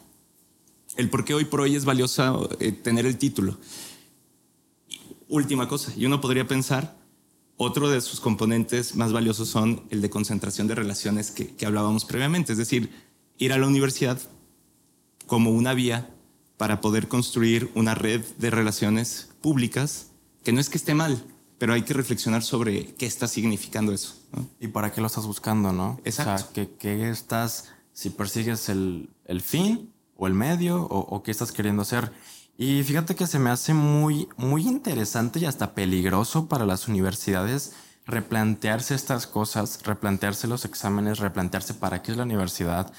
el 0.96 1.10
por 1.10 1.26
qué 1.26 1.34
hoy 1.34 1.44
por 1.44 1.60
hoy 1.60 1.76
es 1.76 1.84
valioso 1.84 2.48
eh, 2.58 2.72
tener 2.72 3.04
el 3.04 3.18
título. 3.18 3.58
Última 5.28 5.68
cosa, 5.68 5.92
y 5.98 6.06
uno 6.06 6.22
podría 6.22 6.48
pensar, 6.48 6.96
otro 7.58 7.90
de 7.90 8.00
sus 8.00 8.20
componentes 8.20 8.94
más 8.94 9.12
valiosos 9.12 9.50
son 9.50 9.82
el 9.90 10.00
de 10.00 10.08
concentración 10.08 10.66
de 10.66 10.76
relaciones 10.76 11.30
que, 11.30 11.54
que 11.56 11.66
hablábamos 11.66 12.06
previamente, 12.06 12.52
es 12.52 12.58
decir, 12.58 12.88
ir 13.36 13.52
a 13.52 13.58
la 13.58 13.66
universidad 13.66 14.18
como 15.30 15.52
una 15.52 15.74
vía 15.74 16.10
para 16.56 16.80
poder 16.80 17.06
construir 17.06 17.70
una 17.76 17.94
red 17.94 18.20
de 18.38 18.50
relaciones 18.50 19.30
públicas, 19.40 20.08
que 20.42 20.52
no 20.52 20.58
es 20.58 20.68
que 20.68 20.76
esté 20.76 20.92
mal, 20.92 21.24
pero 21.56 21.72
hay 21.72 21.82
que 21.82 21.94
reflexionar 21.94 22.42
sobre 22.42 22.94
qué 22.96 23.06
está 23.06 23.28
significando 23.28 23.92
eso. 23.92 24.16
Y 24.58 24.66
para 24.66 24.90
qué 24.90 25.00
lo 25.00 25.06
estás 25.06 25.26
buscando, 25.26 25.72
¿no? 25.72 26.00
Exacto. 26.04 26.32
O 26.50 26.54
sea, 26.54 26.66
¿qué, 26.80 27.08
estás, 27.08 27.68
si 27.92 28.10
persigues 28.10 28.68
el, 28.70 29.08
el, 29.24 29.40
fin 29.40 29.92
o 30.16 30.26
el 30.26 30.34
medio 30.34 30.82
o, 30.82 30.98
o, 30.98 31.22
qué 31.22 31.30
estás 31.30 31.52
queriendo 31.52 31.82
hacer? 31.82 32.10
Y 32.58 32.82
fíjate 32.82 33.14
que 33.14 33.28
se 33.28 33.38
me 33.38 33.50
hace 33.50 33.72
muy, 33.72 34.26
muy 34.36 34.66
interesante 34.66 35.38
y 35.38 35.44
hasta 35.44 35.74
peligroso 35.74 36.48
para 36.48 36.66
las 36.66 36.88
universidades 36.88 37.72
replantearse 38.04 38.96
estas 38.96 39.28
cosas, 39.28 39.78
replantearse 39.84 40.48
los 40.48 40.64
exámenes, 40.64 41.20
replantearse 41.20 41.74
para 41.74 42.02
qué 42.02 42.10
es 42.10 42.16
la 42.16 42.24
universidad, 42.24 42.92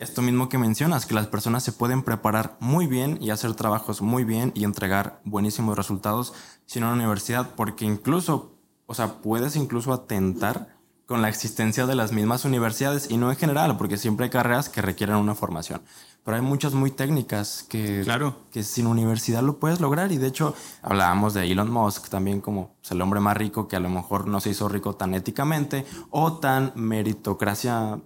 esto 0.00 0.22
mismo 0.22 0.48
que 0.48 0.56
mencionas, 0.56 1.04
que 1.04 1.14
las 1.14 1.26
personas 1.26 1.62
se 1.62 1.72
pueden 1.72 2.02
preparar 2.02 2.56
muy 2.58 2.86
bien 2.86 3.18
y 3.20 3.30
hacer 3.30 3.54
trabajos 3.54 4.00
muy 4.00 4.24
bien 4.24 4.50
y 4.54 4.64
entregar 4.64 5.20
buenísimos 5.24 5.76
resultados 5.76 6.32
sin 6.64 6.84
una 6.84 6.94
universidad, 6.94 7.50
porque 7.54 7.84
incluso, 7.84 8.54
o 8.86 8.94
sea, 8.94 9.20
puedes 9.20 9.56
incluso 9.56 9.92
atentar 9.92 10.74
con 11.04 11.20
la 11.20 11.28
existencia 11.28 11.86
de 11.86 11.96
las 11.96 12.12
mismas 12.12 12.46
universidades 12.46 13.10
y 13.10 13.18
no 13.18 13.30
en 13.30 13.36
general, 13.36 13.76
porque 13.76 13.98
siempre 13.98 14.24
hay 14.24 14.30
carreras 14.30 14.70
que 14.70 14.80
requieren 14.80 15.16
una 15.16 15.34
formación. 15.34 15.82
Pero 16.24 16.36
hay 16.36 16.42
muchas 16.42 16.74
muy 16.74 16.90
técnicas 16.90 17.64
que, 17.68 18.02
claro. 18.04 18.36
que 18.50 18.62
sin 18.62 18.86
universidad 18.86 19.42
lo 19.42 19.58
puedes 19.58 19.80
lograr. 19.80 20.12
Y 20.12 20.18
de 20.18 20.26
hecho, 20.26 20.54
hablábamos 20.82 21.34
de 21.34 21.50
Elon 21.50 21.70
Musk 21.70 22.08
también 22.08 22.40
como 22.40 22.74
pues, 22.80 22.92
el 22.92 23.00
hombre 23.00 23.20
más 23.20 23.36
rico 23.36 23.68
que 23.68 23.76
a 23.76 23.80
lo 23.80 23.88
mejor 23.88 24.28
no 24.28 24.40
se 24.40 24.50
hizo 24.50 24.68
rico 24.68 24.94
tan 24.94 25.14
éticamente 25.14 25.86
o 26.10 26.34
tan 26.34 26.72
meritocracia, 26.74 27.98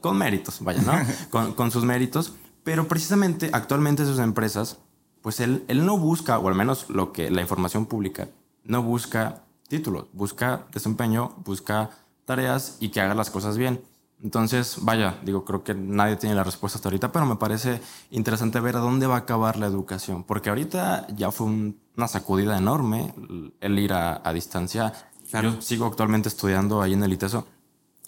con 0.00 0.18
méritos, 0.18 0.60
vaya, 0.60 0.82
¿no? 0.82 0.92
con, 1.30 1.54
con, 1.54 1.70
sus 1.70 1.84
méritos. 1.84 2.34
Pero 2.62 2.88
precisamente 2.88 3.50
actualmente 3.52 4.04
sus 4.04 4.18
empresas, 4.18 4.78
pues 5.22 5.40
él, 5.40 5.64
él 5.68 5.86
no 5.86 5.98
busca, 5.98 6.38
o 6.38 6.48
al 6.48 6.54
menos 6.54 6.90
lo 6.90 7.12
que 7.12 7.30
la 7.30 7.40
información 7.40 7.86
pública, 7.86 8.28
no 8.64 8.82
busca 8.82 9.44
títulos, 9.68 10.06
busca 10.12 10.66
desempeño, 10.72 11.34
busca 11.44 11.90
tareas 12.24 12.76
y 12.80 12.90
que 12.90 13.00
haga 13.00 13.14
las 13.14 13.30
cosas 13.30 13.56
bien. 13.56 13.80
Entonces, 14.22 14.78
vaya, 14.80 15.18
digo, 15.24 15.44
creo 15.44 15.62
que 15.62 15.74
nadie 15.74 16.16
tiene 16.16 16.34
la 16.34 16.42
respuesta 16.42 16.78
hasta 16.78 16.88
ahorita, 16.88 17.12
pero 17.12 17.26
me 17.26 17.36
parece 17.36 17.80
interesante 18.10 18.60
ver 18.60 18.76
a 18.76 18.80
dónde 18.80 19.06
va 19.06 19.16
a 19.16 19.18
acabar 19.18 19.58
la 19.58 19.66
educación, 19.66 20.24
porque 20.24 20.48
ahorita 20.48 21.06
ya 21.14 21.30
fue 21.30 21.46
una 21.48 22.08
sacudida 22.08 22.56
enorme 22.56 23.14
el 23.60 23.78
ir 23.78 23.92
a, 23.92 24.32
distancia. 24.32 24.92
Yo 25.42 25.60
sigo 25.60 25.86
actualmente 25.86 26.28
estudiando 26.28 26.80
ahí 26.80 26.94
en 26.94 27.02
el 27.02 27.12
ITESO 27.12 27.46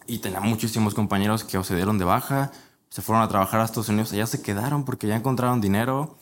y 0.06 0.18
tenía 0.18 0.40
muchísimos 0.40 0.94
compañeros 0.94 1.44
que 1.44 1.58
o 1.58 1.64
se 1.64 1.76
dieron 1.76 1.98
de 1.98 2.04
baja, 2.04 2.52
se 2.88 3.02
fueron 3.02 3.22
a 3.22 3.28
trabajar 3.28 3.60
a 3.60 3.64
Estados 3.64 3.90
Unidos, 3.90 4.10
ya 4.12 4.26
se 4.26 4.40
quedaron 4.40 4.84
porque 4.84 5.06
ya 5.06 5.16
encontraron 5.16 5.60
dinero. 5.60 6.16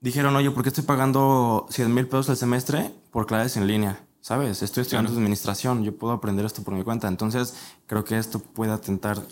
Dijeron, 0.00 0.34
oye, 0.34 0.50
¿por 0.50 0.62
qué 0.64 0.70
estoy 0.70 0.84
pagando 0.84 1.66
100 1.70 1.94
mil 1.94 2.08
pesos 2.08 2.30
al 2.30 2.36
semestre 2.36 2.92
por 3.12 3.26
clases 3.26 3.56
en 3.56 3.68
línea? 3.68 4.00
¿Sabes? 4.26 4.60
Estoy 4.60 4.82
estudiando 4.82 5.12
administración, 5.12 5.84
yo 5.84 5.96
puedo 5.96 6.12
aprender 6.12 6.44
esto 6.44 6.64
por 6.64 6.74
mi 6.74 6.82
cuenta. 6.82 7.06
Entonces, 7.06 7.54
creo 7.86 8.04
que 8.04 8.18
esto 8.18 8.40
puede 8.40 8.72
atentar 8.72 9.24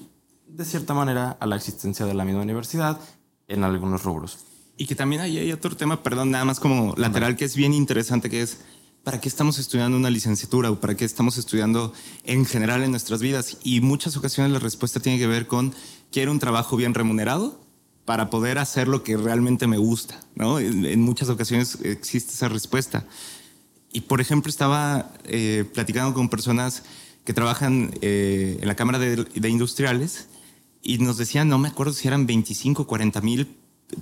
de 0.46 0.64
cierta 0.64 0.94
manera 0.94 1.36
a 1.40 1.46
la 1.46 1.56
existencia 1.56 2.06
de 2.06 2.14
la 2.14 2.24
misma 2.24 2.42
universidad 2.42 3.00
en 3.48 3.64
algunos 3.64 4.04
rubros. 4.04 4.38
Y 4.76 4.86
que 4.86 4.94
también 4.94 5.20
hay, 5.22 5.50
otro 5.50 5.76
tema, 5.76 6.04
perdón, 6.04 6.30
nada 6.30 6.44
más 6.44 6.60
como 6.60 6.94
lateral, 6.96 7.34
que 7.34 7.44
es 7.44 7.56
bien 7.56 7.74
interesante, 7.74 8.30
que 8.30 8.42
es 8.42 8.58
¿para 9.02 9.20
qué 9.20 9.28
estamos 9.28 9.58
estudiando 9.58 9.96
una 9.96 10.10
licenciatura 10.10 10.70
o 10.70 10.78
para 10.78 10.96
qué 10.96 11.04
estamos 11.04 11.38
estudiando 11.38 11.92
en 12.22 12.46
general 12.46 12.84
en 12.84 12.92
nuestras 12.92 13.20
vidas? 13.20 13.56
Y 13.64 13.80
muchas 13.80 14.16
ocasiones 14.16 14.52
la 14.52 14.60
respuesta 14.60 15.00
tiene 15.00 15.18
que 15.18 15.26
ver 15.26 15.48
con 15.48 15.74
quiero 16.12 16.30
un 16.30 16.38
trabajo 16.38 16.76
bien 16.76 16.94
remunerado 16.94 17.58
para 18.04 18.30
poder 18.30 18.58
hacer 18.58 18.86
lo 18.86 19.02
que 19.02 19.16
realmente 19.16 19.66
me 19.66 19.78
gusta, 19.78 20.20
¿no? 20.36 20.60
en 20.60 21.00
muchas 21.00 21.30
ocasiones 21.30 21.80
existe 21.82 22.32
esa 22.32 22.48
respuesta. 22.48 23.04
Y 23.94 24.00
por 24.00 24.20
ejemplo, 24.20 24.50
estaba 24.50 25.12
eh, 25.24 25.64
platicando 25.72 26.12
con 26.14 26.28
personas 26.28 26.82
que 27.24 27.32
trabajan 27.32 27.94
eh, 28.02 28.58
en 28.60 28.66
la 28.66 28.74
Cámara 28.74 28.98
de, 28.98 29.48
Industriales 29.48 30.26
y 30.82 30.98
nos 30.98 31.16
decían, 31.16 31.48
no 31.48 31.58
me 31.58 31.68
acuerdo 31.68 31.92
si 31.92 32.08
eran 32.08 32.26
25, 32.26 32.88
40 32.88 33.20
mil 33.20 33.56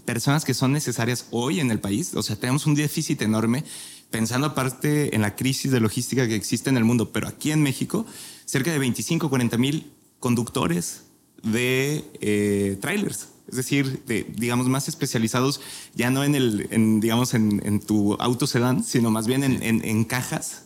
personas 0.06 0.46
que 0.46 0.54
son 0.54 0.72
necesarias 0.72 1.26
hoy 1.30 1.60
en 1.60 1.70
el 1.70 1.78
país. 1.78 2.14
O 2.14 2.22
sea, 2.22 2.36
tenemos 2.36 2.64
un 2.64 2.74
déficit 2.74 3.20
enorme, 3.20 3.64
pensando 4.10 4.46
aparte 4.46 5.14
en 5.14 5.20
la 5.20 5.36
crisis 5.36 5.70
de 5.70 5.80
logística 5.80 6.26
que 6.26 6.36
existe 6.36 6.70
en 6.70 6.78
el 6.78 6.84
mundo, 6.84 7.12
pero 7.12 7.28
aquí 7.28 7.50
en 7.50 7.62
México, 7.62 8.06
cerca 8.46 8.72
de 8.72 8.78
25, 8.78 9.28
40 9.28 9.58
mil 9.58 9.92
conductores 10.20 11.02
de 11.42 12.02
eh, 12.22 12.78
trailers 12.80 13.28
es 13.52 13.56
decir, 13.56 14.02
digamos, 14.34 14.66
más 14.66 14.88
especializados 14.88 15.60
ya 15.94 16.08
no 16.08 16.24
en, 16.24 16.34
el, 16.34 17.00
digamos, 17.00 17.34
en, 17.34 17.80
tu 17.80 18.14
auto 18.14 18.46
sedán, 18.46 18.82
sino 18.82 19.10
más 19.10 19.26
bien 19.26 19.42
en, 19.42 20.04
cajas, 20.04 20.62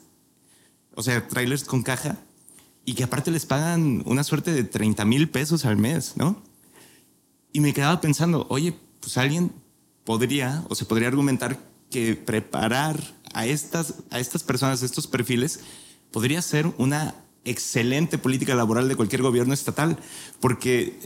o 0.94 1.02
sea, 1.02 1.26
trailers 1.26 1.64
con 1.64 1.82
caja. 1.82 2.16
y 2.84 2.94
que 2.94 3.02
aparte 3.02 3.32
les 3.32 3.44
pagan 3.44 4.04
una 4.06 4.22
suerte 4.22 4.52
de 4.52 4.62
30 4.62 5.04
mil 5.04 5.28
pesos 5.28 5.64
al 5.64 5.76
mes, 5.76 6.12
¿no? 6.14 6.40
Y 7.52 7.58
me 7.58 7.74
quedaba 7.74 8.00
pensando, 8.00 8.46
oye, 8.50 8.72
pues 9.00 9.16
alguien 9.16 9.50
podría 10.04 10.64
o 10.68 10.76
se 10.76 10.84
podría 10.84 11.08
argumentar 11.08 11.58
que 11.90 12.14
preparar 12.14 13.02
a 13.34 13.46
estas, 13.46 13.94
a 14.10 14.20
estas 14.20 14.44
personas, 14.44 14.84
estos 14.84 15.08
perfiles, 15.08 15.58
podría 16.12 16.40
ser 16.40 16.72
una 16.78 17.16
excelente 17.46 18.18
política 18.18 18.54
laboral 18.54 18.88
de 18.88 18.96
cualquier 18.96 19.22
gobierno 19.22 19.54
estatal, 19.54 19.98
porque 20.40 20.98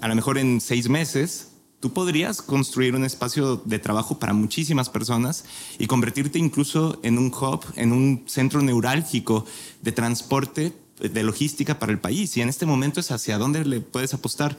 a 0.00 0.08
lo 0.08 0.14
mejor 0.14 0.38
en 0.38 0.60
seis 0.60 0.88
meses 0.88 1.48
tú 1.80 1.92
podrías 1.92 2.42
construir 2.42 2.94
un 2.94 3.04
espacio 3.04 3.56
de 3.64 3.78
trabajo 3.78 4.18
para 4.18 4.32
muchísimas 4.32 4.90
personas 4.90 5.44
y 5.78 5.86
convertirte 5.86 6.38
incluso 6.38 6.98
en 7.02 7.18
un 7.18 7.26
hub, 7.26 7.64
en 7.76 7.92
un 7.92 8.24
centro 8.26 8.60
neurálgico 8.60 9.46
de 9.82 9.92
transporte, 9.92 10.72
de 11.00 11.22
logística 11.22 11.78
para 11.78 11.92
el 11.92 12.00
país. 12.00 12.36
Y 12.36 12.42
en 12.42 12.48
este 12.48 12.66
momento 12.66 13.00
es 13.00 13.10
hacia 13.10 13.38
dónde 13.38 13.64
le 13.64 13.80
puedes 13.80 14.14
apostar. 14.14 14.58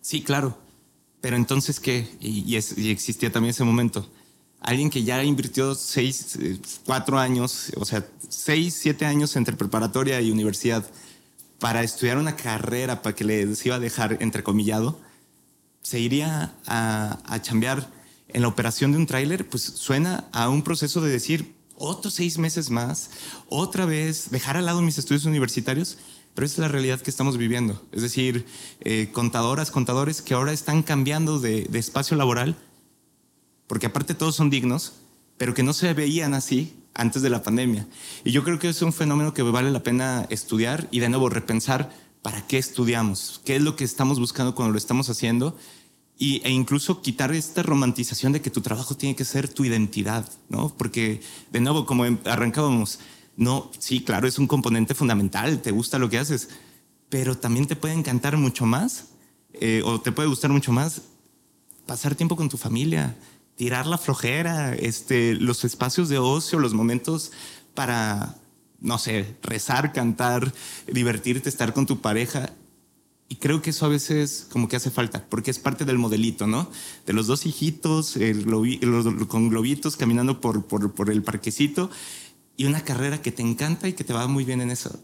Sí, 0.00 0.22
claro. 0.22 0.56
Pero 1.20 1.36
entonces, 1.36 1.80
¿qué? 1.80 2.06
Y, 2.20 2.54
existía 2.56 3.32
también 3.32 3.50
ese 3.50 3.64
momento. 3.64 4.06
Alguien 4.64 4.88
que 4.88 5.04
ya 5.04 5.22
invirtió 5.22 5.74
seis, 5.74 6.36
eh, 6.40 6.58
cuatro 6.86 7.18
años, 7.18 7.70
o 7.76 7.84
sea, 7.84 8.06
seis, 8.30 8.72
siete 8.72 9.04
años 9.04 9.36
entre 9.36 9.56
preparatoria 9.56 10.22
y 10.22 10.30
universidad 10.30 10.86
para 11.58 11.82
estudiar 11.82 12.16
una 12.16 12.34
carrera 12.34 13.02
para 13.02 13.14
que 13.14 13.24
les 13.24 13.66
iba 13.66 13.76
a 13.76 13.78
dejar 13.78 14.16
entrecomillado, 14.22 14.98
se 15.82 16.00
iría 16.00 16.54
a, 16.66 17.18
a 17.26 17.42
chambear 17.42 17.90
en 18.28 18.40
la 18.40 18.48
operación 18.48 18.92
de 18.92 18.96
un 18.96 19.06
tráiler, 19.06 19.46
pues 19.46 19.62
suena 19.62 20.28
a 20.32 20.48
un 20.48 20.62
proceso 20.62 21.02
de 21.02 21.10
decir, 21.10 21.54
otros 21.76 22.14
seis 22.14 22.38
meses 22.38 22.70
más, 22.70 23.10
otra 23.50 23.84
vez, 23.84 24.30
dejar 24.30 24.56
al 24.56 24.64
lado 24.64 24.80
mis 24.80 24.96
estudios 24.96 25.26
universitarios, 25.26 25.98
pero 26.34 26.46
esa 26.46 26.54
es 26.54 26.58
la 26.60 26.68
realidad 26.68 27.02
que 27.02 27.10
estamos 27.10 27.36
viviendo. 27.36 27.82
Es 27.92 28.00
decir, 28.00 28.46
eh, 28.80 29.10
contadoras, 29.12 29.70
contadores 29.70 30.22
que 30.22 30.32
ahora 30.32 30.54
están 30.54 30.82
cambiando 30.82 31.38
de, 31.38 31.66
de 31.68 31.78
espacio 31.78 32.16
laboral, 32.16 32.56
porque 33.74 33.86
aparte 33.86 34.14
todos 34.14 34.36
son 34.36 34.50
dignos, 34.50 34.92
pero 35.36 35.52
que 35.52 35.64
no 35.64 35.72
se 35.72 35.92
veían 35.94 36.32
así 36.32 36.76
antes 36.94 37.22
de 37.22 37.28
la 37.28 37.42
pandemia. 37.42 37.88
Y 38.24 38.30
yo 38.30 38.44
creo 38.44 38.60
que 38.60 38.68
es 38.68 38.80
un 38.82 38.92
fenómeno 38.92 39.34
que 39.34 39.42
vale 39.42 39.72
la 39.72 39.82
pena 39.82 40.28
estudiar 40.30 40.86
y 40.92 41.00
de 41.00 41.08
nuevo 41.08 41.28
repensar 41.28 41.90
para 42.22 42.46
qué 42.46 42.56
estudiamos, 42.56 43.40
qué 43.44 43.56
es 43.56 43.62
lo 43.62 43.74
que 43.74 43.82
estamos 43.82 44.20
buscando 44.20 44.54
cuando 44.54 44.70
lo 44.70 44.78
estamos 44.78 45.10
haciendo 45.10 45.58
y, 46.16 46.40
e 46.44 46.52
incluso 46.52 47.02
quitar 47.02 47.32
esta 47.32 47.64
romantización 47.64 48.30
de 48.30 48.40
que 48.40 48.50
tu 48.50 48.60
trabajo 48.60 48.96
tiene 48.96 49.16
que 49.16 49.24
ser 49.24 49.48
tu 49.48 49.64
identidad, 49.64 50.30
¿no? 50.48 50.68
Porque 50.68 51.20
de 51.50 51.58
nuevo, 51.58 51.84
como 51.84 52.04
em, 52.04 52.18
arrancábamos, 52.26 53.00
no, 53.36 53.72
sí, 53.80 54.02
claro, 54.04 54.28
es 54.28 54.38
un 54.38 54.46
componente 54.46 54.94
fundamental, 54.94 55.60
te 55.62 55.72
gusta 55.72 55.98
lo 55.98 56.08
que 56.08 56.18
haces, 56.18 56.48
pero 57.08 57.36
también 57.36 57.66
te 57.66 57.74
puede 57.74 57.94
encantar 57.94 58.36
mucho 58.36 58.66
más 58.66 59.06
eh, 59.52 59.82
o 59.84 60.00
te 60.00 60.12
puede 60.12 60.28
gustar 60.28 60.52
mucho 60.52 60.70
más 60.70 61.02
pasar 61.86 62.14
tiempo 62.14 62.36
con 62.36 62.48
tu 62.48 62.56
familia, 62.56 63.16
tirar 63.56 63.86
la 63.86 63.98
flojera, 63.98 64.74
este, 64.74 65.34
los 65.34 65.64
espacios 65.64 66.08
de 66.08 66.18
ocio, 66.18 66.58
los 66.58 66.74
momentos 66.74 67.32
para 67.74 68.36
no 68.84 68.98
sé, 68.98 69.34
rezar, 69.42 69.94
cantar, 69.94 70.52
divertirte, 70.86 71.48
estar 71.48 71.72
con 71.72 71.86
tu 71.86 72.02
pareja. 72.02 72.52
Y 73.30 73.36
creo 73.36 73.62
que 73.62 73.70
eso 73.70 73.86
a 73.86 73.88
veces 73.88 74.46
como 74.52 74.68
que 74.68 74.76
hace 74.76 74.90
falta, 74.90 75.24
porque 75.30 75.50
es 75.50 75.58
parte 75.58 75.86
del 75.86 75.96
modelito, 75.96 76.46
¿no? 76.46 76.70
De 77.06 77.14
los 77.14 77.26
dos 77.26 77.46
hijitos 77.46 78.18
con 79.26 79.48
globitos 79.48 79.96
caminando 79.96 80.40
por, 80.42 80.66
por, 80.66 80.92
por 80.92 81.10
el 81.10 81.22
parquecito 81.22 81.90
y 82.58 82.66
una 82.66 82.84
carrera 82.84 83.22
que 83.22 83.32
te 83.32 83.40
encanta 83.40 83.88
y 83.88 83.94
que 83.94 84.04
te 84.04 84.12
va 84.12 84.26
muy 84.28 84.44
bien 84.44 84.60
en 84.60 84.70
eso 84.70 85.00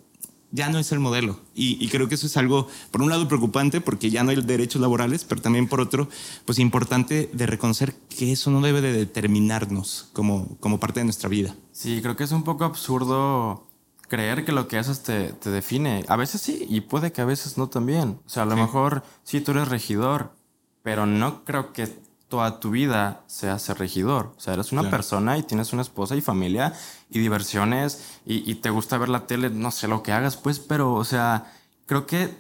ya 0.53 0.69
no 0.69 0.79
es 0.79 0.93
el 0.93 1.01
modelo. 1.01 1.39
Y, 1.55 1.89
creo 1.89 2.09
que 2.09 2.15
eso 2.15 2.27
es 2.27 2.37
algo, 2.37 2.69
por 2.91 3.03
un 3.03 3.11
lado, 3.11 3.29
preocupante 3.29 3.81
porque 3.81 4.11
ya 4.11 4.25
no 4.25 4.31
hay 4.31 4.41
derechos 4.43 4.81
laborales, 4.81 5.25
pero 5.25 5.43
también 5.43 5.69
por 5.69 5.81
otro, 5.81 6.09
pues 6.45 6.59
importante 6.59 7.31
de 7.33 7.47
reconocer 7.47 7.95
que 8.09 8.33
eso 8.33 8.51
no 8.51 8.61
debe 8.61 8.81
de 8.81 8.93
determinarnos 8.93 10.09
como, 10.13 10.57
como 10.59 10.81
parte 10.81 11.01
de 11.01 11.05
nuestra 11.05 11.29
vida. 11.29 11.55
Sí, 11.73 12.01
creo 12.03 12.17
que 12.17 12.25
es 12.25 12.33
un 12.33 12.43
poco 12.43 12.65
absurdo 12.65 13.67
creer 14.09 14.45
que 14.45 14.53
lo 14.53 14.67
que 14.67 14.79
haces 14.79 15.03
te, 15.03 15.33
te, 15.33 15.51
define. 15.51 16.05
A 16.09 16.17
veces 16.17 16.41
sí, 16.41 16.67
y 16.69 16.81
puede 16.81 17.13
que 17.13 17.21
a 17.21 17.27
veces 17.27 17.59
no 17.59 17.69
también. 17.69 18.19
O 18.27 18.29
sea, 18.29 18.43
a 18.43 18.47
lo 18.47 18.57
mejor 18.57 19.05
sí 19.23 19.41
tú 19.41 19.53
eres 19.53 19.69
regidor, 19.69 20.35
pero 20.83 21.07
no 21.07 21.45
creo 21.45 21.73
que 21.73 21.89
toda 22.31 22.61
tu 22.61 22.71
vida 22.71 23.23
seas 23.27 23.69
regidor. 23.77 24.33
O 24.39 24.41
sea, 24.41 24.55
eres 24.55 24.73
una 24.73 24.89
persona 24.89 25.37
y 25.37 25.43
tienes 25.43 25.75
una 25.75 25.83
esposa 25.83 26.17
y 26.17 26.23
familia 26.23 26.73
y 27.11 27.19
diversiones 27.19 28.19
y, 28.25 28.51
y, 28.51 28.55
te 28.55 28.71
gusta 28.71 28.97
ver 28.97 29.11
la 29.11 29.27
tele, 29.27 29.51
no 29.51 29.71
sé 29.71 29.87
lo 29.89 30.03
que 30.03 30.13
hagas, 30.13 30.39
pues, 30.39 30.59
pero, 30.59 30.95
o 30.95 31.05
sea, 31.05 31.53
creo 31.85 32.07
que 32.07 32.35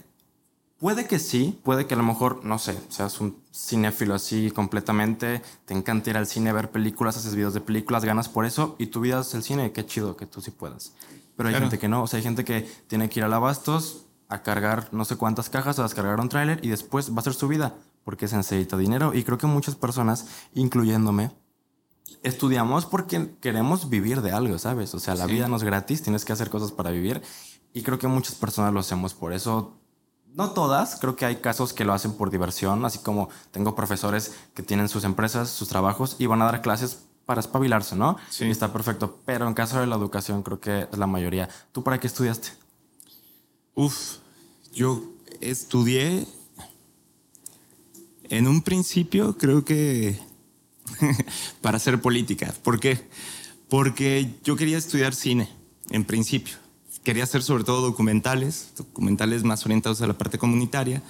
puede 0.78 1.06
que 1.06 1.18
sí, 1.18 1.60
puede 1.62 1.86
que 1.86 1.94
a 1.94 1.96
lo 1.98 2.02
mejor, 2.02 2.44
no 2.44 2.58
sé, 2.58 2.76
seas 2.88 3.20
un 3.20 3.36
cinéfilo 3.52 4.14
así 4.14 4.50
completamente, 4.50 5.42
te 5.66 5.74
encanta 5.74 6.10
ir 6.10 6.16
al 6.16 6.26
cine, 6.26 6.52
ver 6.52 6.70
películas, 6.70 7.18
haces 7.18 7.34
videos 7.34 7.52
de 7.52 7.60
películas, 7.60 8.04
ganas 8.04 8.28
por 8.28 8.46
eso 8.46 8.76
y 8.78 8.86
tu 8.86 9.00
vida 9.00 9.20
es 9.20 9.34
el 9.34 9.42
cine, 9.42 9.72
qué 9.72 9.84
chido 9.84 10.16
que 10.16 10.24
tú 10.24 10.40
sí 10.40 10.50
puedas. 10.50 10.94
Pero 11.36 11.48
hay 11.48 11.54
gente 11.54 11.78
que 11.78 11.88
no. 11.88 12.02
O 12.02 12.06
sea, 12.06 12.18
hay 12.18 12.22
gente 12.22 12.44
que 12.44 12.70
tiene 12.86 13.08
que 13.08 13.20
ir 13.20 13.24
al 13.24 13.32
Abastos 13.32 14.06
a 14.28 14.42
cargar 14.42 14.88
no 14.92 15.04
sé 15.04 15.16
cuántas 15.16 15.48
cajas, 15.48 15.78
a 15.78 15.84
descargar 15.84 16.20
un 16.20 16.28
tráiler 16.28 16.60
y 16.62 16.68
después 16.68 17.14
va 17.14 17.20
a 17.20 17.22
ser 17.22 17.34
su 17.34 17.48
vida 17.48 17.74
porque 18.04 18.28
se 18.28 18.36
necesita 18.36 18.76
dinero. 18.76 19.14
Y 19.14 19.24
creo 19.24 19.38
que 19.38 19.46
muchas 19.46 19.74
personas, 19.74 20.26
incluyéndome, 20.54 21.30
estudiamos 22.22 22.86
porque 22.86 23.34
queremos 23.40 23.88
vivir 23.88 24.22
de 24.22 24.32
algo, 24.32 24.58
¿sabes? 24.58 24.94
O 24.94 25.00
sea, 25.00 25.14
la 25.14 25.26
vida 25.26 25.48
no 25.48 25.56
es 25.56 25.62
gratis, 25.62 26.02
tienes 26.02 26.24
que 26.24 26.32
hacer 26.32 26.50
cosas 26.50 26.72
para 26.72 26.90
vivir. 26.90 27.22
Y 27.72 27.82
creo 27.82 27.98
que 27.98 28.08
muchas 28.08 28.34
personas 28.34 28.72
lo 28.72 28.80
hacemos 28.80 29.14
por 29.14 29.32
eso. 29.32 29.76
No 30.34 30.50
todas, 30.50 30.96
creo 31.00 31.16
que 31.16 31.24
hay 31.24 31.36
casos 31.36 31.72
que 31.72 31.84
lo 31.84 31.92
hacen 31.92 32.12
por 32.12 32.30
diversión, 32.30 32.84
así 32.84 33.00
como 33.00 33.28
tengo 33.50 33.74
profesores 33.74 34.34
que 34.54 34.62
tienen 34.62 34.88
sus 34.88 35.04
empresas, 35.04 35.50
sus 35.50 35.68
trabajos 35.68 36.16
y 36.18 36.26
van 36.26 36.40
a 36.42 36.44
dar 36.44 36.62
clases 36.62 37.04
para 37.26 37.40
espabilarse, 37.40 37.96
¿no? 37.96 38.16
Sí. 38.28 38.48
está 38.50 38.72
perfecto. 38.72 39.20
Pero 39.24 39.46
en 39.46 39.54
caso 39.54 39.80
de 39.80 39.86
la 39.86 39.96
educación, 39.96 40.42
creo 40.42 40.60
que 40.60 40.88
es 40.90 40.98
la 40.98 41.06
mayoría. 41.06 41.48
¿Tú 41.72 41.82
para 41.82 41.98
qué 41.98 42.06
estudiaste? 42.06 42.50
Uf, 43.74 44.18
yo 44.72 45.02
estudié. 45.40 46.26
En 48.30 48.46
un 48.46 48.62
principio, 48.62 49.36
creo 49.36 49.64
que 49.64 50.16
para 51.60 51.78
hacer 51.78 52.00
política. 52.00 52.54
¿Por 52.62 52.78
qué? 52.78 53.00
Porque 53.68 54.36
yo 54.44 54.54
quería 54.54 54.78
estudiar 54.78 55.14
cine, 55.14 55.48
en 55.90 56.04
principio. 56.04 56.54
Quería 57.02 57.24
hacer 57.24 57.42
sobre 57.42 57.64
todo 57.64 57.80
documentales, 57.80 58.72
documentales 58.76 59.42
más 59.42 59.66
orientados 59.66 60.00
a 60.00 60.06
la 60.06 60.16
parte 60.16 60.38
comunitaria. 60.38 61.02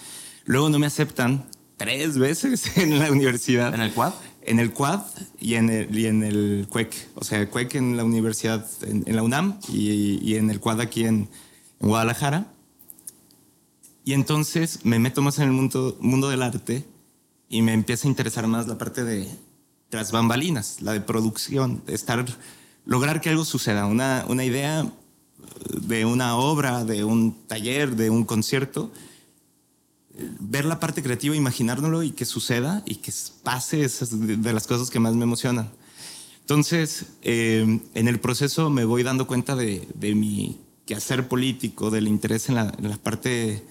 Luego 0.47 0.71
no 0.71 0.79
me 0.79 0.87
aceptan 0.87 1.47
tres 1.77 2.17
veces 2.17 2.77
en 2.79 2.99
la 2.99 3.13
universidad. 3.13 3.75
¿En 3.75 3.83
el 3.83 3.93
quad? 3.93 4.15
En 4.41 4.59
el 4.59 4.73
quad 4.73 5.03
y 5.39 5.55
en 5.55 5.69
el, 5.69 5.99
y 5.99 6.07
en 6.07 6.23
el 6.23 6.69
CUEC. 6.71 6.95
O 7.17 7.25
sea, 7.25 7.39
el 7.39 7.51
CUEC 7.51 7.75
en 7.75 7.99
la 7.99 8.05
universidad, 8.05 8.67
en, 8.83 9.05
la 9.15 9.23
UNAM 9.23 9.59
y, 9.69 10.19
y, 10.27 10.37
en 10.37 10.49
el 10.49 10.59
quad 10.59 10.81
aquí 10.81 11.05
en, 11.05 11.29
Guadalajara. 11.81 12.51
Y 14.07 14.15
entonces 14.15 14.81
me 14.85 14.99
meto 14.99 15.21
más 15.21 15.39
en 15.39 15.45
el 15.45 15.53
mundo, 15.53 15.99
mundo 16.01 16.31
del 16.31 16.43
arte 16.43 16.87
y 17.51 17.61
me 17.61 17.75
empieza 17.75 18.09
a 18.09 18.11
interesar 18.11 18.47
más 18.47 18.67
la 18.67 18.79
parte 18.79 19.05
de 19.05 19.29
tras 19.91 20.13
bambalinas, 20.13 20.81
la 20.81 20.93
de 20.93 21.01
producción, 21.01 21.83
de 21.85 21.95
estar, 21.95 22.25
lograr 22.87 23.21
que 23.21 23.29
algo 23.29 23.45
suceda, 23.45 23.87
una, 23.87 24.25
una 24.29 24.45
idea 24.45 24.91
de 25.83 26.05
una 26.05 26.37
obra, 26.37 26.85
de 26.85 27.05
un 27.05 27.37
taller, 27.49 27.97
de 27.97 28.09
un 28.09 28.25
concierto, 28.25 28.93
ver 30.39 30.65
la 30.65 30.79
parte 30.79 31.03
creativa, 31.03 31.35
imaginárnoslo 31.35 32.03
y 32.05 32.13
que 32.13 32.25
suceda 32.25 32.83
y 32.87 32.97
que 32.97 33.13
pase 33.43 33.83
esas 33.83 34.11
de 34.13 34.53
las 34.53 34.67
cosas 34.67 34.89
que 34.89 35.01
más 35.01 35.15
me 35.15 35.25
emocionan. 35.25 35.71
Entonces, 36.41 37.07
eh, 37.23 37.81
en 37.95 38.09
el 38.09 38.21
proceso 38.21 38.71
me 38.71 38.85
voy 38.85 39.03
dando 39.03 39.27
cuenta 39.27 39.57
de, 39.57 39.89
de 39.95 40.15
mi 40.15 40.61
quehacer 40.87 41.29
político, 41.29 41.91
del 41.91 42.09
interés 42.09 42.49
en 42.49 42.57
la, 42.57 42.73
en 42.79 42.91
la, 42.91 42.97
parte 42.97 43.65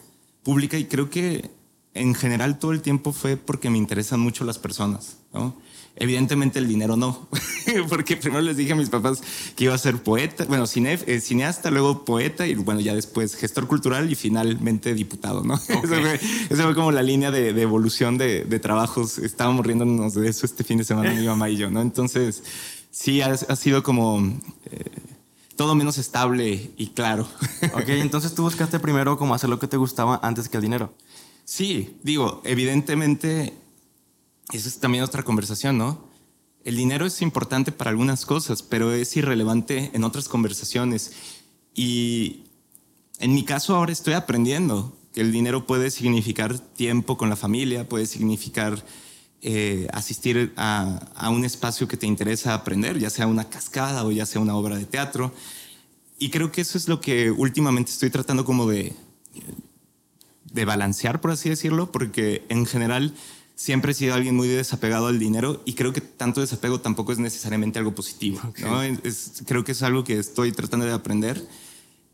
pública 0.43 0.77
y 0.77 0.85
creo 0.85 1.09
que 1.09 1.49
en 1.93 2.15
general 2.15 2.59
todo 2.59 2.71
el 2.71 2.81
tiempo 2.81 3.11
fue 3.11 3.37
porque 3.37 3.69
me 3.69 3.77
interesan 3.77 4.19
mucho 4.19 4.43
las 4.45 4.59
personas, 4.59 5.17
¿no? 5.33 5.55
Evidentemente 5.95 6.59
el 6.59 6.67
dinero 6.67 6.95
no, 6.95 7.27
porque 7.89 8.15
primero 8.15 8.41
les 8.41 8.55
dije 8.55 8.71
a 8.71 8.75
mis 8.75 8.89
papás 8.89 9.21
que 9.57 9.65
iba 9.65 9.73
a 9.73 9.77
ser 9.77 10.01
poeta, 10.01 10.45
bueno, 10.45 10.65
cine, 10.65 10.97
eh, 11.07 11.19
cineasta, 11.19 11.71
luego 11.71 12.05
poeta 12.05 12.47
y 12.47 12.55
bueno, 12.55 12.79
ya 12.79 12.95
después 12.95 13.35
gestor 13.35 13.67
cultural 13.67 14.09
y 14.09 14.15
finalmente 14.15 14.93
diputado, 14.93 15.43
¿no? 15.43 15.55
Esa, 16.49 16.63
fue, 16.63 16.75
como 16.75 16.93
la 16.93 17.03
línea 17.03 17.31
de, 17.31 17.49
evolución 17.61 18.17
de, 18.17 18.59
trabajos. 18.59 19.17
Estábamos 19.17 19.65
riéndonos 19.65 20.13
de 20.13 20.29
eso 20.29 20.45
este 20.45 20.63
fin 20.63 20.77
de 20.77 20.85
semana 20.85 21.13
mi 21.13 21.25
mamá 21.25 21.49
y 21.49 21.57
yo, 21.57 21.69
¿no? 21.69 21.81
Entonces, 21.81 22.43
sí, 22.91 23.21
ha, 23.21 23.35
sido 23.35 23.83
como... 23.83 24.39
Eh, 24.71 24.85
todo 25.57 25.75
menos 25.75 25.97
estable 25.97 26.71
y 26.77 26.87
claro. 26.87 27.27
Ok, 27.73 27.89
entonces 27.89 28.33
tú 28.33 28.43
buscaste 28.43 28.79
primero 28.79 29.17
como 29.17 29.35
hacer 29.35 29.49
lo 29.49 29.59
que 29.59 29.67
te 29.67 29.75
gustaba 29.75 30.17
antes 30.23 30.47
que 30.47 30.55
el 30.55 30.63
dinero. 30.63 30.93
Sí, 31.49 31.97
digo, 32.03 32.43
evidentemente 32.45 33.53
esa 34.53 34.69
es 34.69 34.79
también 34.79 35.03
otra 35.03 35.23
conversación, 35.23 35.79
¿no? 35.79 36.07
El 36.63 36.77
dinero 36.77 37.07
es 37.07 37.23
importante 37.23 37.71
para 37.71 37.89
algunas 37.89 38.27
cosas, 38.27 38.61
pero 38.61 38.93
es 38.93 39.17
irrelevante 39.17 39.89
en 39.95 40.03
otras 40.03 40.29
conversaciones. 40.29 41.11
Y 41.73 42.43
en 43.17 43.33
mi 43.33 43.45
caso 43.45 43.75
ahora 43.75 43.91
estoy 43.91 44.13
aprendiendo 44.13 44.95
que 45.11 45.21
el 45.21 45.31
dinero 45.31 45.65
puede 45.65 45.89
significar 45.89 46.59
tiempo 46.59 47.17
con 47.17 47.31
la 47.31 47.35
familia, 47.35 47.89
puede 47.89 48.05
significar 48.05 48.85
eh, 49.41 49.87
asistir 49.91 50.53
a, 50.55 50.97
a, 51.15 51.31
un 51.31 51.45
espacio 51.45 51.87
que 51.87 51.97
te 51.97 52.05
interesa 52.05 52.53
aprender, 52.53 52.99
ya 52.99 53.09
sea 53.09 53.25
una 53.25 53.49
cascada 53.49 54.05
o 54.05 54.11
ya 54.11 54.27
sea 54.27 54.39
una 54.39 54.55
obra 54.55 54.77
de 54.77 54.85
teatro. 54.85 55.33
Y 56.19 56.29
creo 56.29 56.51
que 56.51 56.61
eso 56.61 56.77
es 56.77 56.87
lo 56.87 57.01
que 57.01 57.31
últimamente 57.31 57.91
estoy 57.91 58.11
tratando 58.11 58.45
como 58.45 58.67
de, 58.67 58.93
de 60.53 60.65
balancear, 60.65 61.21
por 61.21 61.31
así 61.31 61.49
decirlo, 61.49 61.91
porque 61.91 62.45
en 62.49 62.65
general 62.65 63.13
siempre 63.55 63.91
he 63.91 63.95
sido 63.95 64.15
alguien 64.15 64.35
muy 64.35 64.47
desapegado 64.47 65.07
al 65.07 65.19
dinero 65.19 65.61
y 65.65 65.73
creo 65.73 65.91
que 65.91 66.01
tanto 66.01 66.39
desapego 66.39 66.79
tampoco 66.79 67.11
es 67.11 67.19
necesariamente 67.19 67.77
algo 67.77 67.93
positivo. 67.93 68.39
¿no? 68.59 68.81
Es, 68.81 69.43
creo 69.45 69.63
que 69.63 69.73
es 69.73 69.83
algo 69.83 70.03
que 70.03 70.17
estoy 70.17 70.51
tratando 70.51 70.85
de 70.85 70.93
aprender. 70.93 71.45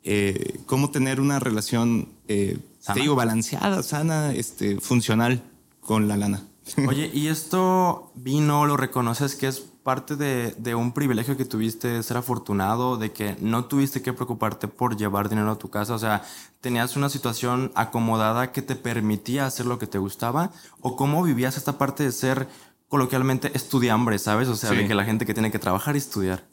Eh, 0.04 0.60
cómo 0.66 0.92
tener 0.92 1.20
una 1.20 1.40
relación, 1.40 2.10
eh, 2.28 2.60
te 2.94 3.00
digo, 3.00 3.16
balanceada, 3.16 3.82
sana, 3.84 4.34
este, 4.34 4.80
funcional 4.80 5.44
con 5.82 6.08
la 6.08 6.18
lana. 6.18 6.44
Oye, 6.88 7.10
¿y 7.14 7.28
esto 7.28 8.12
vino, 8.16 8.66
lo 8.66 8.78
reconoces 8.78 9.36
que 9.36 9.48
es 9.48 9.66
parte 9.86 10.16
de, 10.16 10.56
de, 10.58 10.74
un 10.74 10.94
privilegio 10.94 11.38
que 11.38 11.46
tuviste, 11.46 12.02
ser 12.02 12.18
afortunado, 12.18 12.98
de 12.98 13.12
que 13.12 13.38
no 13.40 13.66
tuviste 13.66 14.02
que 14.02 14.14
preocuparte 14.14 14.68
por 14.68 14.98
llevar 14.98 15.30
dinero 15.30 15.52
a 15.52 15.60
tu 15.60 15.70
casa? 15.70 15.94
O 15.94 16.00
sea, 16.00 16.24
¿tenías 16.60 16.96
una 16.96 17.08
situación 17.08 17.72
acomodada 17.76 18.52
que 18.52 18.64
te 18.64 18.76
permitía 18.76 19.46
hacer 19.46 19.68
lo 19.68 19.78
que 19.78 19.86
te 19.86 20.00
gustaba? 20.00 20.52
¿O 20.82 20.96
cómo 20.96 21.22
vivías 21.22 21.56
esta 21.56 21.78
parte 21.78 22.02
de 22.02 22.12
ser 22.12 22.48
coloquialmente 22.88 23.52
estudiambre, 23.54 24.18
sabes? 24.18 24.48
O 24.48 24.56
sea, 24.56 24.72
sí. 24.72 24.76
de 24.76 24.88
que 24.88 24.96
la 24.96 25.06
gente 25.06 25.28
que 25.28 25.36
tiene 25.36 25.52
que 25.52 25.60
trabajar 25.60 25.94
y 25.94 26.00
estudiar. 26.00 26.44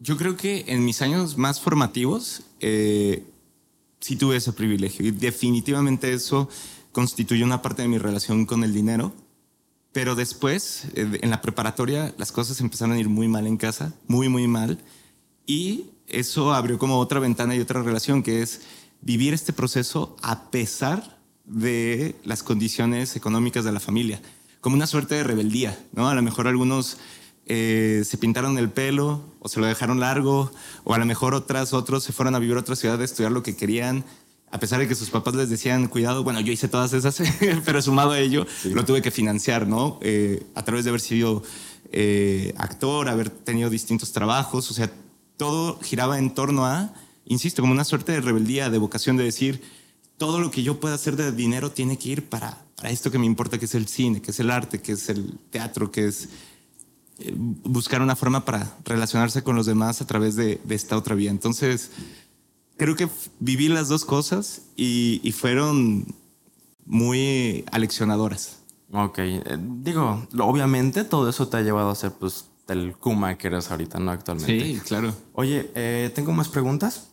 Yo 0.00 0.16
creo 0.16 0.38
que 0.38 0.64
en 0.68 0.86
mis 0.86 1.02
años 1.02 1.36
más 1.36 1.60
formativos 1.60 2.44
eh, 2.60 3.26
sí 4.00 4.16
tuve 4.16 4.36
ese 4.36 4.54
privilegio 4.54 5.06
y 5.06 5.10
definitivamente 5.10 6.14
eso 6.14 6.48
constituye 6.92 7.44
una 7.44 7.60
parte 7.60 7.82
de 7.82 7.88
mi 7.88 7.98
relación 7.98 8.46
con 8.46 8.64
el 8.64 8.72
dinero 8.72 9.12
pero 9.94 10.16
después, 10.16 10.86
eh, 10.96 11.20
en 11.22 11.30
la 11.30 11.40
preparatoria, 11.40 12.12
las 12.18 12.32
cosas 12.32 12.60
empezaron 12.60 12.96
a 12.96 12.98
ir 12.98 13.08
muy 13.08 13.28
mal 13.28 13.46
en 13.46 13.56
casa, 13.56 13.94
muy, 14.08 14.28
muy 14.28 14.48
mal. 14.48 14.80
Y 15.46 15.92
eso 16.08 16.52
abrió 16.52 16.78
como 16.78 16.98
otra 16.98 17.20
ventana 17.20 17.54
y 17.54 17.60
otra 17.60 17.80
relación, 17.80 18.24
que 18.24 18.42
es 18.42 18.62
vivir 19.00 19.32
este 19.32 19.52
proceso 19.52 20.16
a 20.20 20.50
pesar 20.50 21.16
de 21.44 22.16
las 22.24 22.42
condiciones 22.42 23.14
económicas 23.14 23.64
de 23.64 23.70
la 23.70 23.78
familia, 23.78 24.20
como 24.60 24.74
una 24.74 24.88
suerte 24.88 25.14
de 25.14 25.22
rebeldía, 25.22 25.78
¿no? 25.92 26.08
A 26.08 26.14
lo 26.14 26.22
mejor 26.22 26.48
algunos 26.48 26.96
eh, 27.46 28.02
se 28.04 28.18
pintaron 28.18 28.58
el 28.58 28.70
pelo 28.70 29.22
o 29.38 29.48
se 29.48 29.60
lo 29.60 29.66
dejaron 29.66 30.00
largo, 30.00 30.50
o 30.82 30.94
a 30.94 30.98
lo 30.98 31.06
mejor 31.06 31.34
otras, 31.34 31.72
otros 31.72 32.02
se 32.02 32.12
fueron 32.12 32.34
a 32.34 32.40
vivir 32.40 32.56
a 32.56 32.60
otra 32.60 32.74
ciudad 32.74 33.00
a 33.00 33.04
estudiar 33.04 33.30
lo 33.30 33.44
que 33.44 33.54
querían 33.54 34.04
a 34.54 34.58
pesar 34.60 34.78
de 34.78 34.86
que 34.86 34.94
sus 34.94 35.10
papás 35.10 35.34
les 35.34 35.50
decían, 35.50 35.88
cuidado, 35.88 36.22
bueno, 36.22 36.38
yo 36.38 36.52
hice 36.52 36.68
todas 36.68 36.92
esas, 36.92 37.20
pero 37.64 37.82
sumado 37.82 38.12
a 38.12 38.20
ello, 38.20 38.46
sí. 38.62 38.70
lo 38.70 38.84
tuve 38.84 39.02
que 39.02 39.10
financiar, 39.10 39.66
¿no? 39.66 39.98
Eh, 40.00 40.46
a 40.54 40.62
través 40.62 40.84
de 40.84 40.90
haber 40.90 41.00
sido 41.00 41.42
eh, 41.90 42.54
actor, 42.56 43.08
haber 43.08 43.30
tenido 43.30 43.68
distintos 43.68 44.12
trabajos, 44.12 44.70
o 44.70 44.74
sea, 44.74 44.92
todo 45.36 45.80
giraba 45.80 46.20
en 46.20 46.32
torno 46.34 46.66
a, 46.66 46.94
insisto, 47.24 47.62
como 47.62 47.72
una 47.72 47.82
suerte 47.82 48.12
de 48.12 48.20
rebeldía, 48.20 48.70
de 48.70 48.78
vocación 48.78 49.16
de 49.16 49.24
decir, 49.24 49.60
todo 50.18 50.38
lo 50.38 50.52
que 50.52 50.62
yo 50.62 50.78
pueda 50.78 50.94
hacer 50.94 51.16
de 51.16 51.32
dinero 51.32 51.72
tiene 51.72 51.98
que 51.98 52.10
ir 52.10 52.28
para, 52.28 52.64
para 52.76 52.90
esto 52.90 53.10
que 53.10 53.18
me 53.18 53.26
importa, 53.26 53.58
que 53.58 53.64
es 53.64 53.74
el 53.74 53.88
cine, 53.88 54.22
que 54.22 54.30
es 54.30 54.38
el 54.38 54.52
arte, 54.52 54.80
que 54.80 54.92
es 54.92 55.08
el 55.08 55.36
teatro, 55.50 55.90
que 55.90 56.06
es 56.06 56.28
eh, 57.18 57.32
buscar 57.34 58.02
una 58.02 58.14
forma 58.14 58.44
para 58.44 58.76
relacionarse 58.84 59.42
con 59.42 59.56
los 59.56 59.66
demás 59.66 60.00
a 60.00 60.06
través 60.06 60.36
de, 60.36 60.60
de 60.62 60.74
esta 60.76 60.96
otra 60.96 61.16
vía. 61.16 61.32
Entonces, 61.32 61.90
creo 62.76 62.96
que 62.96 63.08
viví 63.40 63.68
las 63.68 63.88
dos 63.88 64.04
cosas 64.04 64.62
y, 64.76 65.20
y 65.22 65.32
fueron 65.32 66.06
muy 66.86 67.64
aleccionadoras. 67.72 68.60
Ok, 68.92 69.18
eh, 69.18 69.42
digo, 69.58 70.26
obviamente 70.38 71.04
todo 71.04 71.28
eso 71.28 71.48
te 71.48 71.56
ha 71.56 71.60
llevado 71.62 71.90
a 71.90 71.94
ser 71.94 72.12
pues 72.12 72.50
el 72.68 72.94
Kuma 72.96 73.36
que 73.36 73.48
eres 73.48 73.70
ahorita, 73.70 73.98
¿no? 73.98 74.10
Actualmente. 74.10 74.64
Sí, 74.64 74.80
claro. 74.80 75.14
Oye, 75.32 75.70
eh, 75.74 76.10
tengo 76.14 76.32
más 76.32 76.48
preguntas. 76.48 77.08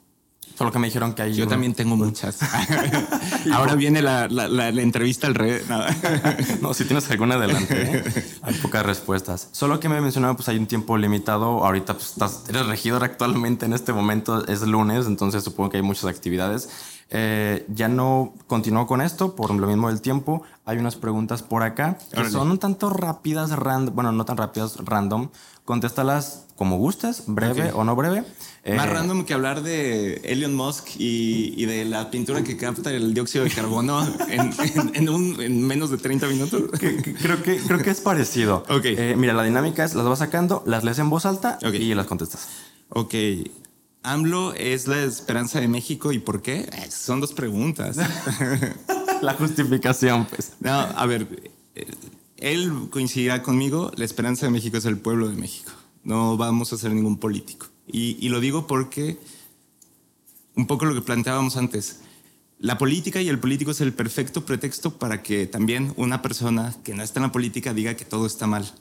Solo 0.57 0.71
que 0.71 0.79
me 0.79 0.87
dijeron 0.87 1.13
que 1.13 1.23
hay. 1.23 1.33
Yo 1.33 1.47
también 1.47 1.73
tengo 1.73 1.95
muchas. 1.95 2.39
Ahora 3.51 3.75
viene 3.75 4.01
la, 4.01 4.27
la, 4.27 4.47
la, 4.47 4.71
la, 4.71 4.81
entrevista 4.81 5.27
al 5.27 5.35
revés. 5.35 5.67
No. 5.69 5.83
no, 6.61 6.73
si 6.73 6.85
tienes 6.85 7.09
alguna 7.09 7.35
adelante. 7.35 7.97
¿eh? 7.97 8.23
Hay 8.43 8.53
pocas 8.55 8.85
respuestas. 8.85 9.49
Solo 9.51 9.79
que 9.79 9.89
me 9.89 9.99
mencionaba, 10.01 10.35
pues 10.35 10.49
hay 10.49 10.57
un 10.57 10.67
tiempo 10.67 10.97
limitado. 10.97 11.65
Ahorita 11.65 11.93
pues, 11.93 12.11
estás, 12.11 12.43
eres 12.49 12.67
regidor 12.67 13.03
actualmente 13.03 13.65
en 13.65 13.73
este 13.73 13.93
momento. 13.93 14.47
Es 14.47 14.61
lunes, 14.61 15.07
entonces 15.07 15.43
supongo 15.43 15.69
que 15.69 15.77
hay 15.77 15.83
muchas 15.83 16.05
actividades. 16.05 16.69
Eh, 17.13 17.65
ya 17.67 17.89
no 17.89 18.33
continúo 18.47 18.87
con 18.87 19.01
esto 19.01 19.35
por 19.35 19.53
lo 19.53 19.67
mismo 19.67 19.89
del 19.89 19.99
tiempo. 20.01 20.43
Hay 20.63 20.77
unas 20.77 20.95
preguntas 20.95 21.43
por 21.43 21.61
acá 21.61 21.97
que 22.13 22.29
son 22.29 22.49
un 22.49 22.57
tanto 22.57 22.89
rápidas, 22.89 23.51
random, 23.51 23.93
bueno, 23.93 24.11
no 24.13 24.23
tan 24.23 24.37
rápidas, 24.37 24.77
random. 24.77 25.29
Contéstalas 25.65 26.45
como 26.55 26.77
gustes, 26.77 27.23
breve 27.27 27.63
okay. 27.63 27.71
o 27.75 27.83
no 27.83 27.95
breve. 27.95 28.23
Más 28.63 28.85
eh, 28.85 28.89
random 28.89 29.25
que 29.25 29.33
hablar 29.33 29.63
de 29.63 30.21
Elon 30.23 30.53
Musk 30.53 30.89
y, 30.99 31.55
y, 31.57 31.65
de 31.65 31.83
la 31.83 32.11
pintura 32.11 32.43
que 32.43 32.57
capta 32.57 32.93
el 32.93 33.15
dióxido 33.15 33.43
de 33.43 33.49
carbono 33.49 34.07
en, 34.29 34.51
en, 34.51 34.95
en, 34.95 35.09
un, 35.09 35.41
en, 35.41 35.65
menos 35.65 35.89
de 35.89 35.97
30 35.97 36.27
minutos. 36.27 36.63
creo, 36.79 37.41
que, 37.41 37.57
creo 37.57 37.79
que 37.79 37.89
es 37.89 38.01
parecido. 38.01 38.63
Okay. 38.69 38.95
Eh, 38.95 39.15
mira, 39.17 39.33
la 39.33 39.43
dinámica 39.43 39.83
es, 39.83 39.95
las 39.95 40.05
vas 40.05 40.19
sacando, 40.19 40.61
las 40.67 40.83
lees 40.83 40.99
en 40.99 41.09
voz 41.09 41.25
alta 41.25 41.57
okay. 41.65 41.81
y 41.81 41.95
las 41.95 42.05
contestas. 42.05 42.49
Ok. 42.89 43.15
AMLO 44.03 44.53
es 44.53 44.87
la 44.87 45.03
esperanza 45.03 45.59
de 45.59 45.67
México 45.67 46.11
y 46.11 46.19
por 46.19 46.43
qué? 46.43 46.69
Son 46.89 47.19
dos 47.19 47.33
preguntas. 47.33 47.97
la 49.21 49.33
justificación, 49.33 50.25
pues. 50.25 50.53
No, 50.59 50.71
a 50.71 51.05
ver, 51.07 51.51
él 52.37 52.71
coincidirá 52.91 53.41
conmigo, 53.41 53.91
la 53.95 54.05
esperanza 54.05 54.45
de 54.45 54.51
México 54.51 54.77
es 54.77 54.85
el 54.85 54.97
pueblo 54.97 55.29
de 55.29 55.35
México. 55.35 55.71
No 56.03 56.37
vamos 56.37 56.73
a 56.73 56.77
ser 56.77 56.91
ningún 56.91 57.17
político. 57.17 57.70
Y, 57.91 58.29
lo 58.29 58.39
digo 58.39 58.67
porque 58.67 59.17
un 60.55 60.67
poco 60.67 60.85
lo 60.85 60.93
que 60.93 61.01
planteábamos 61.01 61.57
antes, 61.57 61.99
la 62.59 62.77
política 62.77 63.21
y 63.21 63.29
el 63.29 63.39
político 63.39 63.71
es 63.71 63.81
el 63.81 63.93
perfecto 63.93 64.45
pretexto 64.45 64.97
para 64.97 65.23
que 65.23 65.47
también 65.47 65.93
una 65.97 66.21
persona 66.21 66.75
que 66.83 66.93
no 66.93 67.03
está 67.03 67.19
en 67.19 67.25
la 67.25 67.31
política 67.31 67.73
diga 67.73 67.95
que 67.95 68.05
todo 68.05 68.25
está 68.25 68.47
mal. 68.47 68.71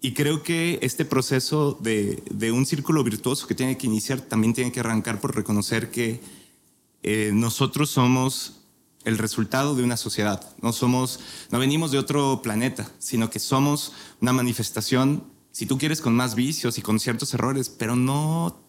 Y 0.00 0.14
creo 0.14 0.42
que 0.42 0.78
este 0.82 1.04
proceso 1.04 1.76
de, 1.80 2.22
de 2.30 2.52
un 2.52 2.64
círculo 2.64 3.04
virtuoso 3.04 3.46
que 3.46 3.54
tiene 3.54 3.76
que 3.76 3.86
iniciar 3.86 4.20
también 4.20 4.54
tiene 4.54 4.72
que 4.72 4.80
arrancar 4.80 5.20
por 5.20 5.34
reconocer 5.34 5.90
que 5.90 6.20
eh, 7.02 7.30
nosotros 7.34 7.90
somos 7.90 8.60
el 9.04 9.18
resultado 9.18 9.74
de 9.74 9.82
una 9.82 9.96
sociedad. 9.96 10.54
No 10.60 10.72
somos, 10.72 11.20
no 11.50 11.58
venimos 11.58 11.90
de 11.90 11.98
otro 11.98 12.40
planeta, 12.42 12.90
sino 12.98 13.30
que 13.30 13.38
somos 13.38 13.92
una 14.20 14.32
manifestación 14.32 15.24
si 15.52 15.66
tú 15.66 15.78
quieres, 15.78 16.00
con 16.00 16.14
más 16.14 16.34
vicios 16.34 16.78
y 16.78 16.82
con 16.82 17.00
ciertos 17.00 17.34
errores, 17.34 17.68
pero 17.68 17.96
no, 17.96 18.60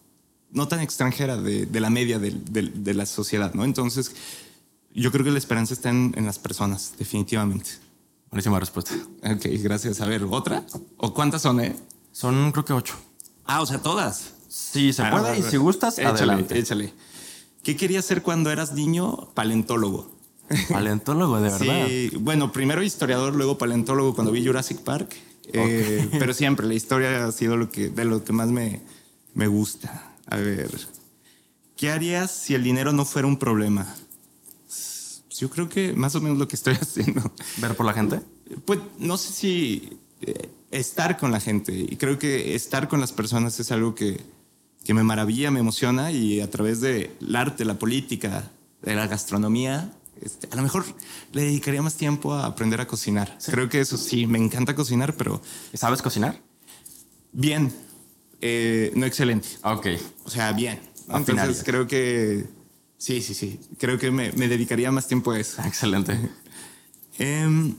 no 0.50 0.68
tan 0.68 0.80
extranjera 0.80 1.36
de, 1.36 1.66
de 1.66 1.80
la 1.80 1.90
media 1.90 2.18
de, 2.18 2.30
de, 2.30 2.62
de, 2.62 2.94
la 2.94 3.06
sociedad, 3.06 3.54
¿no? 3.54 3.64
Entonces, 3.64 4.14
yo 4.94 5.10
creo 5.12 5.24
que 5.24 5.30
la 5.30 5.38
esperanza 5.38 5.74
está 5.74 5.90
en, 5.90 6.12
en, 6.16 6.26
las 6.26 6.38
personas, 6.38 6.94
definitivamente. 6.98 7.70
Buenísima 8.30 8.58
respuesta. 8.58 8.94
Ok, 9.24 9.46
gracias. 9.62 10.00
A 10.00 10.06
ver, 10.06 10.24
¿otra? 10.28 10.64
¿O 10.96 11.12
cuántas 11.12 11.42
son, 11.42 11.60
eh? 11.60 11.76
Son, 12.12 12.50
creo 12.52 12.64
que 12.64 12.72
ocho. 12.72 12.94
Ah, 13.44 13.60
o 13.60 13.66
sea, 13.66 13.78
todas. 13.78 14.34
Sí, 14.48 14.92
se 14.92 15.02
ah, 15.02 15.10
puede, 15.10 15.38
y 15.38 15.42
si 15.42 15.56
gustas, 15.56 15.98
échale, 15.98 16.18
adelante. 16.18 16.58
Échale. 16.58 16.92
¿Qué 17.62 17.76
querías 17.76 18.04
ser 18.04 18.22
cuando 18.22 18.50
eras 18.50 18.72
niño? 18.72 19.30
Paleontólogo. 19.34 20.10
Paleontólogo, 20.68 21.40
de 21.40 21.42
verdad. 21.50 21.86
Sí, 21.86 22.10
bueno, 22.18 22.52
primero 22.52 22.82
historiador, 22.82 23.34
luego 23.34 23.56
paleontólogo 23.56 24.14
cuando 24.14 24.32
vi 24.32 24.44
Jurassic 24.44 24.78
Park. 24.78 25.14
Eh, 25.48 26.06
okay. 26.06 26.18
pero 26.18 26.34
siempre 26.34 26.66
la 26.66 26.74
historia 26.74 27.26
ha 27.26 27.32
sido 27.32 27.56
lo 27.56 27.70
que, 27.70 27.88
de 27.88 28.04
lo 28.04 28.24
que 28.24 28.32
más 28.32 28.48
me, 28.48 28.80
me 29.34 29.46
gusta. 29.46 30.14
A 30.26 30.36
ver, 30.36 30.70
¿qué 31.76 31.90
harías 31.90 32.30
si 32.30 32.54
el 32.54 32.62
dinero 32.62 32.92
no 32.92 33.04
fuera 33.04 33.26
un 33.28 33.38
problema? 33.38 33.94
Yo 35.30 35.50
creo 35.50 35.68
que 35.68 35.92
más 35.92 36.14
o 36.14 36.20
menos 36.20 36.38
lo 36.38 36.46
que 36.46 36.56
estoy 36.56 36.74
haciendo. 36.80 37.32
¿Ver 37.58 37.74
por 37.74 37.86
la 37.86 37.92
gente? 37.92 38.20
Pues 38.64 38.80
no 38.98 39.16
sé 39.16 39.32
si 39.32 39.98
eh, 40.20 40.48
estar 40.70 41.18
con 41.18 41.32
la 41.32 41.40
gente. 41.40 41.72
Y 41.72 41.96
creo 41.96 42.18
que 42.18 42.54
estar 42.54 42.88
con 42.88 43.00
las 43.00 43.12
personas 43.12 43.58
es 43.58 43.72
algo 43.72 43.94
que, 43.94 44.20
que 44.84 44.94
me 44.94 45.02
maravilla, 45.02 45.50
me 45.50 45.60
emociona 45.60 46.12
y 46.12 46.40
a 46.40 46.50
través 46.50 46.80
del 46.80 47.10
arte, 47.34 47.64
la 47.64 47.78
política, 47.78 48.50
de 48.82 48.94
la 48.94 49.06
gastronomía, 49.06 49.92
este, 50.22 50.48
a 50.50 50.56
lo 50.56 50.62
mejor 50.62 50.84
le 51.32 51.42
dedicaría 51.42 51.82
más 51.82 51.96
tiempo 51.96 52.34
a 52.34 52.46
aprender 52.46 52.80
a 52.80 52.86
cocinar. 52.86 53.34
Sí. 53.38 53.50
Creo 53.50 53.68
que 53.68 53.80
eso 53.80 53.96
sí, 53.96 54.26
me 54.26 54.38
encanta 54.38 54.74
cocinar, 54.74 55.14
pero... 55.14 55.42
¿Sabes 55.74 56.02
cocinar? 56.02 56.40
Bien, 57.32 57.72
eh, 58.40 58.92
no 58.94 59.06
excelente. 59.06 59.48
Ok. 59.62 59.86
O 60.24 60.30
sea, 60.30 60.52
bien. 60.52 60.80
Entonces 61.08 61.62
creo 61.64 61.86
que... 61.86 62.46
Sí, 62.98 63.20
sí, 63.20 63.34
sí. 63.34 63.58
Creo 63.78 63.98
que 63.98 64.10
me, 64.10 64.32
me 64.32 64.48
dedicaría 64.48 64.92
más 64.92 65.08
tiempo 65.08 65.32
a 65.32 65.38
eso. 65.38 65.62
Excelente. 65.62 66.18
Eh, 67.18 67.74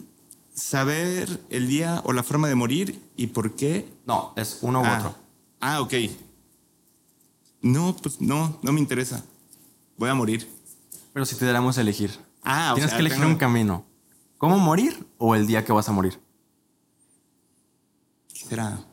saber 0.53 1.41
el 1.49 1.67
día 1.67 2.01
o 2.05 2.13
la 2.13 2.23
forma 2.23 2.47
de 2.47 2.55
morir 2.55 3.01
y 3.17 3.27
por 3.27 3.55
qué. 3.55 3.87
No, 4.05 4.33
es 4.35 4.59
uno 4.61 4.81
u 4.81 4.85
ah. 4.85 4.97
otro. 4.97 5.15
Ah, 5.59 5.81
ok. 5.81 5.93
No, 7.61 7.95
pues 8.01 8.21
no, 8.21 8.59
no 8.61 8.71
me 8.71 8.79
interesa. 8.79 9.23
Voy 9.97 10.09
a 10.09 10.13
morir. 10.13 10.47
Pero 11.13 11.25
si 11.25 11.35
te 11.35 11.45
diéramos 11.45 11.77
a 11.77 11.81
elegir. 11.81 12.11
Ah, 12.43 12.71
o 12.71 12.75
Tienes 12.75 12.91
sea, 12.91 12.97
que 12.97 13.01
elegir 13.01 13.19
tengo- 13.19 13.31
un 13.33 13.37
camino. 13.37 13.85
¿Cómo 14.37 14.59
morir 14.59 15.07
o 15.17 15.35
el 15.35 15.47
día 15.47 15.63
que 15.63 15.71
vas 15.71 15.87
a 15.87 15.91
morir? 15.93 16.19
¿Qué 18.33 18.45
será? 18.45 18.85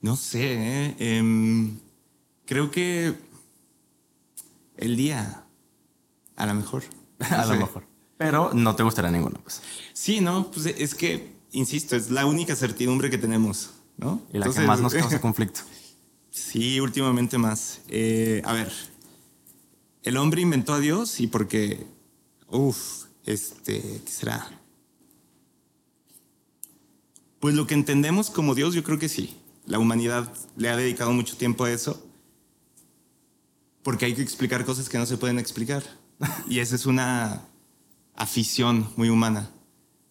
No 0.00 0.16
sé, 0.16 0.86
¿eh? 0.86 0.96
Em, 0.98 1.78
creo 2.46 2.70
que 2.70 3.14
el 4.76 4.96
día, 4.96 5.44
a 6.36 6.46
lo 6.46 6.54
mejor. 6.54 6.84
a 7.30 7.44
lo 7.46 7.56
mejor. 7.56 7.84
Pero 8.16 8.52
no 8.54 8.74
te 8.76 8.82
gustaría 8.82 9.10
ninguno, 9.10 9.38
pues. 9.42 9.60
Sí, 9.92 10.20
no, 10.20 10.50
pues 10.50 10.66
es 10.66 10.94
que, 10.94 11.32
insisto, 11.52 11.94
es 11.96 12.10
la 12.10 12.26
única 12.26 12.56
certidumbre 12.56 13.10
que 13.10 13.18
tenemos, 13.18 13.70
¿no? 13.96 14.22
Y 14.30 14.34
la 14.38 14.46
Entonces, 14.46 14.62
que 14.62 14.66
más 14.66 14.80
nos 14.80 14.94
causa 14.94 15.20
conflicto. 15.20 15.60
Sí, 16.30 16.80
últimamente 16.80 17.36
más. 17.38 17.80
Eh, 17.88 18.40
a 18.44 18.52
ver, 18.52 18.72
el 20.02 20.16
hombre 20.16 20.42
inventó 20.42 20.74
a 20.74 20.80
Dios 20.80 21.20
y 21.20 21.26
porque, 21.26 21.86
uff, 22.48 23.04
este, 23.24 24.02
¿qué 24.04 24.10
será? 24.10 24.48
Pues 27.40 27.54
lo 27.54 27.66
que 27.66 27.74
entendemos 27.74 28.30
como 28.30 28.54
Dios, 28.54 28.74
yo 28.74 28.82
creo 28.82 28.98
que 28.98 29.08
sí. 29.08 29.36
La 29.66 29.78
humanidad 29.78 30.32
le 30.56 30.70
ha 30.70 30.76
dedicado 30.76 31.12
mucho 31.12 31.36
tiempo 31.36 31.64
a 31.64 31.70
eso. 31.70 32.04
Porque 33.82 34.06
hay 34.06 34.14
que 34.14 34.22
explicar 34.22 34.64
cosas 34.64 34.88
que 34.88 34.98
no 34.98 35.06
se 35.06 35.18
pueden 35.18 35.38
explicar. 35.38 35.82
Y 36.48 36.58
esa 36.58 36.74
es 36.74 36.86
una 36.86 37.42
afición 38.14 38.90
muy 38.96 39.08
humana. 39.08 39.50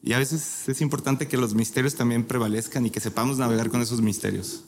Y 0.02 0.14
a 0.14 0.20
veces 0.20 0.70
es 0.70 0.80
importante 0.80 1.28
que 1.28 1.38
los 1.38 1.54
misterios 1.54 1.96
también 1.96 2.26
prevalezcan 2.26 2.86
y 2.86 2.92
que 2.92 3.00
sepamos 3.00 3.38
navegar 3.38 3.70
con 3.70 3.82
esos 3.82 4.02
misterios. 4.02 4.64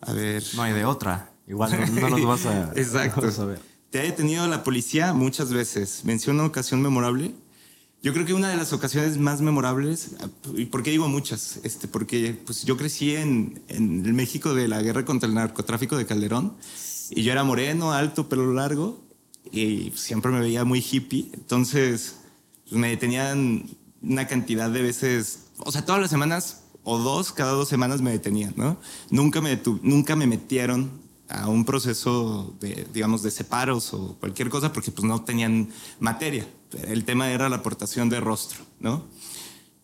A 0.00 0.12
ver. 0.12 0.44
No 0.54 0.62
hay 0.62 0.74
de 0.74 0.84
otra. 0.84 1.32
Igual 1.48 1.72
no, 1.94 2.08
no 2.08 2.18
los 2.18 2.24
vas 2.44 2.46
a, 2.46 2.72
Exacto. 2.76 3.22
vas 3.22 3.38
a 3.38 3.44
ver. 3.46 3.60
Te 3.90 4.00
ha 4.00 4.02
detenido 4.02 4.46
la 4.46 4.62
policía 4.64 5.14
muchas 5.14 5.52
veces. 5.52 6.02
Menciona 6.04 6.40
una 6.40 6.48
ocasión 6.48 6.82
memorable. 6.82 7.34
Yo 8.02 8.12
creo 8.12 8.24
que 8.26 8.34
una 8.34 8.48
de 8.48 8.56
las 8.56 8.72
ocasiones 8.72 9.18
más 9.18 9.40
memorables, 9.40 10.10
¿y 10.54 10.66
por 10.66 10.82
qué 10.82 10.90
digo 10.90 11.08
muchas? 11.08 11.58
Este, 11.64 11.88
porque 11.88 12.38
pues, 12.46 12.64
yo 12.64 12.76
crecí 12.76 13.16
en, 13.16 13.60
en 13.68 14.04
el 14.04 14.12
México 14.12 14.54
de 14.54 14.68
la 14.68 14.80
guerra 14.82 15.04
contra 15.04 15.28
el 15.28 15.34
narcotráfico 15.34 15.96
de 15.96 16.06
Calderón 16.06 16.54
y 17.10 17.22
yo 17.22 17.32
era 17.32 17.42
moreno, 17.42 17.92
alto, 17.92 18.28
pelo 18.28 18.52
largo 18.52 19.02
y 19.50 19.92
siempre 19.96 20.30
me 20.30 20.40
veía 20.40 20.64
muy 20.64 20.78
hippie. 20.78 21.30
Entonces 21.34 22.16
pues, 22.68 22.78
me 22.78 22.90
detenían 22.90 23.68
una 24.02 24.28
cantidad 24.28 24.70
de 24.70 24.82
veces, 24.82 25.46
o 25.58 25.72
sea, 25.72 25.84
todas 25.84 26.00
las 26.00 26.10
semanas 26.10 26.62
o 26.84 26.98
dos, 26.98 27.32
cada 27.32 27.52
dos 27.52 27.68
semanas 27.68 28.00
me 28.00 28.12
detenían, 28.12 28.54
¿no? 28.56 28.78
Nunca 29.10 29.40
me, 29.40 29.60
nunca 29.82 30.14
me 30.14 30.26
metieron 30.26 31.07
a 31.28 31.48
un 31.48 31.64
proceso 31.64 32.54
de, 32.60 32.86
digamos, 32.92 33.22
de 33.22 33.30
separos 33.30 33.92
o 33.94 34.16
cualquier 34.18 34.48
cosa 34.48 34.72
porque 34.72 34.90
pues 34.90 35.04
no 35.06 35.22
tenían 35.24 35.68
materia. 36.00 36.48
El 36.86 37.04
tema 37.04 37.30
era 37.30 37.48
la 37.48 37.56
aportación 37.56 38.08
de 38.08 38.20
rostro, 38.20 38.60
¿no? 38.80 39.04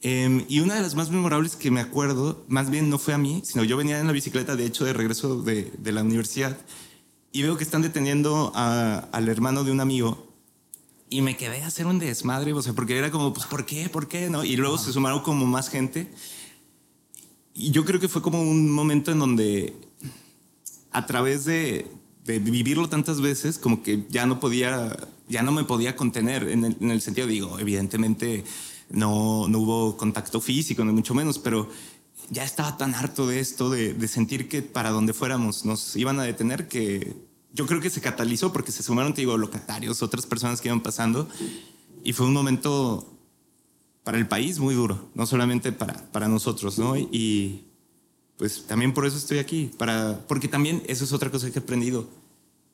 Em, 0.01 0.45
y 0.49 0.61
una 0.61 0.75
de 0.75 0.83
las 0.83 0.95
más 0.95 1.11
memorables 1.11 1.57
que 1.57 1.71
me 1.71 1.81
acuerdo, 1.81 2.45
más 2.49 2.69
bien 2.71 2.91
no 2.91 2.99
fue 2.99 3.15
a 3.15 3.19
mí, 3.19 3.41
sino 3.45 3.65
yo 3.65 3.77
venía 3.77 3.99
en 4.01 4.07
la 4.07 4.13
bicicleta, 4.13 4.55
de 4.55 4.67
hecho, 4.67 4.85
de 4.85 4.93
regreso 4.93 5.41
de, 5.43 5.73
de 5.79 5.93
la 5.93 6.03
universidad, 6.03 6.59
y 7.33 7.43
veo 7.43 7.57
que 7.57 7.65
están 7.65 7.81
deteniendo 7.83 8.53
a- 8.55 9.09
al 9.13 9.29
hermano 9.31 9.65
de 9.65 9.73
un 9.73 9.81
amigo, 9.81 10.31
y 11.09 11.23
me 11.23 11.37
quedé 11.37 11.63
a 11.63 11.69
hacer 11.69 11.87
un 11.87 11.99
desmadre, 11.99 12.53
o 12.53 12.61
sea, 12.61 12.73
porque 12.75 12.99
era 12.99 13.11
como, 13.11 13.33
pues, 13.33 13.47
¿por 13.47 13.65
qué? 13.65 13.89
¿Por 13.89 14.09
qué? 14.09 14.29
¿No? 14.29 14.45
Y 14.45 14.57
luego 14.57 14.77
se 14.79 14.93
sumaron 14.93 15.21
como 15.21 15.47
más 15.47 15.71
gente, 15.71 16.11
y 17.55 17.71
yo 17.71 17.85
creo 17.85 17.99
que 18.01 18.09
fue 18.09 18.21
como 18.21 18.43
un 18.43 18.71
momento 18.71 19.11
en 19.13 19.21
donde 19.21 19.75
a 20.95 21.07
través 21.07 21.45
de, 21.45 21.87
de 22.25 22.39
vivirlo 22.39 22.89
tantas 22.89 23.21
veces, 23.21 23.59
como 23.59 23.83
que 23.83 24.07
ya 24.09 24.27
no 24.27 24.39
podía, 24.39 24.97
ya 25.29 25.43
no 25.43 25.51
me 25.51 25.65
podía 25.65 25.97
contener 25.97 26.49
en 26.49 26.65
el, 26.65 26.77
en 26.81 26.91
el 26.91 27.01
sentido, 27.01 27.27
digo, 27.27 27.59
evidentemente 27.59 28.45
no, 28.91 29.49
no 29.49 29.59
hubo 29.59 29.97
contacto 29.97 30.41
físico, 30.41 30.85
ni 30.85 30.93
mucho 30.93 31.13
menos, 31.13 31.41
pero 31.41 31.69
ya 32.31 32.45
estaba 32.45 32.77
tan 32.77 32.95
harto 32.95 33.27
de 33.27 33.41
esto, 33.41 33.71
de, 33.71 33.93
de 33.93 34.09
sentir 34.09 34.49
que 34.49 34.63
para 34.63 34.91
donde 34.91 35.13
fuéramos 35.13 35.65
nos 35.65 35.97
iban 35.97 36.21
a 36.21 36.23
detener, 36.23 36.69
que 36.69 37.17
yo 37.53 37.67
creo 37.67 37.81
que 37.81 37.91
se 37.91 38.01
catalizó 38.01 38.53
porque 38.53 38.71
se 38.71 38.85
sumaron, 38.85 39.15
te 39.15 39.23
digo, 39.23 39.37
locatarios, 39.37 40.01
otras 40.01 40.27
personas 40.27 40.61
que 40.61 40.69
iban 40.69 40.81
pasando, 40.81 41.29
y 42.05 42.13
fue 42.13 42.27
un 42.27 42.33
momento 42.33 43.13
para 44.05 44.17
el 44.17 44.29
país 44.29 44.61
muy 44.61 44.77
duro, 44.77 45.11
no 45.15 45.27
solamente 45.27 45.73
para, 45.73 45.95
para 46.13 46.29
nosotros, 46.29 46.79
¿no? 46.79 46.97
Y 46.97 47.65
pues 48.37 48.67
también 48.67 48.93
por 48.93 49.07
eso 49.07 49.17
estoy 49.17 49.39
aquí, 49.39 49.71
para, 49.79 50.21
porque 50.27 50.49
también 50.49 50.83
eso 50.87 51.05
es 51.05 51.13
otra 51.13 51.31
cosa 51.31 51.51
que 51.51 51.59
he 51.59 51.63
aprendido. 51.63 52.09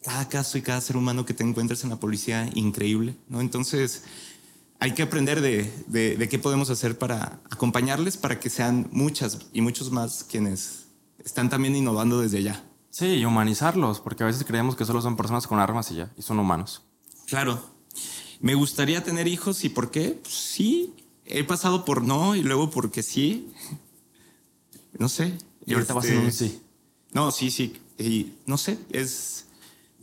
Cada 0.03 0.29
caso 0.29 0.57
y 0.57 0.63
cada 0.63 0.81
ser 0.81 0.97
humano 0.97 1.27
que 1.27 1.35
te 1.35 1.45
encuentras 1.45 1.85
en 1.85 1.91
la 1.91 2.01
policía, 2.01 2.49
increíble, 2.55 3.17
¿no? 3.29 3.41
Entonces, 3.41 4.05
hay 4.79 4.95
que 4.95 5.03
aprender 5.03 5.43
de, 5.43 5.71
de, 5.89 6.17
de 6.17 6.29
qué 6.29 6.39
podemos 6.39 6.71
hacer 6.71 6.97
para 6.97 7.41
acompañarles 7.51 8.17
para 8.17 8.41
que 8.41 8.49
sean 8.49 8.89
muchas 8.93 9.39
y 9.53 9.61
muchos 9.61 9.91
más 9.91 10.25
quienes 10.25 10.87
están 11.23 11.51
también 11.51 11.77
innovando 11.77 12.21
desde 12.21 12.39
allá. 12.39 12.65
Sí, 12.91 13.07
y 13.07 13.25
humanizarlos, 13.25 14.01
porque 14.01 14.25
a 14.25 14.27
veces 14.27 14.45
creemos 14.45 14.75
que 14.75 14.85
solo 14.85 15.03
son 15.03 15.17
personas 15.17 15.47
con 15.47 15.61
armas 15.61 15.91
y 15.93 15.97
ya, 15.97 16.13
y 16.17 16.23
son 16.23 16.39
humanos. 16.39 16.83
Claro. 17.27 17.63
Me 18.41 18.55
gustaría 18.55 19.05
tener 19.05 19.29
hijos 19.29 19.65
y 19.65 19.69
por 19.69 19.91
qué? 19.91 20.19
Pues 20.23 20.35
sí, 20.35 20.95
he 21.27 21.45
pasado 21.45 21.85
por 21.85 22.03
no 22.03 22.35
y 22.35 22.43
luego 22.43 22.71
porque 22.71 23.03
sí. 23.03 23.53
No 24.99 25.09
sé. 25.09 25.37
Y 25.71 25.75
ahorita 25.75 25.95
vas 25.95 26.05
Este, 26.05 26.17
en 26.19 26.25
un 26.25 26.33
sí. 26.33 26.61
No, 27.13 27.31
sí, 27.31 27.51
sí. 27.51 27.75
Y 27.99 28.33
no 28.47 28.57
sé, 28.59 28.79
es. 28.91 29.47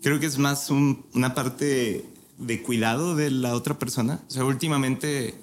Creo 0.02 0.20
que 0.20 0.26
es 0.28 0.38
más 0.38 0.70
un- 0.70 1.06
una 1.14 1.34
parte 1.34 2.06
de 2.38 2.62
cuidado 2.62 3.16
de 3.16 3.32
la 3.32 3.56
otra 3.56 3.80
persona. 3.80 4.22
O 4.28 4.32
sea, 4.32 4.46
últimamente 4.46 5.34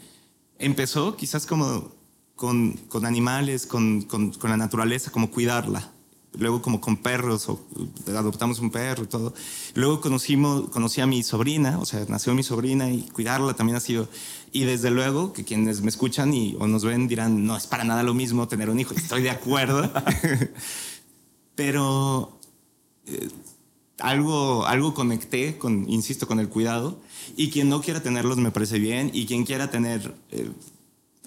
empezó 0.58 1.16
quizás 1.16 1.46
como 1.46 1.92
con, 2.36 2.72
con 2.88 3.04
animales, 3.06 3.66
con, 3.66 4.02
con- 4.02 4.30
con 4.32 4.50
la 4.50 4.56
naturaleza, 4.56 5.10
como 5.10 5.30
cuidarla. 5.30 5.90
Luego 6.38 6.62
como 6.62 6.80
con 6.80 6.96
perros, 6.96 7.48
o 7.48 7.60
adoptamos 8.08 8.58
un 8.58 8.70
perro 8.70 9.04
y 9.04 9.06
todo. 9.06 9.34
Luego 9.74 10.00
conocimos, 10.00 10.68
conocí 10.70 11.00
a 11.00 11.06
mi 11.06 11.22
sobrina, 11.22 11.78
o 11.78 11.86
sea, 11.86 12.04
nació 12.08 12.34
mi 12.34 12.42
sobrina 12.42 12.90
y 12.90 13.02
cuidarla 13.02 13.54
también 13.54 13.76
ha 13.76 13.80
sido. 13.80 14.08
Y 14.52 14.64
desde 14.64 14.90
luego 14.90 15.32
que 15.32 15.44
quienes 15.44 15.80
me 15.80 15.88
escuchan 15.88 16.32
y, 16.32 16.56
o 16.58 16.66
nos 16.66 16.84
ven 16.84 17.08
dirán, 17.08 17.44
no 17.44 17.56
es 17.56 17.66
para 17.66 17.84
nada 17.84 18.02
lo 18.02 18.14
mismo 18.14 18.48
tener 18.48 18.70
un 18.70 18.80
hijo. 18.80 18.94
Estoy 18.94 19.22
de 19.22 19.30
acuerdo. 19.30 19.90
Pero 21.54 22.38
eh, 23.06 23.28
algo, 23.98 24.66
algo 24.66 24.94
conecté 24.94 25.58
con, 25.58 25.88
insisto, 25.88 26.26
con 26.26 26.40
el 26.40 26.48
cuidado. 26.48 27.00
Y 27.36 27.50
quien 27.50 27.68
no 27.68 27.80
quiera 27.80 28.02
tenerlos 28.02 28.38
me 28.38 28.50
parece 28.50 28.78
bien. 28.78 29.10
Y 29.12 29.26
quien 29.26 29.44
quiera 29.44 29.70
tener, 29.70 30.14
eh, 30.30 30.50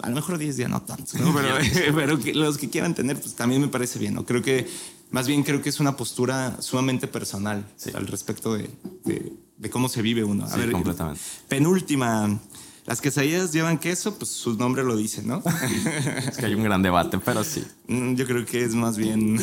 a 0.00 0.08
lo 0.08 0.14
mejor 0.14 0.38
10 0.38 0.56
días 0.56 0.70
no 0.70 0.82
tantos, 0.82 1.14
¿no? 1.14 1.34
pero, 1.34 1.56
pero 1.94 2.18
que 2.18 2.34
los 2.34 2.58
que 2.58 2.70
quieran 2.70 2.94
tener, 2.94 3.20
pues 3.20 3.34
también 3.34 3.60
me 3.60 3.68
parece 3.68 3.98
bien. 3.98 4.14
¿no? 4.14 4.24
Creo 4.24 4.42
que, 4.42 4.66
más 5.10 5.26
bien 5.26 5.42
creo 5.42 5.62
que 5.62 5.68
es 5.68 5.80
una 5.80 5.96
postura 5.96 6.60
sumamente 6.60 7.06
personal 7.08 7.64
al 7.94 8.06
respecto 8.06 8.54
de, 8.54 8.68
de- 9.04 9.32
de 9.56 9.70
cómo 9.70 9.88
se 9.88 10.02
vive 10.02 10.22
uno. 10.22 10.44
A 10.44 10.50
Sí, 10.50 10.70
completamente. 10.70 11.20
Penúltima. 11.48 12.38
Las 12.86 13.00
quesadillas 13.02 13.52
llevan 13.52 13.76
queso, 13.78 14.14
pues 14.16 14.30
su 14.30 14.54
nombre 14.56 14.82
lo 14.84 14.96
dice, 14.96 15.22
¿no? 15.22 15.42
Es 16.28 16.36
que 16.38 16.46
hay 16.46 16.54
un 16.54 16.62
gran 16.62 16.80
debate, 16.82 17.18
pero 17.18 17.42
sí. 17.44 17.62
Mm, 17.88 18.14
Yo 18.14 18.24
creo 18.26 18.46
que 18.46 18.62
es 18.64 18.74
más 18.74 18.96
bien. 18.96 19.34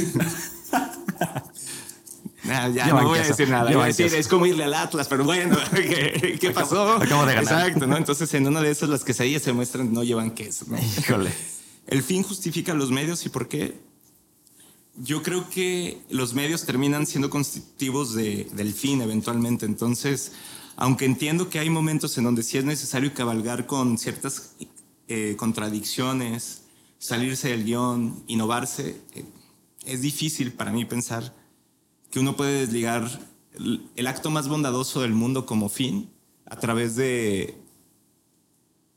Nah, 2.43 2.67
ya 2.73 2.85
Llevan 2.85 3.03
no 3.03 3.09
voy 3.09 3.19
a 3.19 3.21
queso, 3.21 3.33
decir 3.33 3.49
nada. 3.49 3.71
Iba 3.71 3.83
a 3.83 3.87
decir, 3.87 4.05
es 4.13 4.27
como 4.27 4.45
irle 4.45 4.63
al 4.63 4.73
Atlas, 4.73 5.07
pero 5.07 5.23
bueno, 5.25 5.57
¿qué, 5.75 6.37
qué 6.39 6.51
pasó? 6.51 6.93
acabo 6.93 7.25
de 7.25 7.35
ganar. 7.35 7.43
Exacto, 7.67 7.87
¿no? 7.87 7.97
Entonces, 7.97 8.33
en 8.33 8.47
una 8.47 8.61
de 8.61 8.71
esas, 8.71 8.89
las 8.89 9.03
quesadillas 9.03 9.41
se 9.43 9.53
muestran 9.53 9.93
no 9.93 10.03
llevan 10.03 10.31
queso. 10.31 10.65
¿no? 10.67 10.77
Híjole. 10.77 11.31
El 11.87 12.01
fin 12.03 12.23
justifica 12.23 12.73
los 12.73 12.89
medios 12.91 13.25
y 13.25 13.29
por 13.29 13.47
qué. 13.47 13.79
Yo 14.97 15.21
creo 15.23 15.49
que 15.49 16.01
los 16.09 16.33
medios 16.33 16.65
terminan 16.65 17.05
siendo 17.05 17.29
constitutivos 17.29 18.13
de- 18.13 18.45
del 18.53 18.73
fin 18.73 19.01
eventualmente. 19.01 19.65
Entonces, 19.65 20.31
aunque 20.77 21.05
entiendo 21.05 21.49
que 21.49 21.59
hay 21.59 21.69
momentos 21.69 22.17
en 22.17 22.23
donde 22.23 22.43
sí 22.43 22.57
es 22.57 22.63
necesario 22.65 23.13
cabalgar 23.13 23.65
con 23.65 23.97
ciertas 23.97 24.55
eh, 25.07 25.35
contradicciones, 25.37 26.63
salirse 26.97 27.49
del 27.49 27.63
guion, 27.65 28.23
innovarse, 28.27 28.99
eh, 29.13 29.25
es 29.85 30.01
difícil 30.01 30.53
para 30.53 30.71
mí 30.71 30.85
pensar 30.85 31.35
que 32.09 32.19
uno 32.19 32.35
puede 32.35 32.61
desligar 32.61 33.03
el, 33.53 33.87
el 33.95 34.07
acto 34.07 34.31
más 34.31 34.47
bondadoso 34.47 35.01
del 35.01 35.11
mundo 35.13 35.45
como 35.45 35.69
fin 35.69 36.09
a 36.45 36.55
través 36.57 36.95
de 36.95 37.57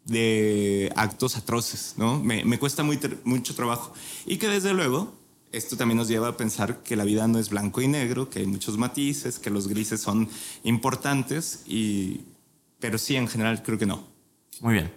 de 0.05 0.91
actos 0.97 1.37
atroces, 1.37 1.95
¿no? 1.99 2.19
Me, 2.19 2.43
me 2.45 2.59
cuesta 2.59 2.83
muy 2.83 2.99
mucho 3.25 3.55
trabajo. 3.55 3.93
Y 4.25 4.39
que 4.39 4.49
desde 4.49 4.73
luego, 4.73 5.18
esto 5.53 5.77
también 5.77 5.97
nos 5.99 6.09
lleva 6.09 6.29
a 6.29 6.37
pensar 6.37 6.83
que 6.83 6.97
la 6.97 7.05
vida 7.05 7.27
no 7.29 7.39
es 7.39 7.49
blanco 7.51 7.81
y 7.81 7.89
negro, 7.89 8.29
que 8.31 8.41
hay 8.41 8.47
muchos 8.47 8.77
matices, 8.79 9.39
que 9.39 9.51
los 9.51 9.69
grises 9.69 10.01
son 10.01 10.29
importantes, 10.63 11.63
y, 11.67 12.23
pero 12.81 12.99
sí, 12.99 13.17
en 13.17 13.29
general, 13.29 13.63
creo 13.63 13.79
que 13.79 13.87
no. 13.87 14.05
Muy 14.61 14.75
bien. 14.75 14.93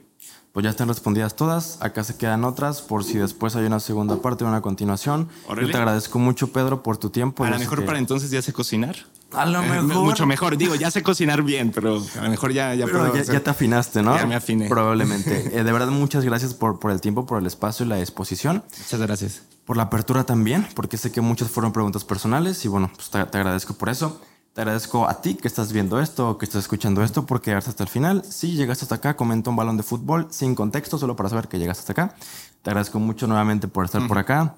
Pues 0.52 0.66
ya 0.66 0.70
están 0.70 0.90
respondidas 0.90 1.36
todas. 1.38 1.82
Acá 1.82 2.04
se 2.04 2.18
quedan 2.18 2.44
otras 2.44 2.82
por 2.82 3.06
si 3.06 3.18
después 3.18 3.56
hay 3.56 3.66
una 3.66 3.80
segunda 3.80 4.22
parte 4.22 4.44
o 4.44 4.48
una 4.48 4.62
continuación. 4.62 5.30
Órale. 5.48 5.68
Yo 5.68 5.72
te 5.72 5.78
agradezco 5.78 6.20
mucho, 6.20 6.52
Pedro, 6.52 6.84
por 6.84 6.98
tu 6.98 7.10
tiempo. 7.10 7.46
a 7.46 7.50
lo 7.50 7.58
mejor 7.58 7.80
que- 7.80 7.86
para 7.86 8.00
entonces 8.00 8.32
ya 8.32 8.42
sé 8.42 8.52
cocinar. 8.52 8.98
A 9.34 9.46
lo 9.46 9.62
Eh, 9.62 9.82
mejor. 9.82 10.04
Mucho 10.04 10.26
mejor. 10.26 10.58
Digo, 10.58 10.76
ya 10.76 10.92
sé 10.92 11.04
cocinar 11.04 11.42
bien, 11.44 11.72
pero 11.72 12.04
a 12.20 12.24
lo 12.24 12.30
mejor 12.30 12.52
ya, 12.52 12.74
ya 12.76 12.86
Pero 12.86 13.14
ya, 13.16 13.40
te 13.40 13.50
afinaste, 13.50 14.02
¿no? 14.02 14.16
Ya 14.16 14.26
me 14.26 14.36
afiné. 14.36 14.68
Probablemente. 14.68 15.32
Eh, 15.54 15.64
de 15.64 15.72
verdad, 15.72 15.88
muchas 15.88 16.24
gracias 16.24 16.54
por, 16.54 16.80
por 16.80 16.92
el 16.92 17.02
tiempo, 17.02 17.26
por 17.26 17.40
el 17.40 17.46
espacio 17.46 17.86
y 17.86 17.90
la 17.90 18.00
exposición. 18.00 18.64
Muchas 18.80 19.00
gracias. 19.00 19.42
Por 19.66 19.78
la 19.78 19.84
apertura 19.84 20.24
también, 20.24 20.68
porque 20.76 20.98
sé 20.98 21.12
que 21.12 21.22
muchas 21.22 21.50
fueron 21.50 21.72
preguntas 21.74 22.04
personales 22.04 22.64
y 22.66 22.68
bueno, 22.68 22.90
pues 22.96 23.10
te, 23.10 23.24
te 23.26 23.38
agradezco 23.38 23.74
por 23.74 23.90
eso. 23.90 24.22
Te 24.54 24.62
agradezco 24.62 25.08
a 25.08 25.22
ti 25.22 25.36
que 25.36 25.48
estás 25.48 25.72
viendo 25.72 26.02
esto 26.02 26.38
que 26.38 26.44
estás 26.46 26.64
escuchando 26.64 27.02
esto 27.04 27.26
por 27.26 27.42
quedarte 27.42 27.70
hasta 27.70 27.84
el 27.84 27.90
final. 27.90 28.24
Si 28.28 28.52
llegaste 28.54 28.84
hasta 28.86 28.96
acá, 28.96 29.16
comenta 29.16 29.50
un 29.50 29.56
balón 29.56 29.78
de 29.78 29.84
fútbol 29.84 30.28
sin 30.30 30.56
contexto, 30.56 30.98
solo 30.98 31.16
para 31.16 31.30
saber 31.30 31.48
que 31.48 31.58
llegaste 31.58 31.82
hasta 31.82 31.94
acá. 31.94 32.16
Te 32.62 32.70
agradezco 32.70 33.00
mucho 33.00 33.28
nuevamente 33.28 33.68
por 33.70 33.86
estar 33.86 34.06
por 34.08 34.18
acá. 34.18 34.56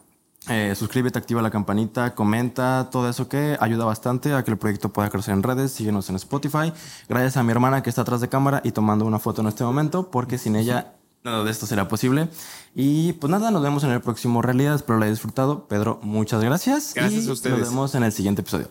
Eh, 0.50 0.74
suscríbete, 0.76 1.18
activa 1.18 1.42
la 1.42 1.50
campanita, 1.50 2.16
comenta, 2.16 2.90
todo 2.92 3.10
eso 3.10 3.30
que 3.30 3.56
ayuda 3.60 3.86
bastante 3.86 4.34
a 4.34 4.44
que 4.44 4.52
el 4.52 4.58
proyecto 4.58 4.90
pueda 4.90 5.10
crecer 5.10 5.34
en 5.34 5.44
redes. 5.44 5.72
Síguenos 5.72 6.10
en 6.10 6.18
Spotify. 6.18 6.74
Gracias 7.08 7.38
a 7.38 7.44
mi 7.44 7.52
hermana 7.52 7.82
que 7.82 7.90
está 7.90 8.02
atrás 8.02 8.20
de 8.22 8.30
cámara 8.30 8.62
y 8.64 8.72
tomando 8.72 9.06
una 9.06 9.20
foto 9.20 9.42
en 9.42 9.48
este 9.48 9.64
momento, 9.64 10.12
porque 10.12 10.38
sin 10.38 10.56
ella 10.56 10.96
nada 11.24 11.44
de 11.44 11.52
esto 11.52 11.66
será 11.66 11.88
posible. 11.88 12.28
Y 12.76 13.14
pues 13.14 13.32
nada, 13.32 13.52
nos 13.52 13.64
vemos 13.64 13.84
en 13.84 13.92
el 13.92 14.02
próximo 14.02 14.42
Realidad. 14.42 14.76
Espero 14.76 14.98
lo 14.98 15.06
hayas 15.06 15.18
disfrutado. 15.18 15.68
Pedro, 15.68 16.00
muchas 16.04 16.44
gracias. 16.44 16.94
Gracias 16.94 17.26
y 17.26 17.30
a 17.30 17.34
ustedes. 17.34 17.60
Nos 17.60 17.70
vemos 17.70 17.96
en 17.96 18.04
el 18.04 18.12
siguiente 18.12 18.42
episodio. 18.42 18.68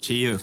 Chido. 0.00 0.38